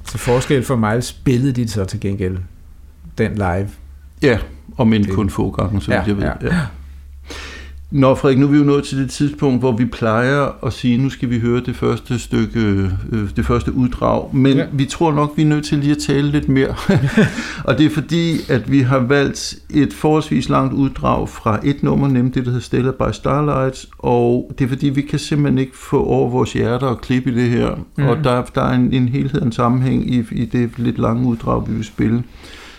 Så 0.05 0.17
forskel 0.17 0.63
for 0.63 0.75
mig 0.75 1.03
spillede 1.03 1.51
de 1.51 1.67
så 1.67 1.85
til 1.85 1.99
gengæld 1.99 2.37
den 3.17 3.35
live. 3.35 3.69
Ja, 4.21 4.37
om 4.77 4.93
end 4.93 5.05
kun 5.05 5.29
få 5.29 5.51
gange, 5.51 5.81
så 5.81 5.91
ja, 5.91 6.01
jeg 6.01 6.17
ved. 6.17 6.23
Ja. 6.23 6.31
Ja. 6.41 6.59
Nå 7.91 8.15
Frederik, 8.15 8.39
nu 8.39 8.45
er 8.45 8.51
vi 8.51 8.57
jo 8.57 8.63
nået 8.63 8.83
til 8.83 8.97
det 8.97 9.09
tidspunkt, 9.09 9.59
hvor 9.59 9.71
vi 9.71 9.85
plejer 9.85 10.65
at 10.65 10.73
sige, 10.73 10.97
nu 10.97 11.09
skal 11.09 11.29
vi 11.29 11.39
høre 11.39 11.61
det 11.65 11.75
første 11.75 12.19
stykke, 12.19 12.59
øh, 13.11 13.29
det 13.35 13.45
første 13.45 13.73
uddrag, 13.73 14.35
men 14.35 14.57
ja. 14.57 14.65
vi 14.73 14.85
tror 14.85 15.11
nok, 15.11 15.33
vi 15.35 15.41
er 15.41 15.45
nødt 15.45 15.65
til 15.65 15.77
lige 15.77 15.91
at 15.91 15.97
tale 15.97 16.31
lidt 16.31 16.49
mere. 16.49 16.75
og 17.67 17.77
det 17.77 17.85
er 17.85 17.89
fordi, 17.89 18.37
at 18.49 18.71
vi 18.71 18.79
har 18.79 18.99
valgt 18.99 19.55
et 19.69 19.93
forholdsvis 19.93 20.49
langt 20.49 20.73
uddrag 20.73 21.29
fra 21.29 21.59
et 21.63 21.83
nummer, 21.83 22.07
nemlig 22.07 22.35
det, 22.35 22.45
der 22.45 22.51
hedder 22.51 22.63
Stella 22.63 22.91
by 22.91 23.11
Starlight, 23.11 23.85
og 23.99 24.51
det 24.59 24.65
er 24.65 24.69
fordi, 24.69 24.89
vi 24.89 25.01
kan 25.01 25.19
simpelthen 25.19 25.57
ikke 25.57 25.77
få 25.77 26.05
over 26.05 26.29
vores 26.29 26.53
hjerter 26.53 26.87
og 26.87 27.01
klippe 27.01 27.31
i 27.31 27.35
det 27.35 27.49
her, 27.49 27.75
mm. 27.97 28.05
og 28.05 28.23
der, 28.23 28.43
der 28.55 28.61
er 28.61 28.73
en, 28.73 28.93
en 28.93 29.07
helhed, 29.09 29.41
en 29.41 29.51
sammenhæng 29.51 30.13
i, 30.13 30.23
i 30.31 30.45
det 30.45 30.69
lidt 30.77 30.99
lange 30.99 31.27
uddrag, 31.27 31.69
vi 31.69 31.73
vil 31.73 31.85
spille 31.85 32.23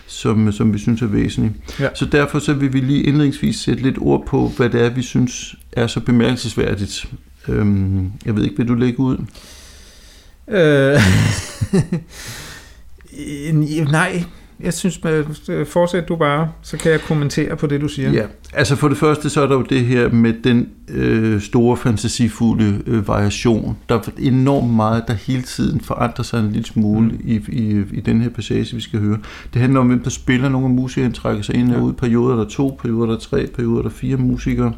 som, 0.06 0.52
som 0.52 0.72
vi 0.72 0.78
synes 0.78 1.02
er 1.02 1.06
væsentlig. 1.06 1.52
Ja. 1.80 1.88
Så 1.94 2.04
derfor 2.04 2.38
så 2.38 2.52
vil 2.52 2.72
vi 2.72 2.80
lige 2.80 3.02
indledningsvis 3.02 3.56
sætte 3.56 3.82
lidt 3.82 3.98
ord 3.98 4.26
på, 4.26 4.52
hvad 4.56 4.70
det 4.70 4.82
er, 4.82 4.90
vi 4.90 5.02
synes 5.02 5.54
er 5.72 5.86
så 5.86 6.00
bemærkelsesværdigt. 6.00 7.06
Øhm, 7.48 8.12
jeg 8.24 8.36
ved 8.36 8.44
ikke, 8.44 8.56
vil 8.56 8.68
du 8.68 8.74
lægge 8.74 9.00
ud? 9.00 9.16
Øh, 10.48 11.00
nej, 13.90 14.24
jeg 14.60 14.74
synes, 14.74 15.00
øh, 15.48 15.66
fortsæt 15.66 16.08
du 16.08 16.16
bare, 16.16 16.48
så 16.62 16.76
kan 16.76 16.92
jeg 16.92 17.00
kommentere 17.00 17.56
på 17.56 17.66
det, 17.66 17.80
du 17.80 17.88
siger. 17.88 18.12
Ja, 18.12 18.24
altså 18.54 18.76
for 18.76 18.88
det 18.88 18.98
første, 18.98 19.30
så 19.30 19.42
er 19.42 19.46
der 19.46 19.54
jo 19.54 19.62
det 19.62 19.80
her 19.80 20.08
med 20.10 20.34
den 20.44 20.68
øh, 20.88 21.40
store, 21.40 21.76
fantasifulde 21.76 22.82
øh, 22.86 23.08
variation. 23.08 23.76
Der 23.88 23.94
er 23.94 24.00
enormt 24.18 24.74
meget, 24.74 25.04
der 25.08 25.14
hele 25.14 25.42
tiden 25.42 25.80
forandrer 25.80 26.24
sig 26.24 26.40
en 26.40 26.52
lille 26.52 26.66
smule 26.66 27.08
mm. 27.08 27.20
i, 27.24 27.40
i, 27.48 27.82
i 27.92 28.00
den 28.00 28.20
her 28.20 28.28
passage, 28.28 28.74
vi 28.74 28.80
skal 28.80 29.00
høre. 29.00 29.18
Det 29.54 29.60
handler 29.60 29.80
om, 29.80 29.86
hvem 29.86 30.02
der 30.02 30.10
spiller. 30.10 30.48
Nogle 30.48 30.66
af 30.66 30.70
musikerne 30.70 31.12
trækker 31.12 31.42
sig 31.42 31.54
ind 31.54 31.70
og 31.70 31.76
ja. 31.76 31.82
ud. 31.82 31.92
Perioder 31.92 32.36
der 32.36 32.44
er 32.44 32.48
to, 32.48 32.78
perioder 32.82 33.06
der 33.06 33.14
er 33.14 33.18
tre, 33.18 33.46
perioder 33.46 33.82
der 33.82 33.88
er 33.88 33.94
fire 33.94 34.16
musikere. 34.16 34.72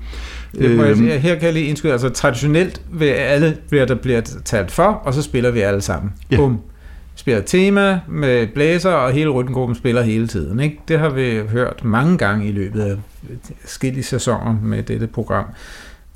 Det 0.58 0.76
må 0.76 0.82
øhm, 0.82 1.08
jeg, 1.08 1.20
her 1.20 1.34
kan 1.34 1.44
jeg 1.44 1.52
lige 1.52 1.66
indskyde, 1.66 1.92
altså 1.92 2.08
traditionelt 2.08 2.82
vil 2.92 3.06
alle, 3.06 3.56
bliver 3.68 3.84
der 3.84 3.94
bliver 3.94 4.20
talt 4.44 4.70
for, 4.70 4.82
og 4.82 5.14
så 5.14 5.22
spiller 5.22 5.50
vi 5.50 5.60
alle 5.60 5.80
sammen. 5.80 6.12
Ja. 6.30 6.36
Bum 6.36 6.58
spiller 7.18 7.42
tema 7.42 8.00
med 8.08 8.46
blæser, 8.46 8.90
og 8.90 9.12
hele 9.12 9.30
rytmegruppen 9.30 9.76
spiller 9.76 10.02
hele 10.02 10.26
tiden. 10.26 10.60
Ikke? 10.60 10.80
Det 10.88 10.98
har 10.98 11.08
vi 11.08 11.40
hørt 11.48 11.84
mange 11.84 12.18
gange 12.18 12.48
i 12.48 12.52
løbet 12.52 12.80
af 12.80 12.96
skille 13.64 14.02
sæsoner 14.02 14.58
med 14.62 14.82
dette 14.82 15.06
program. 15.06 15.44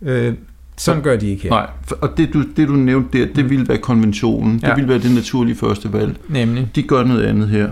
Øh, 0.03 0.35
sådan 0.77 1.03
gør 1.03 1.17
de 1.17 1.31
ikke 1.31 1.43
her. 1.43 1.51
Nej, 1.51 1.67
og 2.01 2.17
det 2.17 2.33
du, 2.33 2.45
det 2.57 2.69
du 2.69 2.73
nævnte 2.73 3.19
der, 3.19 3.35
det 3.35 3.51
ville 3.51 3.69
være 3.69 3.79
konventionen. 3.79 4.61
Ja. 4.63 4.69
Det 4.69 4.77
ville 4.77 4.89
være 4.89 4.99
det 4.99 5.15
naturlige 5.15 5.57
første 5.57 5.93
valg. 5.93 6.17
Nemlig. 6.29 6.69
De 6.75 6.83
gør 6.83 7.05
noget 7.05 7.23
andet 7.23 7.49
her. 7.49 7.71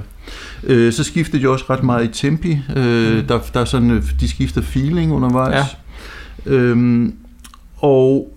Øh, 0.65 0.93
så 0.93 1.05
skifter 1.05 1.39
de 1.39 1.49
også 1.49 1.65
ret 1.71 1.83
meget 1.83 2.05
i 2.05 2.23
tempi. 2.23 2.59
Øh, 2.77 3.17
mm. 3.17 3.27
der, 3.27 3.39
der 3.55 3.61
er 3.61 3.65
sådan, 3.65 3.91
øh, 3.91 4.03
de 4.21 4.29
skifter 4.29 4.61
feeling 4.61 5.13
undervejs. 5.13 5.77
Ja. 6.47 6.53
Øhm, 6.53 7.15
og 7.77 8.37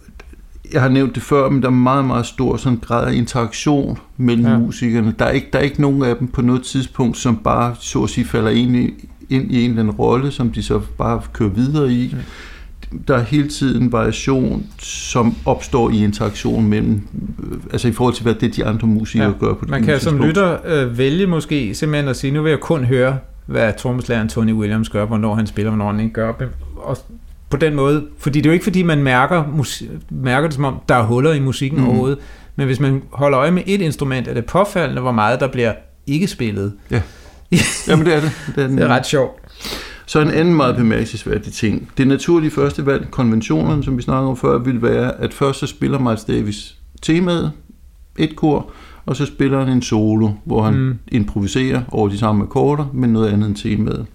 jeg 0.74 0.82
har 0.82 0.90
nævnt 0.90 1.16
det 1.16 1.24
før, 1.24 1.50
men 1.50 1.62
der 1.62 1.68
er 1.68 1.72
meget, 1.72 2.06
meget 2.06 2.26
stor 2.26 2.58
sådan 2.58 2.80
grad 2.82 3.08
af 3.08 3.14
interaktion 3.14 3.98
mellem 4.18 4.46
ja. 4.46 4.58
musikerne. 4.58 5.16
Der 5.20 5.26
er, 5.26 5.32
ikke, 5.32 5.48
der 5.54 5.60
er 5.60 5.64
ikke 5.64 5.82
nogen 5.82 6.04
af 6.04 6.16
dem 6.16 6.28
på 6.28 6.42
noget 6.42 6.64
tidspunkt, 6.64 7.18
som 7.18 7.38
bare 7.38 7.76
så 7.80 8.04
at 8.04 8.10
sige 8.10 8.26
falder 8.26 8.52
ind 8.52 8.76
i, 8.76 9.10
ind 9.30 9.52
i 9.52 9.64
en 9.64 9.70
eller 9.70 9.82
anden 9.82 9.96
rolle, 9.96 10.32
som 10.32 10.52
de 10.52 10.64
så 10.64 10.82
bare 10.98 11.22
kører 11.34 11.50
videre 11.50 11.92
i. 11.92 12.08
Ja. 12.08 12.18
Der 13.08 13.18
er 13.18 13.24
hele 13.24 13.48
tiden 13.48 13.92
variation, 13.92 14.66
som 14.80 15.36
opstår 15.46 15.90
i 15.90 16.04
interaktion 16.04 16.68
mellem, 16.68 17.02
altså 17.72 17.88
i 17.88 17.92
forhold 17.92 18.14
til, 18.14 18.24
hvad 18.24 18.36
det 18.36 18.56
de 18.56 18.66
andre 18.66 18.88
musikere 18.88 19.28
ja. 19.28 19.34
gør 19.40 19.54
på 19.54 19.60
det 19.62 19.70
Man 19.70 19.84
kan 19.84 20.00
som 20.00 20.22
lytter 20.22 20.58
øh, 20.66 20.98
vælge 20.98 21.28
måske 21.28 21.76
simpelthen 21.76 22.10
at 22.10 22.16
sige, 22.16 22.32
nu 22.32 22.42
vil 22.42 22.50
jeg 22.50 22.60
kun 22.60 22.84
høre, 22.84 23.18
hvad 23.46 23.74
trommeslæren 23.78 24.30
Tony 24.30 24.54
Williams 24.54 24.90
gør, 24.90 25.06
hvornår 25.06 25.36
han 25.36 25.48
spiller, 25.48 25.72
hvornår 25.72 25.92
han 25.92 26.00
ikke 26.00 26.14
gør. 26.14 26.34
Og 26.76 26.98
på 27.54 27.58
den 27.58 27.76
måde. 27.76 28.06
Fordi 28.18 28.40
det 28.40 28.46
er 28.46 28.50
jo 28.50 28.54
ikke, 28.54 28.64
fordi 28.64 28.84
man 28.84 29.04
mærker, 29.04 29.44
musik, 29.48 29.90
mærker 30.10 30.48
det, 30.48 30.56
som 30.56 30.66
om 30.66 30.80
der 30.90 30.96
er 30.96 31.04
huller 31.04 31.34
i 31.34 31.40
musikken 31.40 31.80
mm. 31.80 31.86
overhovedet. 31.86 32.20
Men 32.56 32.66
hvis 32.66 32.80
man 32.80 33.02
holder 33.12 33.40
øje 33.40 33.52
med 33.52 33.64
et 33.66 33.82
instrument, 33.82 34.28
er 34.28 34.34
det 34.34 34.46
påfaldende, 34.46 35.02
hvor 35.02 35.12
meget 35.12 35.40
der 35.40 35.48
bliver 35.48 35.74
ikke 36.08 36.28
spillet. 36.28 36.74
Ja, 36.92 37.02
Jamen, 37.88 38.06
det 38.06 38.16
er 38.16 38.22
det. 38.22 38.32
Det 38.56 38.64
er, 38.64 38.68
den, 38.68 38.78
det 38.78 38.84
er 38.84 38.88
ret 38.88 39.06
sjovt. 39.06 39.40
Så 40.06 40.20
en 40.20 40.32
anden 40.32 40.56
meget 40.56 40.76
bemærkelsesværdig 40.76 41.54
ting. 41.54 41.90
Det 41.98 42.08
naturlige 42.08 42.52
første 42.52 42.86
valg, 42.86 43.08
konventionerne, 43.12 43.84
som 43.84 43.98
vi 43.98 44.02
snakkede 44.02 44.30
om 44.30 44.38
før, 44.38 44.58
vil 44.58 44.82
være, 44.82 45.22
at 45.22 45.34
først 45.34 45.60
så 45.60 45.68
spiller 45.68 46.00
Miles 46.00 46.24
Davis 46.24 46.76
temaet, 47.02 47.52
et 48.18 48.36
kor, 48.36 48.72
og 49.06 49.16
så 49.16 49.26
spiller 49.26 49.60
han 49.60 49.70
en 49.70 49.82
solo, 49.82 50.30
hvor 50.46 50.64
han 50.64 50.74
mm. 50.74 50.98
improviserer 51.12 51.82
over 51.92 52.10
de 52.10 52.18
samme 52.18 52.44
akkorder, 52.44 52.86
men 52.94 53.14
noget 53.14 53.30
andet 53.30 53.48
end 53.48 53.56
temaet. 53.56 54.06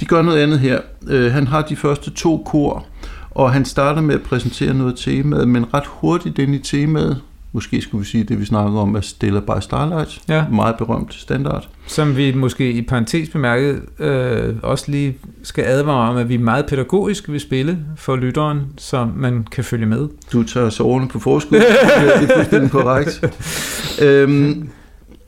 De 0.00 0.04
gør 0.06 0.22
noget 0.22 0.38
andet 0.38 0.58
her. 0.58 0.80
Øh, 1.08 1.32
han 1.32 1.46
har 1.46 1.62
de 1.62 1.76
første 1.76 2.10
to 2.10 2.42
kor, 2.46 2.86
og 3.30 3.52
han 3.52 3.64
starter 3.64 4.00
med 4.00 4.14
at 4.14 4.22
præsentere 4.22 4.74
noget 4.74 4.96
temaet, 4.96 5.48
men 5.48 5.74
ret 5.74 5.86
hurtigt 5.86 6.38
ind 6.38 6.54
i 6.54 6.58
temaet, 6.58 7.20
måske 7.54 7.80
skulle 7.80 8.04
vi 8.04 8.10
sige 8.10 8.24
det, 8.24 8.40
vi 8.40 8.44
snakker 8.44 8.78
om, 8.80 8.94
er 8.94 9.00
Stella 9.00 9.40
by 9.40 9.60
Starlight. 9.60 10.20
Ja. 10.28 10.44
Meget 10.48 10.76
berømt 10.76 11.14
standard. 11.14 11.68
Som 11.86 12.16
vi 12.16 12.34
måske 12.34 12.72
i 12.72 12.82
parentes 12.82 13.28
bemærket 13.28 13.82
øh, 13.98 14.54
også 14.62 14.90
lige 14.90 15.16
skal 15.42 15.64
advare 15.64 16.10
om, 16.10 16.16
at 16.16 16.28
vi 16.28 16.34
er 16.34 16.38
meget 16.38 16.66
pædagogisk 16.66 17.28
vil 17.28 17.40
spille 17.40 17.78
for 17.96 18.16
lytteren, 18.16 18.60
så 18.78 19.08
man 19.16 19.46
kan 19.52 19.64
følge 19.64 19.86
med. 19.86 20.08
Du 20.32 20.42
tager 20.42 20.70
sårene 20.70 21.08
på 21.08 21.18
forskud. 21.18 21.58
det 21.58 22.30
er 22.30 22.34
fuldstændig 22.36 22.70
korrekt. 22.70 23.24
øhm, 24.04 24.68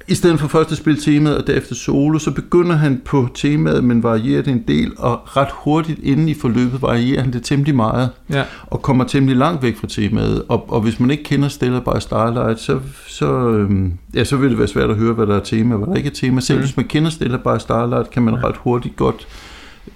i 0.08 0.14
stedet 0.14 0.40
for 0.40 0.48
først 0.48 0.72
at 0.72 0.78
spille 0.78 1.00
temaet 1.00 1.38
og 1.38 1.46
derefter 1.46 1.74
solo, 1.74 2.18
så 2.18 2.30
begynder 2.30 2.76
han 2.76 3.02
på 3.04 3.28
temaet, 3.34 3.84
men 3.84 4.02
varierer 4.02 4.42
det 4.42 4.52
en 4.52 4.64
del, 4.68 4.92
og 4.98 5.36
ret 5.36 5.48
hurtigt 5.52 6.00
inden 6.02 6.28
i 6.28 6.34
forløbet 6.34 6.82
varierer 6.82 7.22
han 7.22 7.32
det 7.32 7.42
temmelig 7.42 7.74
meget, 7.74 8.10
ja. 8.30 8.44
og 8.66 8.82
kommer 8.82 9.04
temmelig 9.04 9.36
langt 9.36 9.62
væk 9.62 9.76
fra 9.76 9.86
temaet. 9.86 10.42
Og, 10.48 10.72
og 10.72 10.80
hvis 10.80 11.00
man 11.00 11.10
ikke 11.10 11.22
kender 11.22 11.48
Stella 11.48 11.80
by 11.80 11.98
Starlight, 12.00 12.60
så, 12.60 12.80
så, 13.06 13.48
øhm, 13.48 13.92
ja, 14.14 14.24
så 14.24 14.36
vil 14.36 14.50
det 14.50 14.58
være 14.58 14.68
svært 14.68 14.90
at 14.90 14.96
høre, 14.96 15.12
hvad 15.12 15.26
der 15.26 15.36
er 15.36 15.40
tema, 15.40 15.76
hvad 15.76 15.86
der 15.86 15.94
ikke 15.94 16.10
er 16.10 16.14
tema. 16.14 16.40
Selv 16.40 16.58
mm. 16.58 16.64
hvis 16.64 16.76
man 16.76 16.86
kender 16.86 17.10
Stella 17.10 17.36
by 17.36 17.58
Starlight, 17.58 18.10
kan 18.10 18.22
man 18.22 18.44
ret 18.44 18.56
hurtigt 18.56 18.96
godt 18.96 19.26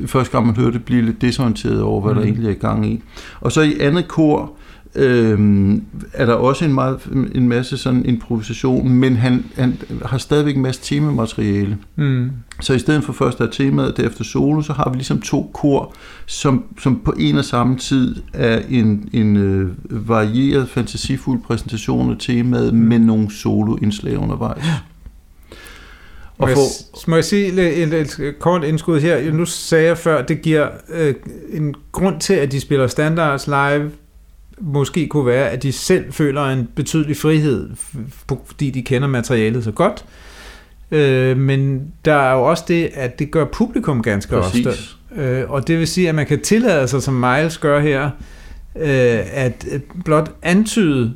første 0.07 0.33
gang 0.33 0.47
man 0.47 0.57
hører 0.57 0.71
det, 0.71 0.85
blive 0.85 1.03
lidt 1.03 1.21
desorienteret 1.21 1.83
over, 1.83 2.01
hvad 2.01 2.13
mm. 2.13 2.19
der 2.19 2.25
egentlig 2.25 2.47
er 2.47 2.53
i 2.53 2.59
gang 2.59 2.87
i. 2.87 3.03
Og 3.41 3.53
så 3.53 3.61
i 3.61 3.81
andet 3.81 4.09
kor, 4.09 4.53
øhm, 4.95 5.84
er 6.12 6.26
der 6.26 6.34
også 6.34 6.64
en, 6.64 6.74
meget, 6.74 6.99
en 7.34 7.49
masse 7.49 7.78
sådan 7.78 8.05
improvisation, 8.05 8.88
men 8.88 9.16
han, 9.16 9.45
han 9.55 9.78
har 10.05 10.18
stadigvæk 10.18 10.57
en 10.57 10.62
masse 10.62 10.82
temamateriale. 10.82 11.78
Mm. 11.97 12.30
Så 12.61 12.72
i 12.74 12.78
stedet 12.78 13.05
for 13.05 13.12
først 13.12 13.41
at 13.41 13.49
temaet 13.53 13.91
og 13.91 13.97
derefter 13.97 14.24
solo, 14.24 14.62
så 14.62 14.72
har 14.72 14.91
vi 14.91 14.97
ligesom 14.97 15.20
to 15.20 15.51
kor, 15.55 15.95
som, 16.26 16.64
som 16.80 17.01
på 17.05 17.14
en 17.18 17.36
og 17.36 17.45
samme 17.45 17.76
tid 17.76 18.16
er 18.32 18.62
en, 18.68 19.09
en 19.12 19.36
øh, 19.36 19.68
varieret, 20.09 20.68
fantasifuld 20.68 21.43
præsentation 21.43 22.11
af 22.11 22.16
temaet 22.18 22.74
mm. 22.74 22.80
med 22.80 22.99
nogle 22.99 23.34
soloindslag 23.34 24.18
undervejs. 24.18 24.64
Og 26.38 26.49
må, 26.49 26.49
jeg, 26.49 26.57
må 27.09 27.14
jeg 27.14 27.24
sige 27.24 27.47
et, 27.47 27.82
et, 27.82 28.18
et 28.18 28.38
kort 28.38 28.64
indskud 28.64 29.01
her? 29.01 29.32
Nu 29.32 29.45
sagde 29.45 29.86
jeg 29.86 29.99
før, 29.99 30.22
det 30.22 30.43
giver 30.43 30.68
øh, 30.93 31.14
en 31.53 31.74
grund 31.93 32.20
til, 32.20 32.34
at 32.34 32.53
de 32.53 32.61
spiller 32.61 32.86
standards 32.86 33.47
live 33.47 33.91
måske 34.61 35.09
kunne 35.09 35.27
være, 35.27 35.51
at 35.51 35.63
de 35.63 35.73
selv 35.73 36.13
føler 36.13 36.45
en 36.45 36.69
betydelig 36.75 37.17
frihed, 37.17 37.71
fordi 38.47 38.71
de 38.71 38.83
kender 38.83 39.09
materialet 39.09 39.65
så 39.65 39.71
godt. 39.71 40.05
Øh, 40.91 41.37
men 41.37 41.93
der 42.05 42.15
er 42.15 42.33
jo 42.33 42.43
også 42.43 42.65
det, 42.69 42.91
at 42.95 43.19
det 43.19 43.31
gør 43.31 43.45
publikum 43.45 44.03
ganske 44.03 44.37
Præcis. 44.37 44.67
ofte. 44.67 45.23
Øh, 45.23 45.51
og 45.51 45.69
det 45.69 45.79
vil 45.79 45.87
sige, 45.87 46.09
at 46.09 46.15
man 46.15 46.27
kan 46.27 46.41
tillade 46.41 46.89
sig, 46.89 47.03
som 47.03 47.15
Miles 47.15 47.59
gør 47.59 47.81
her, 47.81 48.11
øh, 48.77 49.19
at 49.33 49.67
blot 50.05 50.33
antyde 50.43 51.15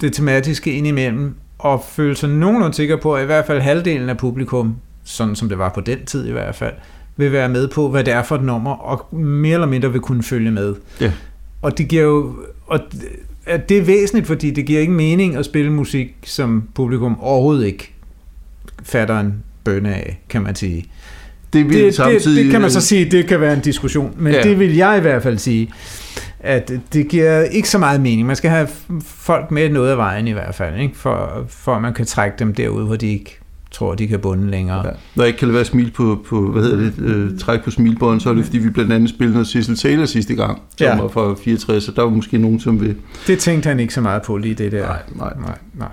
det 0.00 0.12
tematiske 0.12 0.72
indimellem, 0.72 1.34
og 1.58 1.84
føle 1.88 2.16
sig 2.16 2.28
nogenlunde 2.28 2.74
sikker 2.74 2.96
på, 2.96 3.14
at 3.14 3.22
i 3.22 3.26
hvert 3.26 3.46
fald 3.46 3.60
halvdelen 3.60 4.08
af 4.08 4.18
publikum, 4.18 4.76
sådan 5.04 5.36
som 5.36 5.48
det 5.48 5.58
var 5.58 5.68
på 5.68 5.80
den 5.80 6.04
tid 6.06 6.28
i 6.28 6.32
hvert 6.32 6.54
fald, 6.54 6.74
vil 7.16 7.32
være 7.32 7.48
med 7.48 7.68
på, 7.68 7.88
hvad 7.88 8.04
det 8.04 8.14
er 8.14 8.22
for 8.22 8.36
et 8.36 8.42
nummer, 8.42 8.72
og 8.72 9.16
mere 9.18 9.54
eller 9.54 9.66
mindre 9.66 9.92
vil 9.92 10.00
kunne 10.00 10.22
følge 10.22 10.50
med. 10.50 10.74
Ja. 11.00 11.12
Og 11.62 11.78
det 11.78 11.88
giver 11.88 12.02
jo 12.02 12.34
og 12.70 12.80
det 13.68 13.78
er 13.78 13.82
væsentligt, 13.82 14.26
fordi 14.26 14.50
det 14.50 14.66
giver 14.66 14.80
ikke 14.80 14.92
mening 14.92 15.36
at 15.36 15.44
spille 15.44 15.72
musik, 15.72 16.14
som 16.24 16.68
publikum 16.74 17.20
overhovedet 17.20 17.66
ikke 17.66 17.92
fatter 18.82 19.20
en 19.20 19.34
bønne 19.64 19.94
af, 19.94 20.20
kan 20.28 20.42
man 20.42 20.54
sige. 20.54 20.86
Det, 21.52 21.68
vil 21.68 21.84
det, 21.84 21.94
samtidig... 21.94 22.36
det, 22.36 22.44
det 22.44 22.52
kan 22.52 22.60
man 22.60 22.70
så 22.70 22.80
sige, 22.80 23.10
det 23.10 23.26
kan 23.26 23.40
være 23.40 23.52
en 23.52 23.60
diskussion, 23.60 24.14
men 24.18 24.32
ja. 24.32 24.42
det 24.42 24.58
vil 24.58 24.76
jeg 24.76 24.98
i 24.98 25.00
hvert 25.00 25.22
fald 25.22 25.38
sige, 25.38 25.70
at 26.40 26.72
det 26.92 27.08
giver 27.08 27.42
ikke 27.42 27.68
så 27.68 27.78
meget 27.78 28.00
mening. 28.00 28.26
Man 28.26 28.36
skal 28.36 28.50
have 28.50 28.68
folk 29.04 29.50
med 29.50 29.68
noget 29.68 29.90
af 29.90 29.96
vejen 29.96 30.28
i 30.28 30.32
hvert 30.32 30.54
fald, 30.54 30.80
ikke? 30.80 30.96
For, 30.96 31.46
for 31.48 31.74
at 31.74 31.82
man 31.82 31.94
kan 31.94 32.06
trække 32.06 32.36
dem 32.38 32.54
derud, 32.54 32.86
hvor 32.86 32.96
de 32.96 33.12
ikke 33.12 33.39
tror, 33.70 33.94
de 33.94 34.08
kan 34.08 34.18
bunde 34.18 34.50
længere. 34.50 34.86
Ja. 34.86 34.90
Når 35.14 35.24
jeg 35.24 35.26
ikke 35.26 35.38
kan 35.38 35.54
være 35.54 35.64
smil 35.64 35.90
på, 35.90 36.24
på 36.28 36.50
hvad 36.50 36.62
hedder 36.62 36.76
det, 36.76 36.94
øh, 36.98 37.38
træk 37.38 37.64
på 37.64 37.70
smilbånd, 37.70 38.20
så 38.20 38.30
er 38.30 38.34
det 38.34 38.44
fordi, 38.44 38.58
vi 38.58 38.70
blandt 38.70 38.92
andet 38.92 39.08
spillede 39.08 39.32
noget 39.32 39.48
Cecil 39.48 39.76
Taylor 39.76 40.04
sidste 40.04 40.34
gang, 40.34 40.62
som 40.76 40.86
ja. 40.86 41.00
var 41.00 41.08
fra 41.08 41.34
64, 41.44 41.84
så 41.84 41.92
der 41.92 42.02
var 42.02 42.10
måske 42.10 42.38
nogen, 42.38 42.60
som 42.60 42.80
vil... 42.80 42.96
Det 43.26 43.38
tænkte 43.38 43.68
han 43.68 43.80
ikke 43.80 43.94
så 43.94 44.00
meget 44.00 44.22
på 44.22 44.36
lige 44.36 44.54
det 44.54 44.72
der. 44.72 44.86
Nej, 44.86 45.02
nej. 45.14 45.32
nej, 45.46 45.58
nej. 45.74 45.88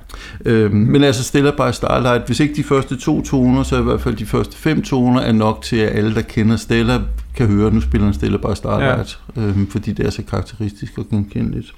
Øhm, 0.45 0.75
men 0.75 1.03
altså 1.03 1.23
stiller 1.23 1.51
bare 1.51 1.73
Starlight, 1.73 2.25
hvis 2.25 2.39
ikke 2.39 2.55
de 2.55 2.63
første 2.63 2.97
to 2.97 3.21
toner, 3.21 3.63
så 3.63 3.79
i 3.79 3.83
hvert 3.83 4.01
fald 4.01 4.15
de 4.15 4.25
første 4.25 4.57
fem 4.57 4.81
toner 4.81 5.21
er 5.21 5.31
nok 5.31 5.61
til, 5.61 5.77
at 5.77 5.97
alle, 5.97 6.15
der 6.15 6.21
kender 6.21 6.55
Stella, 6.55 7.01
kan 7.35 7.47
høre, 7.47 7.67
at 7.67 7.73
nu 7.73 7.81
spiller 7.81 8.05
han 8.05 8.13
Stella 8.13 8.37
bare 8.37 8.55
Starlight, 8.55 9.19
ja. 9.35 9.41
øhm, 9.41 9.69
fordi 9.69 9.91
det 9.91 10.05
er 10.05 10.09
så 10.09 10.23
karakteristisk 10.29 10.97
og 10.97 11.05
genkendeligt. 11.09 11.73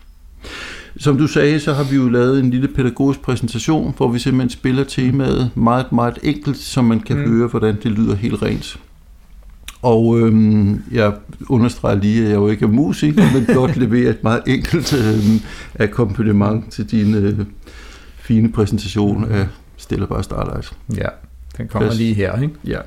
Som 0.97 1.17
du 1.17 1.27
sagde, 1.27 1.59
så 1.59 1.73
har 1.73 1.83
vi 1.83 1.95
jo 1.95 2.09
lavet 2.09 2.39
en 2.39 2.49
lille 2.49 2.67
pædagogisk 2.67 3.21
præsentation, 3.21 3.93
hvor 3.97 4.07
vi 4.07 4.19
simpelthen 4.19 4.49
spiller 4.49 4.83
temaet 4.83 5.51
meget, 5.55 5.91
meget 5.91 6.19
enkelt, 6.23 6.57
så 6.57 6.81
man 6.81 6.99
kan 6.99 7.17
mm. 7.17 7.31
høre, 7.31 7.47
hvordan 7.47 7.77
det 7.83 7.91
lyder 7.91 8.15
helt 8.15 8.41
rent. 8.41 8.79
Og 9.81 10.19
øhm, 10.19 10.83
jeg 10.91 11.13
understreger 11.49 11.95
lige, 11.95 12.23
at 12.23 12.29
jeg 12.29 12.35
jo 12.35 12.49
ikke 12.49 12.65
er 12.65 12.69
musiker, 12.69 13.23
men 13.33 13.55
godt 13.55 13.77
leverer 13.83 14.09
et 14.09 14.23
meget 14.23 14.41
enkelt 14.47 14.93
øhm, 14.93 15.39
akkompagnement 15.79 16.71
til 16.71 16.91
din 16.91 17.15
øh, 17.15 17.39
fine 18.17 18.51
præsentation 18.51 19.31
af 19.31 19.47
Stille 19.77 20.07
Bare 20.07 20.23
Starlight. 20.23 20.73
Ja, 20.95 21.07
den 21.57 21.67
kommer 21.67 21.89
Pas. 21.89 21.97
lige 21.97 22.13
her, 22.13 22.41
ikke? 22.41 22.53
Ja. 22.65 22.79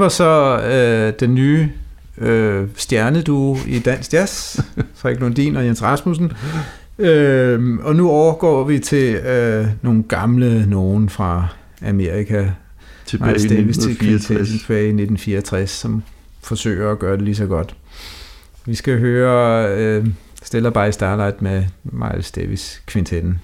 Det 0.00 0.04
var 0.04 0.08
så 0.08 0.60
øh, 0.62 1.12
den 1.20 1.34
nye 1.34 1.70
øh, 2.18 2.68
stjerneduo 2.76 3.56
i 3.66 3.78
Dansk 3.78 4.12
Jazz, 4.12 4.60
Frederik 4.94 5.20
Lundin 5.20 5.56
og 5.56 5.66
Jens 5.66 5.82
Rasmussen. 5.82 6.32
Øh, 6.98 7.78
og 7.82 7.96
nu 7.96 8.10
overgår 8.10 8.64
vi 8.64 8.78
til 8.78 9.14
øh, 9.14 9.66
nogle 9.82 10.02
gamle 10.02 10.66
nogen 10.66 11.08
fra 11.08 11.48
Amerika. 11.86 12.50
Tilbage 13.06 13.32
Miles 13.32 13.42
Davis 13.42 13.78
til 13.78 13.90
1964. 13.90 14.28
Quintet 14.28 14.60
tilbage 14.60 14.84
i 14.84 15.02
1964, 15.02 15.70
som 15.70 16.02
forsøger 16.42 16.92
at 16.92 16.98
gøre 16.98 17.16
det 17.16 17.22
lige 17.22 17.34
så 17.34 17.46
godt. 17.46 17.76
Vi 18.66 18.74
skal 18.74 18.98
høre 18.98 19.68
øh, 19.76 20.06
Stella 20.42 20.70
by 20.70 20.90
Starlight 20.90 21.42
med 21.42 21.64
Miles 21.84 22.30
Davis 22.30 22.82
kvintetten. 22.86 23.40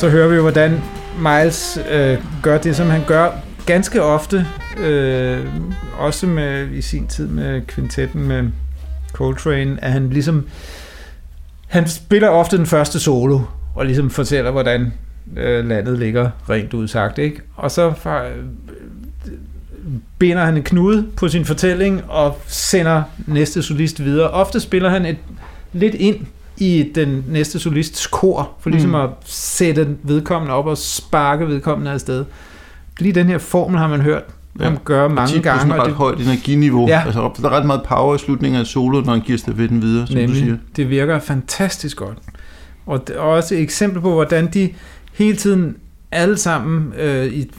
Så 0.00 0.08
hører 0.08 0.28
vi, 0.28 0.36
hvordan 0.36 0.80
Miles 1.18 1.78
øh, 1.90 2.18
gør 2.42 2.58
det, 2.58 2.76
som 2.76 2.86
han 2.86 3.04
gør 3.06 3.30
ganske 3.66 4.02
ofte, 4.02 4.46
øh, 4.78 5.46
også 5.98 6.26
med 6.26 6.70
i 6.70 6.80
sin 6.82 7.06
tid 7.06 7.28
med 7.28 7.60
kvintetten 7.66 8.28
med 8.28 8.50
Coltrane, 9.12 9.84
at 9.84 9.92
han 9.92 10.10
ligesom 10.10 10.46
han 11.68 11.88
spiller 11.88 12.28
ofte 12.28 12.56
den 12.56 12.66
første 12.66 13.00
solo, 13.00 13.40
og 13.74 13.86
ligesom 13.86 14.10
fortæller, 14.10 14.50
hvordan 14.50 14.92
øh, 15.36 15.68
landet 15.68 15.98
ligger 15.98 16.30
rent 16.50 16.74
udsagt, 16.74 17.18
ikke? 17.18 17.40
Og 17.56 17.70
så 17.70 17.92
øh, 18.06 18.44
binder 20.18 20.44
han 20.44 20.56
en 20.56 20.62
knude 20.62 21.06
på 21.16 21.28
sin 21.28 21.44
fortælling 21.44 22.02
og 22.08 22.38
sender 22.46 23.02
næste 23.26 23.62
solist 23.62 24.04
videre. 24.04 24.30
Ofte 24.30 24.60
spiller 24.60 24.88
han 24.88 25.06
et 25.06 25.18
lidt 25.72 25.94
ind 25.94 26.26
i 26.60 26.90
den 26.94 27.24
næste 27.28 27.58
solists 27.58 28.06
kor, 28.06 28.50
for 28.60 28.70
ligesom 28.70 28.90
mm. 28.90 28.96
at 28.96 29.10
sætte 29.24 29.96
vedkommende 30.02 30.54
op 30.54 30.66
og 30.66 30.78
sparke 30.78 31.46
vedkommende 31.46 31.90
afsted. 31.90 32.24
Lige 32.98 33.12
den 33.12 33.26
her 33.26 33.38
formel 33.38 33.78
har 33.78 33.88
man 33.88 34.00
hørt 34.00 34.22
ja. 34.58 34.64
ham 34.64 34.78
gøre 34.84 35.08
mange 35.08 35.36
og 35.36 35.42
gange. 35.42 35.74
Og 35.74 35.80
ret 35.80 35.86
det, 35.86 35.94
højt 35.94 36.20
energiniveau. 36.20 36.88
Ja. 36.88 37.02
Altså, 37.06 37.30
der 37.42 37.48
er 37.48 37.52
ret 37.52 37.66
meget 37.66 37.82
power 37.82 38.14
i 38.14 38.18
slutningen 38.18 38.60
af 38.60 38.66
solo, 38.66 39.00
når 39.00 39.12
han 39.12 39.20
giver 39.20 39.38
stafetten 39.38 39.82
videre, 39.82 40.06
som 40.06 40.16
Nemlig, 40.16 40.34
du 40.34 40.34
siger. 40.34 40.56
Det 40.76 40.90
virker 40.90 41.18
fantastisk 41.18 41.96
godt. 41.96 42.18
Og 42.86 43.08
det 43.08 43.16
er 43.16 43.20
også 43.20 43.54
et 43.54 43.60
eksempel 43.60 44.02
på, 44.02 44.12
hvordan 44.12 44.46
de 44.46 44.70
hele 45.12 45.36
tiden 45.36 45.76
alle 46.12 46.36
sammen, 46.36 46.92
øh, 46.98 47.26
i, 47.26 47.50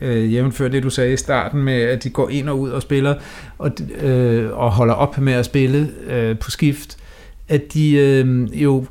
øh, 0.00 0.32
jævnfør 0.32 0.68
det 0.68 0.82
du 0.82 0.90
sagde 0.90 1.12
i 1.12 1.16
starten 1.16 1.62
med, 1.62 1.82
at 1.82 2.04
de 2.04 2.10
går 2.10 2.28
ind 2.28 2.48
og 2.48 2.60
ud 2.60 2.70
og 2.70 2.82
spiller, 2.82 3.14
og, 3.58 3.70
øh, 4.00 4.58
og 4.58 4.70
holder 4.70 4.94
op 4.94 5.18
med 5.18 5.32
at 5.32 5.44
spille 5.44 5.90
øh, 6.08 6.38
på 6.38 6.50
skift, 6.50 6.96
at 7.48 7.74
de 7.74 7.94
øh, 7.96 8.62
jo 8.62 8.84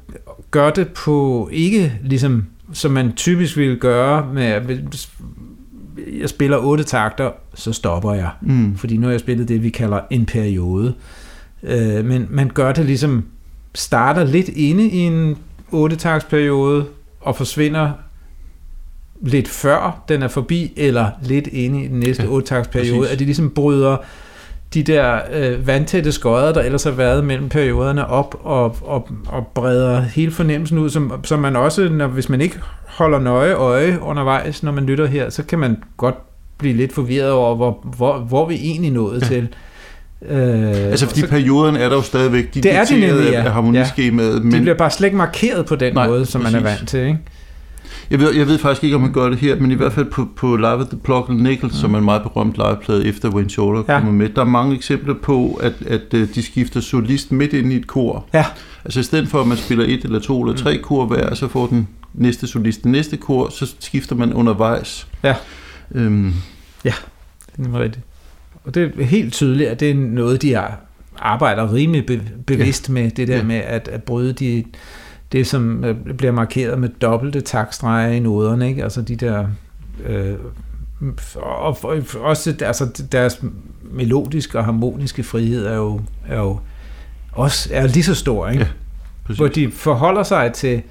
gør 0.52 0.70
det 0.70 0.88
på 0.88 1.50
ikke 1.52 2.00
ligesom 2.04 2.46
som 2.74 2.92
man 2.92 3.14
typisk 3.14 3.58
ville 3.58 3.76
gøre 3.76 4.34
med 4.34 4.62
jeg 6.20 6.30
spiller 6.30 6.58
otte 6.58 6.84
takter, 6.84 7.32
så 7.54 7.74
stopper 7.74 8.14
jeg. 8.14 8.30
Mm. 8.42 8.78
Fordi 8.78 8.98
nu 8.98 9.08
har 9.08 9.12
jeg 9.12 9.20
spillet 9.20 9.48
det, 9.48 9.64
vi 9.64 9.70
kalder 9.70 10.00
en 10.10 10.26
periode. 10.26 10.94
Øh, 11.64 12.06
men 12.06 12.28
man 12.30 12.52
gør 12.54 12.72
det 12.72 12.86
ligesom, 12.86 13.26
starter 13.76 14.24
lidt 14.24 14.50
inde 14.50 14.90
i 14.90 14.98
en 14.98 15.38
otte 15.72 16.22
periode 16.30 16.86
og 17.22 17.36
forsvinder 17.36 17.92
lidt 19.22 19.48
før 19.48 20.04
den 20.10 20.24
er 20.24 20.28
forbi, 20.28 20.74
eller 20.76 21.10
lidt 21.24 21.48
inde 21.48 21.84
i 21.84 21.88
den 21.88 22.00
næste 22.00 22.24
ja, 22.24 22.30
otte 22.30 22.66
periode, 22.72 23.10
at 23.10 23.20
de 23.20 23.26
ligesom 23.26 23.50
bryder 23.50 23.98
de 24.74 24.84
der 24.84 25.20
øh, 25.34 25.68
vandtætte 25.68 26.12
skodder, 26.12 26.54
der 26.54 26.62
ellers 26.62 26.84
har 26.84 26.92
været 26.92 27.24
mellem 27.24 27.50
perioderne 27.50 28.08
op 28.08 28.36
og, 28.44 28.78
og, 28.82 29.10
og 29.28 29.48
breder 29.48 30.02
hele 30.02 30.32
fornemmelsen 30.32 30.78
ud, 30.78 30.90
som, 30.90 31.14
som 31.24 31.40
man 31.40 31.56
også, 31.56 31.90
når, 31.90 32.08
hvis 32.08 32.30
man 32.30 32.42
ikke 32.42 32.60
holder 32.86 33.20
nøje 33.20 33.54
øje 33.54 34.02
undervejs, 34.02 34.64
når 34.64 34.72
man 34.72 34.86
lytter 34.86 35.06
her, 35.06 35.30
så 35.30 35.44
kan 35.44 35.60
man 35.60 35.84
godt 35.98 36.16
blive 36.58 36.74
lidt 36.74 36.94
forvirret 36.94 37.32
over, 37.32 37.56
hvor, 37.56 37.86
hvor, 37.98 38.18
hvor 38.18 38.48
vi 38.48 38.56
egentlig 38.56 38.92
nået 38.92 39.22
ja. 39.22 39.28
til. 39.28 39.48
Øh, 40.30 40.92
altså 40.92 41.08
fordi 41.08 41.22
så, 41.22 41.28
perioden 41.28 41.76
er 41.76 41.90
der 41.90 41.96
jo 41.96 42.02
stadigvæk 42.02 42.54
de 42.54 42.62
det 42.62 42.74
er 42.74 42.86
de 42.86 43.00
nemlig, 43.00 43.32
ja. 43.32 43.44
af 43.44 43.52
harmoniskemaet. 43.52 44.34
Ja. 44.34 44.40
Men... 44.40 44.52
Det 44.52 44.62
bliver 44.62 44.78
bare 44.78 44.92
slet 44.92 45.08
ikke 45.08 45.18
markeret 45.18 45.66
på 45.66 45.76
den 45.76 45.94
Nej, 45.94 46.08
måde, 46.08 46.26
som 46.26 46.42
præcis. 46.42 46.54
man 46.54 46.66
er 46.66 46.70
vant 46.70 46.90
til. 46.90 47.00
Ikke? 47.00 47.20
Jeg 48.10 48.20
ved, 48.20 48.34
jeg 48.34 48.48
ved 48.48 48.58
faktisk 48.58 48.84
ikke, 48.84 48.96
om 48.96 49.02
man 49.02 49.14
gør 49.14 49.30
det 49.30 49.38
her, 49.38 49.56
men 49.60 49.72
i 49.72 49.74
hvert 49.74 49.94
fald 49.94 50.06
på, 50.06 50.28
på 50.36 50.56
Live 50.56 50.82
at 50.82 50.90
the 50.90 50.98
Plug 51.04 51.34
Nichols, 51.34 51.74
ja. 51.74 51.80
som 51.80 51.94
er 51.94 51.98
en 51.98 52.06
meget 52.06 52.22
berømt 52.24 52.56
liveplade 52.56 53.06
efter 53.06 53.30
Wayne 53.30 53.50
Shorter 53.50 53.84
ja. 53.94 54.00
kommer 54.00 54.14
med, 54.14 54.30
der 54.30 54.42
er 54.42 54.46
mange 54.46 54.76
eksempler 54.76 55.14
på, 55.14 55.54
at, 55.54 55.74
at 55.88 56.14
øh, 56.14 56.28
de 56.36 56.44
skifter 56.44 56.80
solist 56.80 57.32
midt 57.32 57.54
ind 57.54 57.74
i 57.74 57.76
et 57.76 57.88
kor. 57.88 58.26
Ja. 58.34 58.46
Altså 58.86 59.00
i 59.00 59.04
stedet 59.04 59.28
for, 59.28 59.42
at 59.42 59.48
man 59.48 59.58
spiller 59.58 59.86
et 59.86 60.04
eller 60.04 60.20
to 60.20 60.44
eller 60.44 60.58
tre 60.58 60.78
mm. 60.78 60.84
kor 60.84 61.06
hver, 61.06 61.34
så 61.36 61.48
får 61.48 61.68
den 61.68 61.88
næste 62.14 62.48
solist 62.48 62.84
den 62.84 62.92
næste 62.92 63.18
kor, 63.18 63.50
så 63.50 63.76
skifter 63.80 64.16
man 64.16 64.34
undervejs. 64.34 65.08
Ja. 65.24 65.36
Øhm. 65.92 66.34
Ja, 66.86 66.94
det 67.58 67.68
er 67.68 67.80
rigtigt. 67.80 68.06
Og 68.64 68.76
det 68.76 68.92
er 69.00 69.04
helt 69.04 69.34
tydeligt, 69.34 69.70
at 69.70 69.80
det 69.80 69.90
er 69.90 69.96
noget, 69.96 70.42
de 70.42 70.54
har 70.54 70.80
arbejder 71.20 71.74
rimelig 71.74 72.06
bevidst 72.46 72.90
ja. 72.90 72.94
med, 72.94 73.12
det 73.12 73.28
der 73.28 73.38
ja. 73.38 73.44
med 73.44 73.56
at, 73.56 73.88
at 73.88 74.04
bryde 74.04 74.34
de 74.34 74.64
det, 75.32 75.48
som 75.48 75.84
øh, 75.84 75.96
bliver 76.18 76.32
markeret 76.32 76.80
med 76.80 76.90
dobbelte 76.90 77.42
takstreger 77.42 78.08
i 78.08 78.20
noderne, 78.20 78.70
ikke? 78.70 78.84
altså 78.84 79.02
de 79.02 79.16
der... 79.16 79.48
Øh, 80.06 80.36
og 81.36 81.78
også 82.20 82.56
altså 82.62 83.04
deres 83.12 83.42
melodiske 83.84 84.58
og 84.58 84.66
harmoniske 84.66 85.24
frihed 85.24 85.66
er 85.66 85.76
jo, 85.76 86.02
er 86.28 86.38
jo 86.38 86.60
også 87.32 87.70
er 87.74 87.88
lige 87.88 88.04
så 88.04 88.16
stor, 88.16 88.48
ikke? 88.50 88.68
Ja, 89.30 89.34
hvor 89.36 89.48
de 89.48 89.72
forholder 89.72 90.24
sig 90.24 90.54
til 90.54 90.82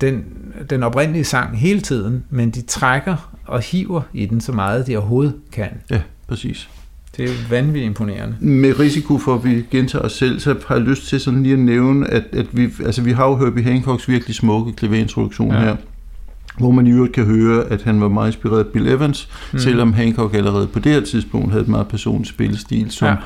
den, 0.00 0.24
den 0.70 0.82
oprindelige 0.82 1.24
sang 1.24 1.58
hele 1.58 1.80
tiden, 1.80 2.24
men 2.30 2.50
de 2.50 2.62
trækker 2.62 3.34
og 3.44 3.60
hiver 3.60 4.02
i 4.12 4.26
den 4.26 4.40
så 4.40 4.52
meget, 4.52 4.86
de 4.86 4.96
overhovedet 4.96 5.34
kan. 5.52 5.70
Ja, 5.90 6.02
præcis. 6.28 6.68
Det 7.16 7.24
er 7.24 7.34
vanvittigt 7.50 7.86
imponerende. 7.86 8.36
Med 8.40 8.80
risiko 8.80 9.18
for, 9.18 9.34
at 9.34 9.44
vi 9.44 9.64
gentager 9.70 10.04
os 10.04 10.12
selv, 10.12 10.40
så 10.40 10.54
har 10.66 10.74
jeg 10.74 10.84
lyst 10.84 11.06
til 11.06 11.20
sådan 11.20 11.42
lige 11.42 11.52
at 11.52 11.58
nævne, 11.58 12.10
at, 12.10 12.24
at 12.32 12.46
vi, 12.52 12.68
altså 12.84 13.02
vi 13.02 13.12
har 13.12 13.26
jo 13.26 13.36
Herbie 13.36 13.64
Hancocks 13.64 14.08
virkelig 14.08 14.34
smukke 14.34 14.72
klaverintroduktion 14.72 15.52
ja. 15.52 15.60
her, 15.60 15.76
hvor 16.58 16.70
man 16.70 16.86
i 16.86 16.92
øvrigt 16.92 17.12
kan 17.12 17.24
høre, 17.24 17.64
at 17.64 17.82
han 17.82 18.00
var 18.00 18.08
meget 18.08 18.28
inspireret 18.28 18.58
af 18.58 18.66
Bill 18.66 18.88
Evans, 18.88 19.28
mm. 19.52 19.58
selvom 19.58 19.92
Hancock 19.92 20.34
allerede 20.34 20.66
på 20.66 20.78
det 20.78 20.92
her 20.92 21.00
tidspunkt 21.00 21.50
havde 21.50 21.62
et 21.62 21.68
meget 21.68 21.88
personligt 21.88 22.28
spillestil, 22.28 22.90
som 22.90 23.08
ja. 23.08 23.16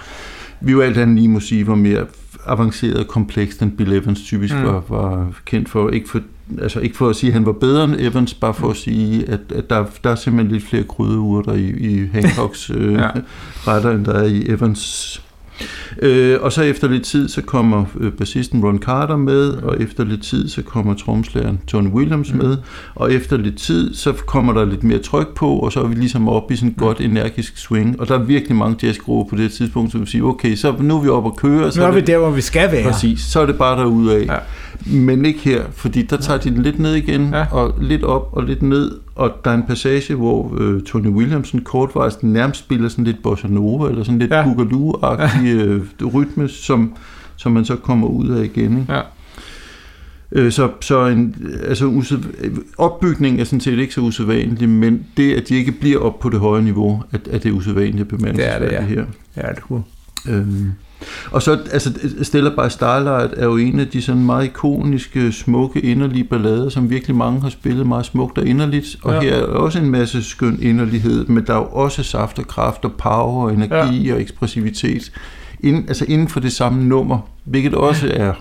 vi 0.61 0.73
jo 0.73 0.81
alt 0.81 0.99
andet 0.99 1.17
lige 1.17 1.29
må 1.29 1.41
sige 1.41 1.67
var 1.67 1.75
mere 1.75 2.07
avanceret 2.47 2.97
og 2.97 3.07
komplekst, 3.07 3.63
end 3.63 3.73
Bill 3.73 3.93
Evans 3.93 4.23
typisk 4.23 4.55
mm. 4.55 4.65
var, 4.65 4.85
var 4.89 5.33
kendt 5.45 5.69
for. 5.69 5.91
Ikke 5.91 6.09
for 6.09 6.21
altså 6.63 6.81
ikke 6.81 6.97
for 6.97 7.09
at 7.09 7.17
sige, 7.17 7.31
at 7.31 7.35
han 7.35 7.47
var 7.47 7.53
bedre 7.53 7.85
end 7.85 7.97
Evans, 7.99 8.35
bare 8.35 8.55
for 8.55 8.71
at 8.71 8.77
sige, 8.77 9.29
at, 9.29 9.41
at 9.55 9.71
der, 9.71 9.85
der 10.05 10.11
er 10.11 10.15
simpelthen 10.15 10.53
lidt 10.53 10.65
flere 10.65 10.85
krydderurter 10.85 11.53
i, 11.53 11.69
i 11.69 12.07
Hancocks 12.13 12.71
øh, 12.71 12.93
ja. 12.93 13.11
retter, 13.67 13.91
end 13.91 14.05
der 14.05 14.15
er 14.15 14.25
i 14.25 14.49
Evans. 14.49 15.23
Øh, 16.03 16.37
og 16.41 16.53
så 16.53 16.63
efter 16.63 16.89
lidt 16.89 17.05
tid, 17.05 17.29
så 17.29 17.43
kommer 17.43 17.85
øh, 18.01 18.13
bassisten 18.13 18.65
Ron 18.65 18.79
Carter 18.79 19.17
med, 19.17 19.49
og 19.49 19.83
efter 19.83 20.05
lidt 20.05 20.23
tid, 20.23 20.49
så 20.49 20.63
kommer 20.63 20.95
tromslæren 20.95 21.61
Tony 21.67 21.89
Williams 21.89 22.35
med, 22.35 22.57
og 22.95 23.13
efter 23.13 23.37
lidt 23.37 23.59
tid, 23.59 23.95
så 23.95 24.13
kommer 24.13 24.53
der 24.53 24.65
lidt 24.65 24.85
mere 24.85 24.99
tryk 24.99 25.35
på, 25.35 25.51
og 25.51 25.73
så 25.73 25.81
er 25.81 25.87
vi 25.87 25.95
ligesom 25.95 26.29
oppe 26.29 26.55
i 26.55 26.57
sådan 26.57 26.71
et 26.71 26.77
godt 26.77 27.01
energisk 27.01 27.57
swing, 27.57 28.01
og 28.01 28.09
der 28.09 28.15
er 28.19 28.23
virkelig 28.23 28.57
mange 28.57 28.87
jazzgrupper 28.87 29.31
på 29.31 29.43
det 29.43 29.53
tidspunkt, 29.53 29.93
så 29.93 29.99
vi 29.99 30.07
siger, 30.07 30.25
okay, 30.25 30.55
så 30.55 30.75
nu 30.81 30.97
er 30.97 31.03
vi 31.03 31.09
oppe 31.09 31.31
og 31.31 31.37
køre. 31.37 31.73
Så 31.73 31.81
nu 31.81 31.87
er, 31.87 31.91
er 31.91 31.95
vi 31.95 32.01
der, 32.01 32.19
hvor 32.19 32.31
vi 32.31 32.41
skal 32.41 32.73
være. 32.73 32.91
Præcis, 32.91 33.21
så 33.21 33.41
er 33.41 33.47
det 33.47 33.59
bare 33.59 33.81
derude 33.81 34.17
af. 34.17 34.27
Ja. 34.27 34.37
Men 34.87 35.25
ikke 35.25 35.41
her, 35.41 35.63
fordi 35.73 36.03
der 36.03 36.17
tager 36.17 36.39
de 36.39 36.51
den 36.51 36.63
lidt 36.63 36.79
ned 36.79 36.95
igen, 36.95 37.31
ja. 37.33 37.47
og 37.51 37.75
lidt 37.81 38.05
op 38.05 38.29
og 38.33 38.45
lidt 38.45 38.63
ned, 38.63 38.91
og 39.19 39.33
der 39.45 39.51
er 39.51 39.55
en 39.55 39.63
passage, 39.63 40.15
hvor 40.15 40.57
øh, 40.61 40.83
Tony 40.83 41.09
Williamson 41.09 41.61
kortvejst 41.61 42.23
nærmest 42.23 42.61
spiller 42.61 42.89
sådan 42.89 43.05
lidt 43.05 43.23
bossa 43.23 43.49
nova, 43.49 43.89
eller 43.89 44.05
sådan 44.05 44.19
lidt 44.19 44.31
ja. 44.31 44.45
boogaloo-agtig 44.45 45.47
øh, 45.47 45.83
rytme, 46.15 46.49
som, 46.49 46.95
som 47.37 47.53
man 47.53 47.65
så 47.65 47.77
kommer 47.77 48.09
ud 48.09 48.29
af 48.29 48.45
igen. 48.45 48.81
Ikke? 48.81 48.93
Ja. 48.93 49.01
Øh, 50.33 50.53
så, 50.53 50.71
så 50.81 51.07
en, 51.07 51.35
altså, 51.65 52.19
opbygningen 52.79 53.41
er 53.41 53.45
sådan 53.45 53.61
set 53.61 53.79
ikke 53.79 53.95
så 53.95 54.01
usædvanlig, 54.01 54.69
men 54.69 55.07
det, 55.17 55.35
at 55.35 55.49
de 55.49 55.55
ikke 55.55 55.73
bliver 55.73 55.99
op 55.99 56.19
på 56.21 56.29
det 56.29 56.41
høje 56.41 56.63
niveau, 56.63 57.03
at, 57.13 57.29
at 57.29 57.43
det 57.43 57.49
er 57.49 57.53
usædvanligt 57.53 58.09
bemærkelsesværdigt 58.09 58.71
det 58.71 58.79
er 58.79 58.87
det, 58.87 58.91
ja. 58.91 58.95
her. 58.95 59.05
Ja, 59.37 59.53
det 59.55 59.63
kunne. 59.63 59.83
Øhm, 60.29 60.73
og 61.31 61.43
så, 61.43 61.59
altså, 61.73 61.93
Stella 62.23 62.51
by 62.51 62.69
Starlight 62.69 63.35
er 63.37 63.45
jo 63.45 63.57
en 63.57 63.81
af 63.81 63.89
de 63.89 64.03
sådan 64.03 64.25
meget 64.25 64.45
ikoniske, 64.45 65.33
smukke, 65.33 65.81
inderlige 65.81 66.25
ballader, 66.25 66.69
som 66.69 66.91
virkelig 66.91 67.17
mange 67.17 67.41
har 67.41 67.49
spillet 67.49 67.87
meget 67.87 68.07
smukt 68.07 68.39
og 68.39 68.47
inderligt. 68.47 68.97
Og 69.03 69.15
ja. 69.15 69.21
her 69.21 69.35
er 69.35 69.43
også 69.43 69.79
en 69.79 69.91
masse 69.91 70.23
skøn 70.23 70.59
inderlighed, 70.63 71.27
men 71.27 71.47
der 71.47 71.53
er 71.53 71.59
jo 71.59 71.67
også 71.67 72.03
saft 72.03 72.39
og 72.39 72.47
kraft 72.47 72.85
og 72.85 72.93
power 72.93 73.45
og 73.45 73.55
energi 73.55 74.07
ja. 74.09 74.15
og 74.15 74.21
ekspressivitet. 74.21 75.13
Inden, 75.61 75.85
altså 75.89 76.05
inden 76.09 76.29
for 76.29 76.41
det 76.41 76.53
samme 76.53 76.85
nummer, 76.85 77.19
hvilket 77.45 77.75
også 77.75 78.11
er 78.13 78.33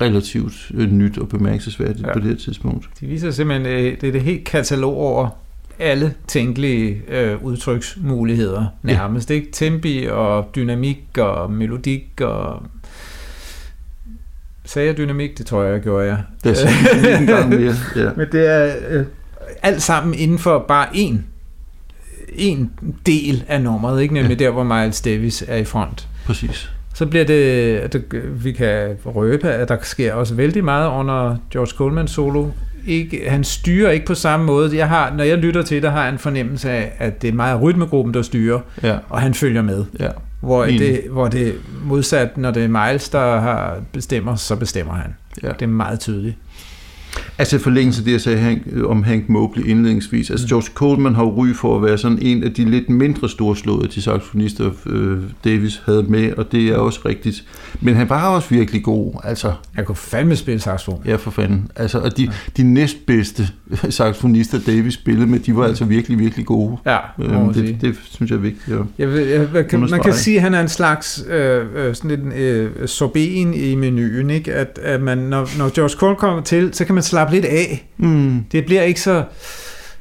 relativt 0.00 0.70
øh, 0.74 0.92
nyt 0.92 1.18
og 1.18 1.28
bemærkelsesværdigt 1.28 2.06
ja. 2.06 2.12
på 2.12 2.18
det 2.18 2.28
her 2.28 2.36
tidspunkt. 2.36 2.88
De 3.00 3.06
viser 3.06 3.30
simpelthen, 3.30 3.66
øh, 3.66 4.00
det 4.00 4.08
er 4.08 4.12
det 4.12 4.22
helt 4.22 4.44
katalog 4.44 4.96
over 4.96 5.28
alle 5.78 6.14
tænkelige 6.26 7.02
øh, 7.08 7.44
udtryksmuligheder 7.44 8.66
nærmest. 8.82 9.30
Ja. 9.30 9.34
Ikke? 9.34 9.48
Tempi 9.52 10.06
og 10.10 10.50
dynamik 10.56 11.18
og 11.18 11.50
melodik 11.50 12.20
og... 12.20 12.62
Sagde 14.64 14.88
jeg 14.88 14.96
dynamik? 14.96 15.38
Det 15.38 15.46
tror 15.46 15.62
jeg, 15.62 15.72
jeg 15.72 15.80
gjorde, 15.80 16.06
ja. 16.06 16.16
Det 16.44 16.64
er 17.04 17.18
en 17.18 17.26
gang 17.26 17.48
mere, 17.48 17.74
ja. 17.96 18.10
Men 18.16 18.26
det 18.32 18.46
er 18.46 18.74
øh, 18.88 19.04
alt 19.62 19.82
sammen 19.82 20.14
inden 20.14 20.38
for 20.38 20.64
bare 20.68 20.86
én 20.86 21.16
en 22.32 22.72
del 23.06 23.44
af 23.48 23.62
nummeret, 23.62 24.02
ikke? 24.02 24.14
nemlig 24.14 24.40
ja. 24.40 24.44
der, 24.44 24.50
hvor 24.50 24.62
Miles 24.62 25.00
Davis 25.00 25.44
er 25.48 25.56
i 25.56 25.64
front. 25.64 26.08
Præcis. 26.26 26.70
Så 26.94 27.06
bliver 27.06 27.24
det, 27.24 27.76
at 27.76 27.96
vi 28.44 28.52
kan 28.52 28.96
røbe, 29.04 29.48
at 29.48 29.68
der 29.68 29.76
sker 29.82 30.14
også 30.14 30.34
vældig 30.34 30.64
meget 30.64 30.90
under 30.90 31.36
George 31.50 31.70
Coleman 31.76 32.08
solo 32.08 32.46
ikke, 32.88 33.30
han 33.30 33.44
styrer 33.44 33.90
ikke 33.90 34.06
på 34.06 34.14
samme 34.14 34.46
måde. 34.46 34.76
Jeg 34.76 34.88
har, 34.88 35.14
når 35.14 35.24
jeg 35.24 35.38
lytter 35.38 35.62
til 35.62 35.82
det, 35.82 35.92
har 35.92 36.02
jeg 36.02 36.12
en 36.12 36.18
fornemmelse 36.18 36.70
af, 36.70 36.92
at 36.98 37.22
det 37.22 37.28
er 37.28 37.32
meget 37.32 37.62
rytmegruppen, 37.62 38.14
der 38.14 38.22
styrer, 38.22 38.60
ja. 38.82 38.96
og 39.08 39.20
han 39.20 39.34
følger 39.34 39.62
med. 39.62 39.84
Ja. 40.00 40.08
Hvor, 40.40 40.64
det, 40.64 41.00
hvor 41.10 41.28
det 41.28 41.54
modsat, 41.84 42.38
når 42.38 42.50
det 42.50 42.64
er 42.64 42.68
Miles, 42.68 43.08
der 43.08 43.40
har 43.40 43.76
bestemmer, 43.92 44.34
så 44.34 44.56
bestemmer 44.56 44.94
han. 44.94 45.14
Ja. 45.42 45.48
Det 45.48 45.62
er 45.62 45.66
meget 45.66 46.00
tydeligt. 46.00 46.36
Altså 47.40 47.58
forlængelse 47.58 48.00
af 48.00 48.04
det, 48.04 48.12
jeg 48.12 48.20
sagde 48.20 48.38
Hank, 48.38 48.62
om 48.84 49.02
Hank 49.02 49.28
Mobley 49.28 49.66
indledningsvis. 49.66 50.30
Altså 50.30 50.46
George 50.48 50.68
Coleman 50.74 51.14
har 51.14 51.24
ry 51.24 51.54
for 51.54 51.76
at 51.76 51.82
være 51.82 51.98
sådan 51.98 52.18
en 52.22 52.44
af 52.44 52.54
de 52.54 52.64
lidt 52.64 52.88
mindre 52.88 53.28
storslåede 53.28 53.88
de 53.88 54.02
saxofonister, 54.02 54.70
øh, 54.86 55.18
Davis 55.44 55.82
havde 55.86 56.02
med, 56.02 56.32
og 56.32 56.52
det 56.52 56.68
er 56.68 56.76
også 56.76 57.00
rigtigt. 57.06 57.44
Men 57.80 57.94
han 57.94 58.08
var 58.08 58.28
også 58.28 58.48
virkelig 58.50 58.82
god. 58.82 59.12
Altså, 59.24 59.52
jeg 59.76 59.84
kunne 59.84 59.96
fandme 59.96 60.36
spille 60.36 60.60
saxofon. 60.60 61.02
Ja, 61.06 61.16
for 61.16 61.30
fanden. 61.30 61.70
Altså, 61.76 61.98
og 61.98 62.16
de, 62.16 62.22
ja. 62.22 62.30
de 62.56 62.62
næstbedste 62.62 63.48
saxofonister, 63.90 64.58
Davis 64.66 64.94
spillede 64.94 65.26
med, 65.26 65.38
de 65.38 65.56
var 65.56 65.64
altså 65.64 65.84
virkelig, 65.84 66.18
virkelig 66.18 66.46
gode. 66.46 66.76
Ja, 66.86 66.98
øhm, 67.20 67.54
det, 67.54 67.80
det, 67.80 67.98
synes 68.10 68.30
jeg 68.30 68.36
er 68.36 68.40
vigtigt. 68.40 68.68
Jeg, 68.68 69.08
jeg, 69.08 69.48
jeg, 69.54 69.68
kan, 69.68 69.80
man 69.80 70.02
kan 70.02 70.14
sige, 70.14 70.36
at 70.36 70.42
han 70.42 70.54
er 70.54 70.60
en 70.60 70.68
slags 70.68 71.24
øh, 71.28 71.66
øh 71.74 71.94
sådan 71.94 72.10
en 72.10 72.32
øh, 72.32 72.88
sorbeten 72.88 73.54
i 73.54 73.74
menuen, 73.74 74.30
ikke? 74.30 74.54
At, 74.54 74.78
at 74.82 75.00
man, 75.00 75.18
når, 75.18 75.58
når 75.58 75.74
George 75.74 75.94
Cole 75.98 76.16
kommer 76.16 76.42
til, 76.42 76.70
så 76.72 76.84
kan 76.84 76.94
man 76.94 77.02
slappe 77.02 77.27
lidt 77.30 77.44
af. 77.44 77.88
Mm. 77.96 78.44
Det 78.52 78.66
bliver 78.66 78.82
ikke 78.82 79.00
så 79.00 79.24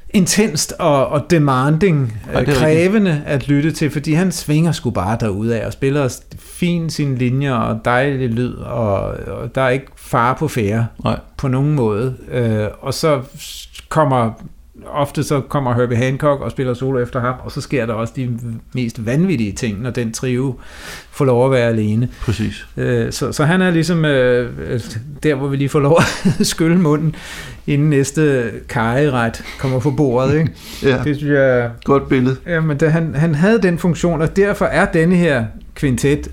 intenst 0.10 0.74
og, 0.80 1.08
og 1.08 1.26
demanding, 1.30 2.20
ja, 2.34 2.44
krævende 2.44 3.12
rigtigt. 3.12 3.28
at 3.28 3.48
lytte 3.48 3.72
til, 3.72 3.92
fordi 3.92 4.14
han 4.14 4.32
svinger 4.32 4.72
sgu 4.72 4.90
bare 4.90 5.18
derude 5.20 5.60
af 5.60 5.66
og 5.66 5.74
spiller 5.74 6.18
fint 6.40 6.94
sine 6.94 7.18
linjer 7.18 7.54
og 7.54 7.80
dejlig 7.86 8.30
lyd, 8.30 8.54
og, 8.54 9.00
og 9.28 9.56
der 9.56 9.62
er 9.62 9.70
ikke 9.70 9.86
fare 9.96 10.36
på 10.36 10.48
færre 10.48 10.88
Nej. 11.04 11.20
på 11.38 11.48
nogen 11.48 11.74
måde. 11.74 12.16
Øh, 12.32 12.68
og 12.82 12.94
så 12.94 13.22
kommer 13.90 14.32
ofte 14.86 15.24
så 15.24 15.42
kommer 15.42 15.74
Herbie 15.74 15.98
Hancock 15.98 16.42
og 16.42 16.52
spiller 16.52 16.74
solo 16.74 17.00
efter 17.00 17.20
ham, 17.20 17.36
og 17.44 17.52
så 17.52 17.62
sker 17.62 17.86
der 17.86 17.94
også 17.94 18.14
de 18.16 18.40
mest 18.74 19.06
vanvittige 19.06 19.52
ting, 19.52 19.82
når 19.82 19.90
den 19.90 20.12
trio 20.12 20.56
får 21.12 21.26
lov 21.26 21.46
at 21.46 21.52
være 21.52 21.70
alene. 21.70 22.10
Præcis. 22.22 22.68
Øh, 22.78 23.12
så, 23.12 23.32
så 23.32 23.46
han 23.46 23.62
er 23.62 23.72
ligesom 23.72 24.06
øh, 24.06 24.80
der, 25.24 25.36
hvor 25.36 25.48
vi 25.48 25.58
lige 25.58 25.70
får 25.70 25.80
lov 25.80 26.00
at 26.00 26.46
skylle 26.48 26.78
munden, 26.78 27.16
inden 27.68 27.90
næste 27.90 28.52
kajeret 28.70 29.44
kommer 29.60 29.80
på 29.80 29.92
bordet. 29.92 30.40
Ikke? 30.40 30.52
ja, 30.92 31.02
det 31.04 31.18
synes 31.18 31.34
jeg... 31.34 31.72
Godt 31.84 32.10
billede. 32.10 32.36
Ja, 32.46 32.62
men 32.62 32.80
det, 32.80 32.92
han, 32.92 33.16
han 33.16 33.36
havde 33.36 33.62
den 33.62 33.78
funktion, 33.78 34.22
og 34.22 34.36
derfor 34.36 34.66
er 34.66 34.86
denne 34.86 35.16
her 35.16 35.46
kvintet 35.76 36.32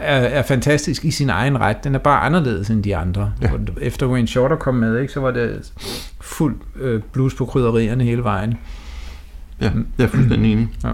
er, 0.00 0.16
er 0.16 0.42
fantastisk 0.42 1.04
i 1.04 1.10
sin 1.10 1.30
egen 1.30 1.60
ret. 1.60 1.84
Den 1.84 1.94
er 1.94 1.98
bare 1.98 2.20
anderledes 2.20 2.70
end 2.70 2.84
de 2.84 2.96
andre. 2.96 3.32
Ja. 3.42 3.50
Efter 3.80 4.06
Wayne 4.06 4.28
Shorter 4.28 4.56
kom 4.56 4.74
med, 4.74 5.00
ikke, 5.00 5.12
så 5.12 5.20
var 5.20 5.30
det 5.30 5.72
fuld 6.20 6.56
øh, 6.80 7.02
blues 7.12 7.34
på 7.34 7.44
krydderierne 7.44 8.04
hele 8.04 8.24
vejen. 8.24 8.54
Ja, 9.60 9.70
jeg 9.98 10.04
er 10.04 10.08
fuldstændig 10.08 10.52
enig. 10.52 10.68
Ja. 10.84 10.90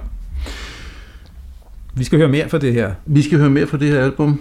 Vi 1.95 2.05
skal 2.05 2.19
høre 2.19 2.29
mere 2.29 2.49
fra 2.49 2.59
det 2.59 2.73
her. 2.73 2.93
Vi 3.07 3.23
skal 3.23 3.39
høre 3.39 3.51
mere 3.51 3.67
fra 3.67 3.79
det 3.79 3.89
her 3.89 4.05
album. 4.05 4.41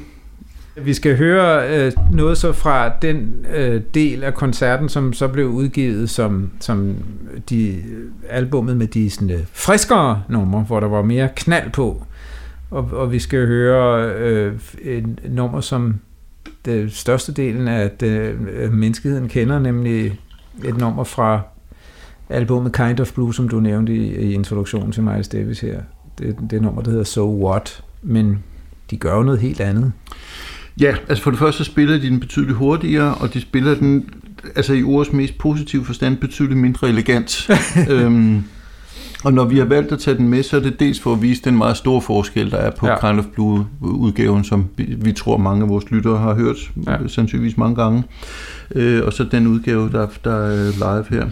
Vi 0.76 0.94
skal 0.94 1.18
høre 1.18 1.70
øh, 1.70 1.92
noget 2.12 2.38
så 2.38 2.52
fra 2.52 2.92
den 3.02 3.34
øh, 3.54 3.82
del 3.94 4.24
af 4.24 4.34
koncerten, 4.34 4.90
som 4.90 5.14
så 5.14 5.28
blev 5.28 5.48
udgivet 5.48 6.10
som, 6.10 6.50
som 6.60 6.96
de 7.50 7.84
albummet 8.30 8.78
med 8.78 8.88
de 8.88 9.10
sådan, 9.10 9.30
øh, 9.30 9.40
friskere 9.54 10.24
numre, 10.30 10.62
hvor 10.62 10.80
der 10.80 10.88
var 10.88 11.02
mere 11.02 11.30
knald 11.36 11.72
på. 11.72 12.04
Og, 12.74 12.90
og 12.92 13.12
vi 13.12 13.20
skal 13.20 13.48
høre 13.48 14.14
øh, 14.14 14.54
et 14.82 15.20
nummer, 15.30 15.62
som 15.62 15.96
det 16.66 16.94
største 16.94 17.32
delen 17.32 17.68
af 17.68 17.92
det, 17.92 18.36
øh, 18.54 18.74
menneskeheden 18.74 19.28
kender, 19.28 19.60
nemlig 19.60 20.20
et 20.66 20.78
nummer 20.78 21.04
fra 21.04 21.42
albumet 22.30 22.74
Kind 22.74 23.00
of 23.00 23.14
Blue, 23.14 23.34
som 23.34 23.50
du 23.50 23.60
nævnte 23.60 23.96
i, 23.96 24.16
i 24.16 24.34
introduktionen 24.34 24.92
til 24.92 25.04
Miles 25.04 25.28
Davis 25.28 25.60
her. 25.60 25.82
Det, 26.18 26.38
det 26.50 26.62
nummer, 26.62 26.82
der 26.82 26.90
hedder 26.92 27.04
So 27.04 27.46
What, 27.48 27.84
men 28.02 28.44
de 28.92 28.98
gør 28.98 29.16
jo 29.16 29.24
noget 29.24 29.40
helt 29.40 29.60
andet. 29.60 29.92
Ja, 30.80 30.96
altså 31.10 31.24
for 31.24 31.30
det 31.32 31.40
første 31.40 31.64
så 31.64 31.72
spiller 31.72 31.98
de 31.98 32.10
den 32.10 32.20
betydeligt 32.20 32.58
hurtigere, 32.58 33.16
og 33.16 33.34
de 33.34 33.42
spiller 33.42 33.76
den, 33.76 34.10
altså 34.56 34.74
i 34.74 34.84
ordets 34.84 35.14
mest 35.14 35.38
positive 35.38 35.86
forstand, 35.86 36.18
betydeligt 36.18 36.60
mindre 36.60 36.90
elegant. 36.90 37.50
øhm, 37.90 38.44
og 39.24 39.34
når 39.34 39.46
vi 39.46 39.58
har 39.58 39.66
valgt 39.66 39.92
at 39.92 40.00
tage 40.00 40.18
den 40.18 40.28
med, 40.28 40.44
så 40.44 40.58
er 40.58 40.62
det 40.62 40.80
dels 40.80 41.00
for 41.00 41.14
at 41.14 41.22
vise 41.22 41.42
den 41.42 41.58
meget 41.58 41.78
store 41.78 42.02
forskel, 42.02 42.52
der 42.52 42.58
er 42.58 42.72
på 42.72 42.88
ja. 42.88 43.08
Kind 43.08 43.20
of 43.20 43.26
Blue-udgaven, 43.26 44.44
som 44.44 44.66
vi 44.78 45.12
tror 45.12 45.38
mange 45.38 45.64
af 45.64 45.70
vores 45.70 45.92
lyttere 45.92 46.18
har 46.18 46.34
hørt, 46.34 46.72
ja. 46.88 47.08
sandsynligvis 47.08 47.58
mange 47.58 47.76
gange. 47.76 48.04
Øh, 48.76 49.06
og 49.06 49.14
så 49.14 49.24
den 49.24 49.48
udgave, 49.48 49.90
der, 49.92 50.08
der 50.24 50.36
er 50.36 50.72
live 50.72 51.20
her. 51.20 51.26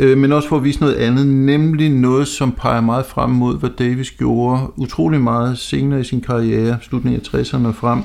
Øh, 0.00 0.18
men 0.18 0.32
også 0.32 0.48
for 0.48 0.56
at 0.56 0.64
vise 0.64 0.80
noget 0.80 0.94
andet, 0.94 1.26
nemlig 1.26 1.90
noget, 1.90 2.28
som 2.28 2.52
peger 2.52 2.80
meget 2.80 3.06
frem 3.06 3.30
mod, 3.30 3.58
hvad 3.58 3.70
Davis 3.78 4.10
gjorde 4.10 4.60
utrolig 4.76 5.20
meget 5.20 5.58
senere 5.58 6.00
i 6.00 6.04
sin 6.04 6.20
karriere, 6.20 6.78
slutningen 6.82 7.20
af 7.20 7.40
60'erne 7.40 7.66
og 7.66 7.74
frem 7.74 8.02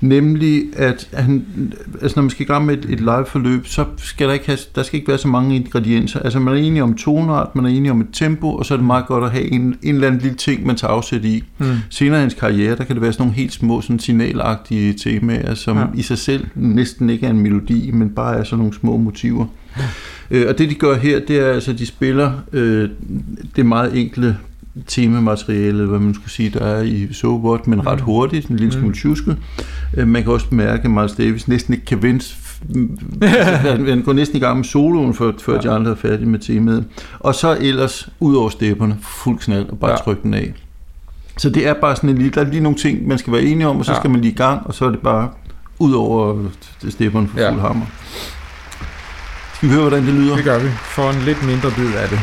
Nemlig, 0.00 0.62
at 0.76 1.08
han, 1.12 1.46
altså 2.02 2.12
når 2.16 2.22
man 2.22 2.30
skal 2.30 2.46
i 2.46 2.46
gang 2.46 2.66
med 2.66 2.78
et, 2.78 2.84
et 2.84 3.00
live-forløb, 3.00 3.66
så 3.66 3.84
skal 3.96 4.26
der 4.26 4.34
ikke 4.34 4.46
have, 4.46 4.58
der 4.74 4.82
skal 4.82 4.96
ikke 4.96 5.08
være 5.08 5.18
så 5.18 5.28
mange 5.28 5.56
ingredienser. 5.56 6.20
Altså 6.20 6.38
man 6.38 6.54
er 6.54 6.58
enig 6.58 6.82
om 6.82 6.94
tonart, 6.94 7.56
man 7.56 7.64
er 7.64 7.68
enig 7.68 7.90
om 7.90 8.00
et 8.00 8.06
tempo, 8.12 8.48
og 8.54 8.66
så 8.66 8.74
er 8.74 8.78
det 8.78 8.86
meget 8.86 9.06
godt 9.06 9.24
at 9.24 9.30
have 9.30 9.52
en, 9.52 9.76
en 9.82 9.94
eller 9.94 10.06
anden 10.06 10.20
lille 10.20 10.36
ting, 10.36 10.66
man 10.66 10.76
tager 10.76 10.92
afsæt 10.92 11.24
i. 11.24 11.44
Mm. 11.58 11.66
Senere 11.90 12.18
i 12.18 12.20
hans 12.20 12.34
karriere, 12.34 12.76
der 12.76 12.84
kan 12.84 12.94
det 12.96 13.02
være 13.02 13.12
sådan 13.12 13.22
nogle 13.22 13.36
helt 13.36 13.52
små, 13.52 13.80
sådan 13.80 13.98
signalagtige 13.98 14.92
temaer, 14.92 15.54
som 15.54 15.76
ja. 15.76 15.84
i 15.94 16.02
sig 16.02 16.18
selv 16.18 16.46
næsten 16.54 17.10
ikke 17.10 17.26
er 17.26 17.30
en 17.30 17.40
melodi, 17.40 17.90
men 17.90 18.10
bare 18.10 18.36
er 18.36 18.44
sådan 18.44 18.58
nogle 18.58 18.74
små 18.74 18.96
motiver. 18.96 19.46
Øh, 20.30 20.46
og 20.48 20.58
det 20.58 20.70
de 20.70 20.74
gør 20.74 20.94
her, 20.96 21.20
det 21.20 21.38
er 21.38 21.52
altså, 21.52 21.70
at 21.70 21.78
de 21.78 21.86
spiller 21.86 22.32
øh, 22.52 22.88
det 23.56 23.66
meget 23.66 24.00
enkle 24.00 24.36
temamateriale, 24.86 25.86
hvad 25.86 25.98
man 25.98 26.14
skulle 26.14 26.30
sige, 26.30 26.50
der 26.50 26.66
er 26.66 26.82
i 26.82 27.08
So 27.12 27.36
What, 27.36 27.66
men 27.66 27.86
ret 27.86 27.98
mm. 27.98 28.04
hurtigt, 28.04 28.46
en 28.46 28.56
lille 28.56 28.72
smule 28.72 28.88
mm. 28.88 28.94
tjusket. 28.94 29.38
Øh, 29.94 30.08
man 30.08 30.22
kan 30.22 30.32
også 30.32 30.48
bemærke, 30.48 30.84
at 30.84 30.90
Miles 30.90 31.12
Davis 31.12 31.48
næsten 31.48 31.74
ikke 31.74 31.86
kan 31.86 32.02
vente 32.02 32.26
han 33.88 34.02
går 34.04 34.12
næsten 34.12 34.36
i 34.36 34.40
gang 34.40 34.56
med 34.56 34.64
soloen, 34.64 35.14
før, 35.14 35.32
før 35.42 35.54
ja. 35.54 35.60
de 35.60 35.70
andre 35.70 35.90
er 35.90 35.94
færdige 35.94 36.28
med 36.28 36.38
temaet. 36.38 36.84
Og 37.18 37.34
så 37.34 37.58
ellers, 37.60 38.08
ud 38.20 38.36
over 38.36 38.48
stepperne, 38.48 38.98
fuld 39.00 39.38
knald 39.38 39.68
og 39.68 39.78
bare 39.78 39.90
ja. 39.90 39.96
trykke 39.96 40.22
den 40.22 40.34
af. 40.34 40.54
Så 41.36 41.50
det 41.50 41.66
er 41.66 41.74
bare 41.74 41.96
sådan 41.96 42.10
en 42.10 42.18
lille, 42.18 42.30
der 42.30 42.40
er 42.40 42.50
lige 42.50 42.60
nogle 42.60 42.78
ting, 42.78 43.08
man 43.08 43.18
skal 43.18 43.32
være 43.32 43.42
enige 43.42 43.68
om, 43.68 43.78
og 43.78 43.84
så 43.84 43.92
ja. 43.92 43.98
skal 43.98 44.10
man 44.10 44.20
lige 44.20 44.32
i 44.32 44.36
gang, 44.36 44.66
og 44.66 44.74
så 44.74 44.84
er 44.84 44.90
det 44.90 45.00
bare 45.00 45.28
ud 45.78 45.92
over 45.92 46.44
stepperne 46.88 47.28
for 47.28 47.40
ja. 47.40 47.50
fuld 47.50 47.60
hammer. 47.60 47.86
Skal 49.54 49.68
vi 49.68 49.74
høre, 49.74 49.82
hvordan 49.82 50.06
det 50.06 50.14
lyder? 50.14 50.36
Det 50.36 50.44
gør 50.44 50.58
vi. 50.58 50.68
For 50.68 51.10
en 51.10 51.22
lidt 51.24 51.46
mindre 51.46 51.70
bid 51.76 51.94
af 51.94 52.08
det. 52.08 52.18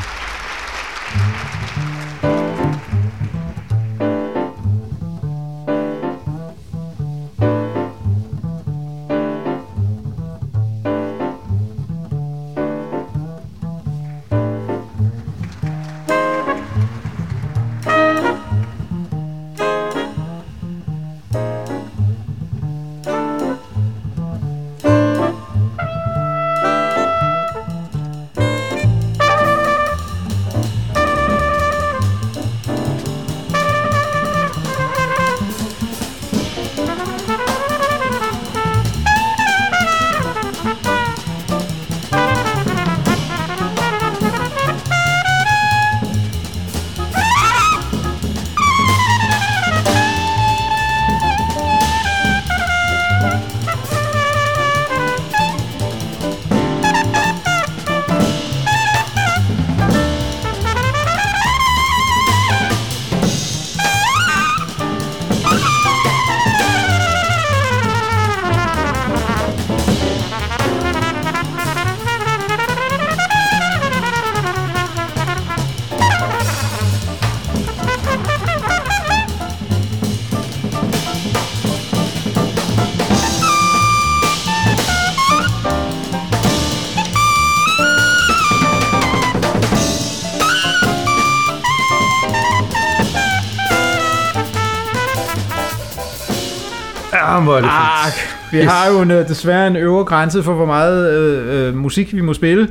Vi 98.55 98.61
Yes. 98.61 98.71
har 98.71 98.91
jo 98.91 99.01
en, 99.01 99.11
øh, 99.11 99.27
desværre 99.27 99.67
en 99.67 99.75
øvre 99.75 100.03
grænse 100.05 100.43
for, 100.43 100.53
hvor 100.53 100.65
meget 100.65 101.13
øh, 101.13 101.67
øh, 101.67 101.75
musik 101.77 102.13
vi 102.15 102.21
må 102.21 102.33
spille. 102.33 102.67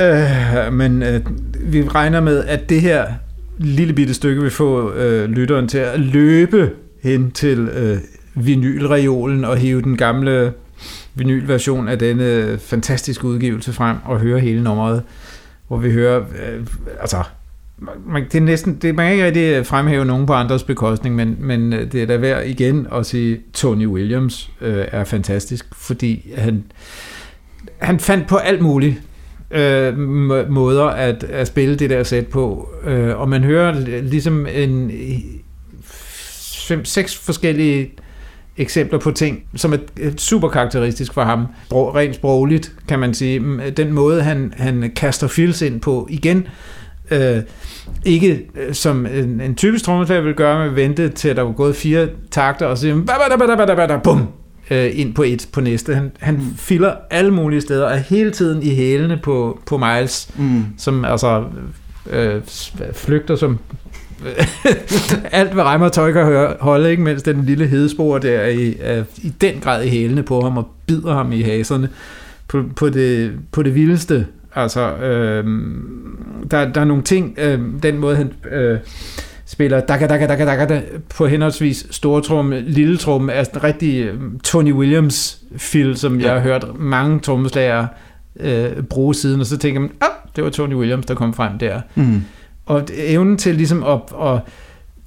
Øh, 0.00 0.72
men 0.72 1.02
øh, 1.02 1.20
vi 1.60 1.88
regner 1.88 2.20
med, 2.20 2.44
at 2.44 2.68
det 2.68 2.80
her 2.80 3.04
lille 3.58 3.92
bitte 3.92 4.14
stykke 4.14 4.42
vil 4.42 4.50
få 4.50 4.92
øh, 4.92 5.30
lytteren 5.30 5.68
til 5.68 5.78
at 5.78 6.00
løbe 6.00 6.70
hen 7.02 7.30
til 7.30 7.58
øh, 7.58 7.98
vinylreolen 8.34 9.44
og 9.44 9.56
hive 9.56 9.82
den 9.82 9.96
gamle 9.96 10.52
vinylversion 11.14 11.88
af 11.88 11.98
denne 11.98 12.58
fantastiske 12.58 13.24
udgivelse 13.24 13.72
frem 13.72 13.96
og 14.04 14.18
høre 14.20 14.40
hele 14.40 14.62
nummeret, 14.64 15.02
hvor 15.68 15.76
vi 15.76 15.92
hører, 15.92 16.18
øh, 16.20 16.66
altså, 17.00 17.16
man, 18.06 18.24
det 18.24 18.34
er 18.34 18.40
næsten, 18.40 18.74
det, 18.74 18.94
man 18.94 19.06
kan 19.06 19.12
ikke 19.12 19.26
rigtig 19.26 19.42
øh, 19.42 19.66
fremhæve 19.66 20.04
nogen 20.04 20.26
på 20.26 20.32
andres 20.32 20.62
bekostning, 20.62 21.14
men, 21.14 21.36
men 21.38 21.72
øh, 21.72 21.92
det 21.92 22.02
er 22.02 22.06
da 22.06 22.16
værd 22.16 22.46
igen 22.46 22.86
at 22.92 23.06
sige, 23.06 23.40
Tony 23.54 23.86
Williams 23.86 24.50
øh, 24.60 24.84
er 24.92 25.04
fantastisk, 25.04 25.66
fordi 25.74 26.32
han, 26.36 26.64
han 27.78 28.00
fandt 28.00 28.26
på 28.26 28.36
alt 28.36 28.62
muligt 28.62 29.02
øh, 29.50 29.98
måder 30.50 30.84
at, 30.84 31.24
at 31.24 31.46
spille 31.46 31.76
det 31.76 31.90
der 31.90 32.02
sæt 32.02 32.26
på, 32.26 32.68
øh, 32.84 33.20
og 33.20 33.28
man 33.28 33.44
hører 33.44 34.00
ligesom 34.00 34.46
en 34.46 34.92
fem, 36.68 36.84
seks 36.84 37.16
forskellige 37.16 37.90
eksempler 38.56 38.98
på 38.98 39.10
ting, 39.10 39.42
som 39.56 39.72
er 39.72 39.78
øh, 40.00 40.16
super 40.16 40.48
karakteristisk 40.48 41.14
for 41.14 41.22
ham. 41.22 41.46
Rent 41.72 42.14
sprogligt, 42.14 42.72
kan 42.88 42.98
man 42.98 43.14
sige. 43.14 43.70
Den 43.70 43.92
måde, 43.92 44.22
han, 44.22 44.54
han 44.56 44.92
kaster 44.96 45.26
fills 45.26 45.62
ind 45.62 45.80
på, 45.80 46.06
igen, 46.10 46.46
øh, 47.10 47.36
ikke 48.04 48.46
øh, 48.56 48.74
som 48.74 49.06
en, 49.06 49.40
en 49.40 49.54
typisk 49.54 49.84
trommeslager 49.84 50.22
vil 50.22 50.34
gøre 50.34 50.66
med 50.66 50.74
vente 50.74 51.08
til, 51.08 51.28
at 51.28 51.36
der 51.36 51.42
var 51.42 51.52
gået 51.52 51.76
fire 51.76 52.08
takter, 52.30 52.66
og 52.66 52.76
så 52.76 52.80
siger, 52.82 52.94
"Ba, 52.94 53.00
ba, 53.02 53.12
da, 53.30 53.36
ba, 53.36 53.46
da, 53.46 53.74
ba, 53.74 53.82
da, 53.82 53.86
ba, 53.86 53.96
bum, 53.96 54.22
øh, 54.70 54.90
ind 54.94 55.14
på 55.14 55.22
et 55.22 55.48
på 55.52 55.60
næste. 55.60 55.94
Han, 55.94 56.12
han 56.18 56.40
filler 56.56 56.92
alle 57.10 57.30
mulige 57.30 57.60
steder, 57.60 57.84
og 57.84 57.92
er 57.92 57.96
hele 57.96 58.30
tiden 58.30 58.62
i 58.62 58.74
hælene 58.74 59.18
på, 59.22 59.60
på 59.66 59.78
Miles, 59.78 60.30
Mm. 60.38 60.64
som 60.78 61.04
altså 61.04 61.44
øh, 62.10 62.40
flygter 62.94 63.36
som 63.36 63.58
alt, 65.32 65.52
hvad 65.52 65.64
Reimer 65.64 65.88
tøj 65.88 66.12
kan 66.12 66.24
høre- 66.24 66.56
holde, 66.60 66.90
ikke 66.90 67.02
mens 67.02 67.22
den 67.22 67.44
lille 67.44 67.66
hedespor 67.66 68.18
der 68.18 68.30
er 68.38 68.48
i, 68.48 68.74
er 68.80 69.04
i 69.22 69.32
den 69.40 69.54
grad 69.60 69.84
i 69.84 69.88
hælene 69.88 70.22
på 70.22 70.40
ham 70.40 70.56
og 70.58 70.68
bider 70.86 71.14
ham 71.14 71.32
i 71.32 71.40
haserne 71.42 71.88
på, 72.48 72.64
på, 72.76 72.88
det, 72.88 73.32
på 73.52 73.62
det 73.62 73.74
vildeste. 73.74 74.26
Altså, 74.54 74.96
øh, 74.96 75.44
der, 76.50 76.72
der 76.72 76.80
er 76.80 76.84
nogle 76.84 77.02
ting, 77.02 77.34
øh, 77.38 77.60
den 77.82 77.98
måde 77.98 78.16
han 78.16 78.32
øh, 78.50 78.78
spiller 79.46 79.80
daka, 79.80 80.06
daka, 80.06 80.26
daka, 80.26 80.44
daka, 80.44 80.64
da, 80.64 80.82
på 81.16 81.26
henholdsvis 81.26 81.86
store 81.90 82.22
tromme, 82.22 82.60
lille 82.60 82.96
tromme, 82.96 83.32
er 83.32 83.44
sådan 83.44 83.64
rigtig 83.64 84.04
øh, 84.04 84.20
Tony 84.44 84.72
Williams 84.72 85.38
fil, 85.56 85.96
som 85.96 86.20
ja. 86.20 86.26
jeg 86.26 86.34
har 86.34 86.40
hørt 86.40 86.78
mange 86.78 87.20
trommeslagere 87.20 87.88
øh, 88.40 88.82
bruge 88.82 89.14
siden, 89.14 89.40
og 89.40 89.46
så 89.46 89.58
tænker 89.58 89.80
man, 89.80 89.90
ah, 90.00 90.08
det 90.36 90.44
var 90.44 90.50
Tony 90.50 90.74
Williams, 90.74 91.06
der 91.06 91.14
kom 91.14 91.34
frem 91.34 91.58
der. 91.58 91.80
Mm. 91.94 92.24
Og 92.66 92.82
evnen 92.94 93.38
til 93.38 93.54
ligesom 93.54 93.84
at, 93.84 94.00
at, 94.22 94.40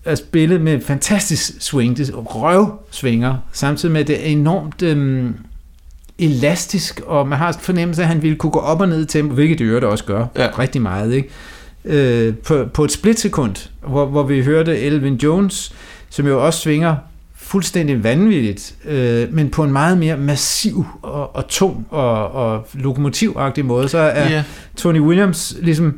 at 0.05 0.17
spille 0.17 0.59
med 0.59 0.81
fantastisk 0.81 1.61
swing, 1.61 1.97
det 1.97 2.11
røvsvinger, 2.15 3.35
samtidig 3.51 3.93
med 3.93 4.01
at 4.01 4.07
det 4.07 4.27
er 4.27 4.31
enormt 4.31 4.81
øhm, 4.81 5.35
elastisk, 6.25 7.01
og 7.05 7.27
man 7.27 7.37
har 7.37 7.47
en 7.47 7.53
fornemmelse 7.59 8.01
af, 8.01 8.05
at 8.05 8.09
han 8.13 8.21
ville 8.21 8.37
kunne 8.37 8.51
gå 8.51 8.59
op 8.59 8.81
og 8.81 8.87
ned 8.87 9.01
i 9.01 9.05
tempo, 9.05 9.33
hvilket 9.33 9.59
det 9.59 9.65
øvrigt 9.65 9.85
også 9.85 10.03
gør 10.03 10.25
Ja. 10.37 10.47
rigtig 10.59 10.81
meget, 10.81 11.13
ikke? 11.13 11.29
Øh, 11.85 12.33
på, 12.35 12.65
på 12.73 12.83
et 12.83 12.91
splitsekund, 12.91 13.69
hvor, 13.87 14.05
hvor 14.05 14.23
vi 14.23 14.43
hørte 14.43 14.79
Elvin 14.79 15.15
Jones, 15.15 15.73
som 16.09 16.27
jo 16.27 16.45
også 16.45 16.59
svinger 16.59 16.95
fuldstændig 17.35 18.03
vanvittigt, 18.03 18.75
øh, 18.85 19.33
men 19.33 19.49
på 19.49 19.63
en 19.63 19.71
meget 19.71 19.97
mere 19.97 20.17
massiv 20.17 20.85
og, 21.01 21.35
og 21.35 21.47
tung 21.47 21.85
og, 21.89 22.31
og 22.31 22.67
lokomotivagtig 22.73 23.65
måde, 23.65 23.89
så 23.89 23.97
er 23.97 24.29
Ja. 24.29 24.43
Tony 24.77 24.99
Williams 24.99 25.55
ligesom 25.61 25.93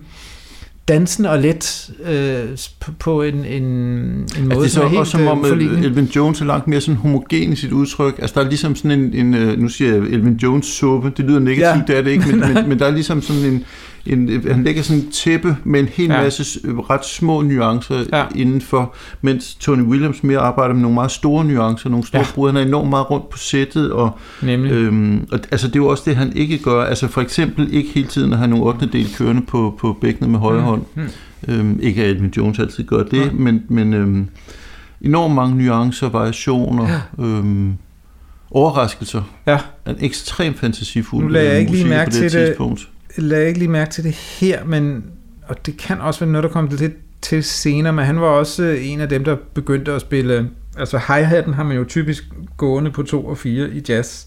dansende 0.88 1.30
og 1.30 1.40
let 1.40 1.92
øh, 2.06 2.58
på, 3.00 3.22
en, 3.22 3.46
en, 3.46 3.64
en 3.64 4.26
Altså, 4.30 4.42
måde, 4.44 4.56
det 4.56 4.66
er 4.66 4.68
så 4.68 4.74
som 4.74 4.84
er 4.84 4.88
helt 4.88 5.00
også 5.00 5.12
som 5.12 5.28
om, 5.28 5.40
øh, 5.40 5.48
forlignende. 5.48 5.88
Elvin 5.88 6.06
Jones 6.06 6.42
er 6.42 6.46
langt 6.46 6.68
mere 6.68 6.82
sådan 6.82 6.96
homogen 6.96 7.54
i 7.54 7.56
sit 7.56 7.72
udtryk. 7.72 8.20
Altså, 8.20 8.40
der 8.40 8.46
er 8.46 8.50
ligesom 8.50 8.76
sådan 8.76 8.92
en, 8.92 9.14
en 9.14 9.34
øh, 9.34 9.60
nu 9.60 9.70
siger 9.70 9.94
jeg 9.94 10.04
Elvin 10.04 10.34
Jones 10.34 10.66
suppe, 10.66 11.12
det 11.18 11.26
lyder 11.26 11.40
negativt, 11.40 11.90
ja. 11.90 11.94
det 11.94 11.98
er 11.98 12.02
det 12.02 12.12
ikke, 12.12 12.28
men, 12.28 12.40
men, 12.54 12.70
men 12.70 12.80
der 12.80 12.86
er 12.86 12.92
ligesom 12.92 13.22
sådan 13.22 13.44
en, 13.44 13.66
en, 14.06 14.44
han 14.52 14.64
lægger 14.64 14.82
sådan 14.84 15.02
en 15.04 15.12
tæppe 15.12 15.58
med 15.64 15.80
en 15.80 15.88
hel 15.88 16.06
Ja. 16.10 16.22
masse 16.22 16.60
øh, 16.68 16.78
ret 16.78 17.06
små 17.06 17.42
nuancer 17.42 18.04
Ja. 18.14 18.26
indenfor, 18.36 18.96
mens 19.22 19.56
Tony 19.56 19.82
Williams 19.82 20.24
mere 20.24 20.40
arbejder 20.40 20.74
med 20.74 20.82
nogle 20.82 20.94
meget 20.96 21.12
store 21.12 21.46
nuancer, 21.46 21.90
nogle 21.90 22.08
store 22.08 22.22
Ja. 22.22 22.28
brud. 22.36 22.50
Han 22.50 22.58
er 22.58 22.62
enormt 22.62 22.90
meget 22.90 23.12
rundt 23.12 23.30
på 23.30 23.38
sættet, 23.38 23.92
og, 23.92 24.12
Nemlig. 24.44 24.72
øhm, 24.72 25.28
og 25.32 25.40
altså, 25.52 25.68
det 25.68 25.76
er 25.76 25.80
jo 25.80 25.88
også 25.88 26.04
det, 26.06 26.16
han 26.16 26.34
ikke 26.36 26.58
gør. 26.58 26.84
Altså 26.84 27.08
for 27.08 27.22
eksempel 27.22 27.74
ikke 27.74 27.90
hele 27.90 28.08
tiden 28.08 28.32
at 28.34 28.38
have 28.38 28.48
nogle 28.50 28.66
8. 28.66 28.86
del 28.94 29.08
kørende 29.18 29.42
på, 29.42 29.78
på 29.80 29.98
bækkenet 30.02 30.30
med 30.30 30.40
højre 30.40 30.60
Mm, 30.60 30.66
hånd. 30.66 30.82
mm. 30.96 31.08
Øhm, 31.48 31.80
ikke 31.82 32.04
at 32.04 32.10
Elvin 32.10 32.34
Jones 32.38 32.60
altid 32.60 32.84
gør 32.84 33.04
det, 33.04 33.14
Nej. 33.20 33.30
men, 33.34 33.64
men 33.70 33.94
øhm, 33.94 34.28
enormt 35.02 35.36
mange 35.36 35.56
nuancer, 35.64 36.10
variationer, 36.10 36.88
ja. 36.90 37.24
øhm, 37.24 37.74
overraskelser. 38.52 39.22
Ja. 39.48 39.60
En 39.88 39.96
ekstrem 40.00 40.54
fantasifuld 40.54 41.24
Nu 41.24 41.30
lagde 41.30 41.50
jeg 41.52 41.60
ikke 41.60 41.72
lige 41.72 41.88
mærke 41.88 42.12
til 42.12 42.24
det. 42.24 42.32
tidspunkt. 42.32 42.88
Lagde 43.18 43.48
ikke 43.48 43.60
lige 43.60 43.70
mærke 43.70 43.92
til 43.92 44.04
det 44.04 44.14
her, 44.14 44.66
men 44.66 45.04
og 45.48 45.66
det 45.66 45.78
kan 45.78 46.02
også 46.02 46.20
være 46.20 46.32
noget, 46.32 46.44
der 46.44 46.50
kom 46.50 46.70
lidt 46.72 46.94
til 47.22 47.44
senere, 47.44 47.94
men 47.94 48.06
han 48.06 48.22
var 48.22 48.28
også 48.28 48.64
øh, 48.64 48.88
en 48.88 49.02
af 49.02 49.10
dem, 49.10 49.24
der 49.24 49.36
begyndte 49.54 49.92
at 49.92 50.02
spille, 50.02 50.50
altså 50.78 50.98
hi-hatten 50.98 51.54
har 51.54 51.64
man 51.64 51.78
jo 51.78 51.84
typisk 51.84 52.24
gående 52.58 52.92
på 52.92 53.04
2 53.04 53.26
og 53.26 53.38
4 53.38 53.70
i 53.70 53.84
jazz, 53.90 54.26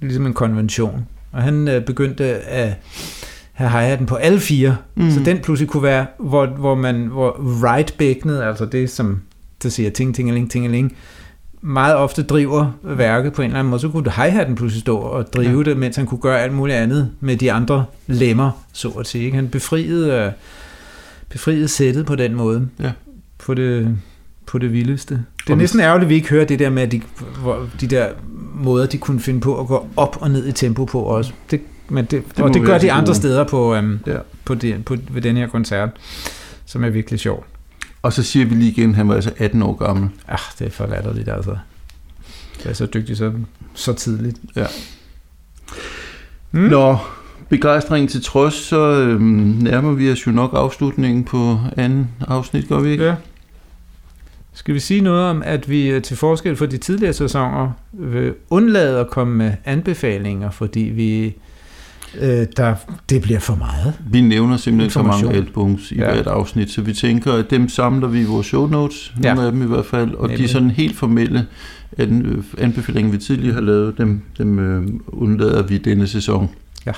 ligesom 0.00 0.26
en 0.26 0.34
konvention, 0.34 1.06
og 1.32 1.42
han 1.42 1.68
øh, 1.68 1.84
begyndte 1.84 2.24
at 2.24 2.74
have 3.52 3.70
hi-hatten 3.70 4.06
på 4.06 4.14
alle 4.14 4.40
fire, 4.40 4.76
mm. 4.94 5.10
Så 5.10 5.20
den 5.24 5.38
pludselig 5.38 5.70
kunne 5.70 5.82
være, 5.82 6.06
hvor, 6.18 6.46
hvor 6.46 6.74
man, 6.74 7.06
hvor 7.06 7.36
right-bækkenet, 7.64 8.42
altså 8.42 8.66
det 8.66 8.90
som, 8.90 9.22
der 9.62 9.68
siger 9.68 9.90
ting, 9.90 10.14
tingeling, 10.14 10.50
tingeling, 10.50 10.96
meget 11.60 11.96
ofte 11.96 12.22
driver 12.22 12.72
værket 12.82 13.32
på 13.32 13.42
en 13.42 13.46
eller 13.46 13.58
anden 13.58 13.70
måde, 13.70 13.80
så 13.80 13.88
kunne 13.88 14.10
hi-hatten 14.10 14.54
pludselig 14.54 14.80
stå 14.80 14.96
og 14.98 15.32
drive 15.32 15.58
ja. 15.58 15.62
Det, 15.62 15.76
mens 15.76 15.96
han 15.96 16.06
kunne 16.06 16.20
gøre 16.20 16.40
alt 16.40 16.52
muligt 16.52 16.78
andet 16.78 17.10
med 17.20 17.36
de 17.36 17.52
andre 17.52 17.84
lemmer, 18.06 18.50
så 18.72 18.88
at 18.88 19.06
sige. 19.06 19.34
Han 19.34 19.48
befriede, 19.48 20.12
øh, 20.12 20.32
befriede 21.28 21.68
sættet 21.68 22.06
på 22.06 22.14
den 22.14 22.34
måde. 22.34 22.68
Ja. 22.80 22.92
På 23.38 23.54
det, 23.54 23.96
på 24.46 24.58
det 24.58 24.72
vildeste. 24.72 25.24
Det 25.46 25.52
er 25.52 25.56
næsten 25.56 25.80
ærgerligt, 25.80 26.04
at 26.04 26.08
vi 26.08 26.14
ikke 26.14 26.28
hører 26.28 26.44
det 26.44 26.58
der 26.58 26.70
med, 26.70 26.82
at 26.82 26.92
de, 26.92 27.00
hvor, 27.42 27.68
de 27.80 27.86
der 27.86 28.08
måder, 28.54 28.86
de 28.86 28.98
kunne 28.98 29.20
finde 29.20 29.40
på 29.40 29.60
at 29.60 29.66
gå 29.66 29.88
op 29.96 30.16
og 30.20 30.30
ned 30.30 30.46
i 30.46 30.52
tempo 30.52 30.84
på 30.84 31.00
også. 31.00 31.32
Det, 31.50 31.60
men 31.88 32.04
det, 32.04 32.22
det 32.36 32.44
og 32.44 32.54
det 32.54 32.62
gør 32.62 32.68
være 32.68 32.80
de 32.80 32.92
andre 32.92 33.14
steder 33.14 33.44
på, 33.44 33.74
øhm, 33.74 33.98
Ja. 34.06 34.16
på, 34.44 34.54
det, 34.54 34.84
på, 34.84 34.96
ved 35.10 35.22
den 35.22 35.36
her 35.36 35.46
koncert, 35.46 35.88
som 36.66 36.84
er 36.84 36.88
virkelig 36.90 37.20
sjov. 37.20 37.44
Og 38.02 38.12
så 38.12 38.22
siger 38.22 38.46
vi 38.46 38.54
lige 38.54 38.70
igen, 38.70 38.94
han 38.94 39.08
var 39.08 39.14
altså 39.14 39.32
18 39.38 39.62
år 39.62 39.74
gammel. 39.74 40.08
Ah, 40.28 40.38
det 40.58 40.66
er 40.66 40.70
for 40.70 40.86
latterligt, 40.86 41.28
altså. 41.28 41.56
Det 42.62 42.66
er 42.66 42.72
så 42.72 42.86
dygtig 42.86 43.16
så, 43.16 43.32
så 43.74 43.92
tidligt. 43.92 44.36
Ja. 44.56 44.66
Mm. 46.50 46.60
Mm. 46.60 46.68
Nå, 46.68 46.96
begejstringen 47.48 48.08
til 48.08 48.22
trods, 48.22 48.54
så 48.54 48.78
øhm, 48.78 49.56
nærmer 49.60 49.92
vi 49.92 50.12
os 50.12 50.26
jo 50.26 50.32
nok 50.32 50.50
afslutningen 50.54 51.24
på 51.24 51.58
anden 51.76 52.08
afsnit, 52.28 52.68
gør 52.68 52.80
vi 52.80 52.90
ikke? 52.90 53.04
Ja. 53.04 53.14
Skal 54.52 54.74
vi 54.74 54.80
sige 54.80 55.00
noget 55.00 55.24
om, 55.24 55.42
at 55.42 55.70
vi 55.70 55.88
øh, 55.88 56.02
til 56.02 56.16
forskel 56.16 56.56
fra 56.56 56.66
de 56.66 56.78
tidligere 56.78 57.12
sæsoner 57.12 57.72
vil 57.92 58.34
undlade 58.50 59.00
at 59.00 59.10
komme 59.10 59.34
med 59.36 59.52
anbefalinger, 59.64 60.50
fordi 60.50 60.80
vi 60.80 61.34
øh, 62.20 62.46
der, 62.56 62.74
det 63.10 63.22
bliver 63.22 63.40
for 63.40 63.54
meget. 63.54 63.94
Vi 64.10 64.20
nævner 64.20 64.56
simpelthen 64.56 64.90
så 64.90 65.02
mange 65.02 65.32
albums 65.32 65.92
i 65.92 65.94
Ja. 65.94 66.12
hvert 66.12 66.26
afsnit, 66.26 66.70
så 66.70 66.82
vi 66.82 66.92
tænker, 66.92 67.32
at 67.32 67.50
dem 67.50 67.68
samler 67.68 68.08
vi 68.08 68.20
i 68.20 68.24
vores 68.24 68.46
show 68.46 68.66
notes, 68.66 69.14
Ja. 69.22 69.34
nogle 69.34 69.46
af 69.46 69.52
dem 69.52 69.62
i 69.62 69.66
hvert 69.66 69.86
fald, 69.86 70.14
og 70.14 70.28
Nemlig. 70.28 70.38
de 70.38 70.48
sådan 70.52 70.70
helt 70.70 70.96
formelle 70.96 71.46
an- 71.98 72.26
øh, 72.26 72.44
anbefalinger, 72.58 73.12
vi 73.12 73.18
tidligere 73.18 73.54
har 73.54 73.60
lavet, 73.60 73.98
dem, 73.98 74.20
dem 74.38 74.58
øh, 74.58 74.88
undlader 75.06 75.62
vi 75.62 75.78
denne 75.78 76.06
sæson. 76.06 76.50
Ja. 76.86 76.92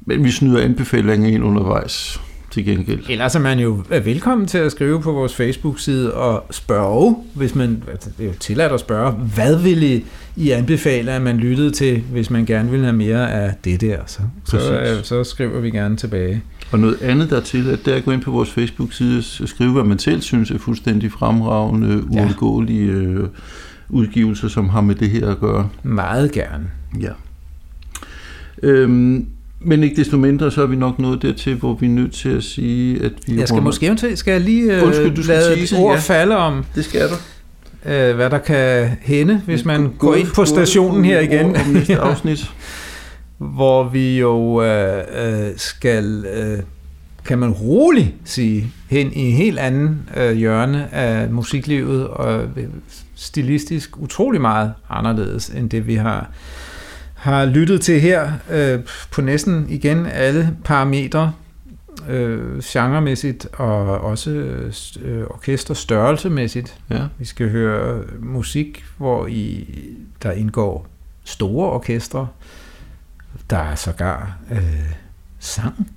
Men 0.00 0.24
vi 0.24 0.30
snyder 0.30 0.60
anbefalinger 0.60 1.28
ind 1.28 1.44
undervejs 1.44 2.20
til 2.50 2.64
gengæld. 2.64 3.00
Ellers 3.08 3.34
er 3.34 3.38
man 3.40 3.58
jo 3.58 3.84
velkommen 3.88 4.46
til 4.46 4.58
at 4.58 4.72
skrive 4.72 5.00
på 5.02 5.12
vores 5.12 5.34
Facebook-side 5.34 6.14
og 6.14 6.46
spørge, 6.50 7.16
hvis 7.34 7.54
man, 7.54 7.82
altså, 7.90 8.10
det 8.18 8.24
er 8.24 8.28
jo 8.28 8.34
tilladt 8.40 8.72
at 8.72 8.80
spørge, 8.80 9.12
hvad 9.12 9.58
vil 9.58 9.82
I, 9.82 10.04
I 10.36 10.50
anbefale, 10.50 11.12
at 11.12 11.22
man 11.22 11.36
lyttede 11.36 11.70
til, 11.70 12.00
hvis 12.12 12.30
man 12.30 12.44
gerne 12.46 12.70
vil 12.70 12.80
have 12.80 12.92
mere 12.92 13.32
af 13.32 13.54
det 13.64 13.80
der, 13.80 13.98
så, 14.06 14.20
så, 14.44 14.56
Præcis. 14.56 14.98
øh, 14.98 15.04
så 15.04 15.24
skriver 15.24 15.60
vi 15.60 15.70
gerne 15.70 15.96
tilbage. 15.96 16.42
Og 16.72 16.78
noget 16.78 17.02
andet 17.02 17.30
dertil, 17.30 17.70
at 17.70 17.78
der 17.84 17.94
at 17.94 18.04
gå 18.04 18.10
ind 18.10 18.22
på 18.22 18.30
vores 18.30 18.50
Facebook-side 18.50 19.18
og 19.42 19.48
skrive, 19.48 19.72
hvad 19.72 19.84
man 19.84 19.98
selv 19.98 20.20
synes 20.20 20.50
er 20.50 20.58
fuldstændig 20.58 21.12
fremragende, 21.12 22.04
Ja. 22.12 22.20
uundgåelige 22.22 22.90
øh, 22.90 23.28
udgivelser, 23.88 24.48
som 24.48 24.68
har 24.68 24.80
med 24.80 24.94
det 24.94 25.10
her 25.10 25.28
at 25.28 25.40
gøre. 25.40 25.68
Meget 25.82 26.32
gerne. 26.32 26.70
Ja. 27.00 27.10
Øhm, 28.62 29.26
men 29.60 29.82
ikke 29.82 29.96
desto 29.96 30.16
mindre, 30.16 30.50
så 30.50 30.62
er 30.62 30.66
vi 30.66 30.76
nok 30.76 30.98
nået 30.98 31.22
dertil, 31.22 31.54
hvor 31.54 31.74
vi 31.74 31.86
er 31.86 31.90
nødt 31.90 32.12
til 32.12 32.28
at 32.28 32.42
sige, 32.44 33.04
at 33.04 33.12
vi 33.26 33.38
Jeg 33.38 33.48
skal 33.48 33.54
runder- 33.54 33.64
måske 33.64 33.86
eventuelt, 33.86 34.18
skal 34.18 34.32
jeg 34.32 34.40
lige 34.40 34.76
øh, 34.76 34.86
Undskyld, 34.86 35.14
du 35.14 35.22
skal 35.22 35.34
lade 35.36 35.56
tease, 35.56 35.76
et 35.76 35.82
ord 35.82 35.94
ja. 35.94 36.00
falde 36.00 36.36
om, 36.36 36.64
Det 36.74 36.84
skal 36.84 37.00
du. 37.08 37.14
øh, 37.90 38.14
hvad 38.14 38.30
der 38.30 38.38
kan 38.38 38.90
hænde, 39.02 39.42
hvis 39.46 39.64
man 39.64 39.92
går 39.98 40.14
ind 40.14 40.28
på 40.34 40.44
stationen 40.44 41.04
her 41.04 41.20
igen. 41.20 41.56
Om 41.56 41.66
næste 41.72 41.96
afsnit. 41.98 42.50
hvor 43.38 43.88
vi 43.88 44.18
jo 44.18 44.62
øh, 44.62 44.98
øh, 45.22 45.48
skal, 45.56 46.24
øh, 46.36 46.58
kan 47.24 47.38
man 47.38 47.50
roligt 47.50 48.08
sige, 48.24 48.66
hen 48.90 49.12
i 49.12 49.20
en 49.20 49.36
helt 49.36 49.58
anden 49.58 50.08
øh, 50.16 50.32
hjørne 50.36 50.94
af 50.94 51.30
musiklivet, 51.30 52.06
og 52.06 52.42
øh, 52.42 52.64
stilistisk 53.14 53.98
utrolig 54.02 54.40
meget 54.40 54.72
anderledes, 54.90 55.48
end 55.48 55.70
det 55.70 55.86
vi 55.86 55.94
har, 55.94 56.30
har 57.20 57.44
lyttet 57.44 57.80
til 57.80 58.00
her, 58.00 58.32
øh, 58.50 58.80
på 59.10 59.20
næsten 59.20 59.66
igen 59.68 60.06
alle 60.06 60.56
parametre, 60.64 61.32
øh, 62.08 62.62
genremæssigt 62.64 63.46
og 63.52 64.00
også 64.00 64.30
øh, 65.00 65.26
orkesterstørrelsemæssigt. 65.30 66.78
Ja. 66.90 67.06
Vi 67.18 67.24
skal 67.24 67.50
høre 67.50 68.02
musik, 68.20 68.84
hvor 68.98 69.26
i 69.26 69.66
der 70.22 70.32
indgår 70.32 70.86
store 71.24 71.70
orkestre. 71.70 72.28
Der 73.50 73.58
er 73.58 73.74
sågar 73.74 74.38
øh, 74.50 74.92
sang, 75.38 75.90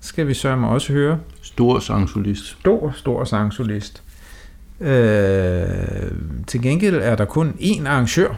skal 0.00 0.28
vi 0.28 0.34
sørge 0.34 0.66
også 0.66 0.92
høre. 0.92 1.18
Stor 1.42 1.78
sangsolist. 1.78 2.46
Stor, 2.60 2.92
stor 2.96 3.24
sangsolist. 3.24 4.02
Øh, 4.80 6.12
til 6.46 6.62
gengæld 6.62 6.96
er 6.96 7.16
der 7.16 7.24
kun 7.24 7.54
én 7.60 7.88
arrangør. 7.88 8.34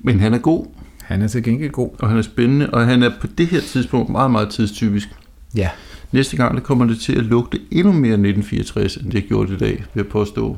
Men 0.00 0.20
han 0.20 0.34
er 0.34 0.38
god, 0.38 0.66
Han 1.04 1.22
er 1.22 1.28
til 1.28 1.42
gengæld 1.42 1.70
god. 1.70 1.90
og 1.98 2.08
han 2.08 2.18
er 2.18 2.22
spændende, 2.22 2.70
og 2.70 2.86
han 2.86 3.02
er 3.02 3.10
på 3.20 3.26
det 3.26 3.46
her 3.46 3.60
tidspunkt 3.60 4.10
meget, 4.10 4.30
meget 4.30 4.48
tidstypisk. 4.50 5.08
Ja. 5.56 5.70
Næste 6.12 6.36
gang 6.36 6.54
der 6.54 6.60
kommer 6.60 6.84
det 6.84 7.00
til 7.00 7.12
at 7.18 7.24
lugte 7.24 7.60
endnu 7.70 7.92
mere 7.92 8.12
1964, 8.12 8.96
end 8.96 9.12
det 9.12 9.24
gjorde 9.28 9.54
i 9.54 9.56
dag, 9.56 9.70
vil 9.94 10.00
jeg 10.02 10.06
påstå. 10.06 10.56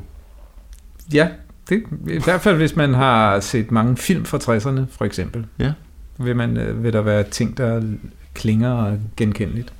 Ja, 1.13 1.27
det, 1.69 1.83
i 2.09 2.19
hvert 2.23 2.41
fald 2.41 2.55
hvis 2.57 2.75
man 2.75 2.93
har 2.93 3.39
set 3.39 3.71
mange 3.71 3.97
film 3.97 4.25
fra 4.25 4.37
60'erne, 4.37 4.81
for 4.91 5.05
eksempel. 5.05 5.45
Ja. 5.59 5.71
Vil, 6.17 6.35
man, 6.35 6.57
øh, 6.57 6.83
vil 6.83 6.93
der 6.93 7.01
være 7.01 7.23
ting, 7.23 7.57
der 7.57 7.81
klinger 8.33 8.97
genkendeligt. 9.17 9.73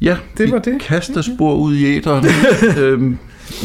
Ja, 0.00 0.16
Det 0.38 0.50
var 0.52 0.58
det. 0.58 0.80
kaster 0.80 1.22
spor 1.22 1.54
ud 1.54 1.74
i 1.74 1.84
æderen. 1.96 2.24
øhm, 2.82 3.18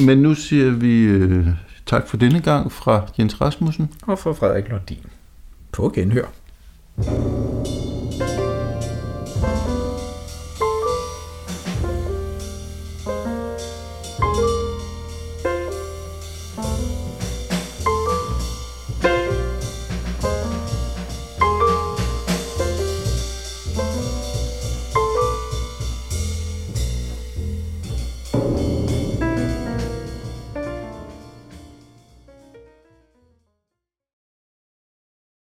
men 0.05 0.17
nu 0.17 0.35
siger 0.35 0.71
vi 0.71 1.01
øh, 1.03 1.47
tak 1.85 2.07
for 2.07 2.17
denne 2.17 2.39
gang 2.41 2.71
fra 2.71 3.05
Jens 3.19 3.41
Rasmussen. 3.41 3.89
Og 4.01 4.19
for 4.19 4.33
Frederik 4.33 4.69
Lundin. 4.69 4.97
På 5.73 5.89
genhør. 5.89 6.27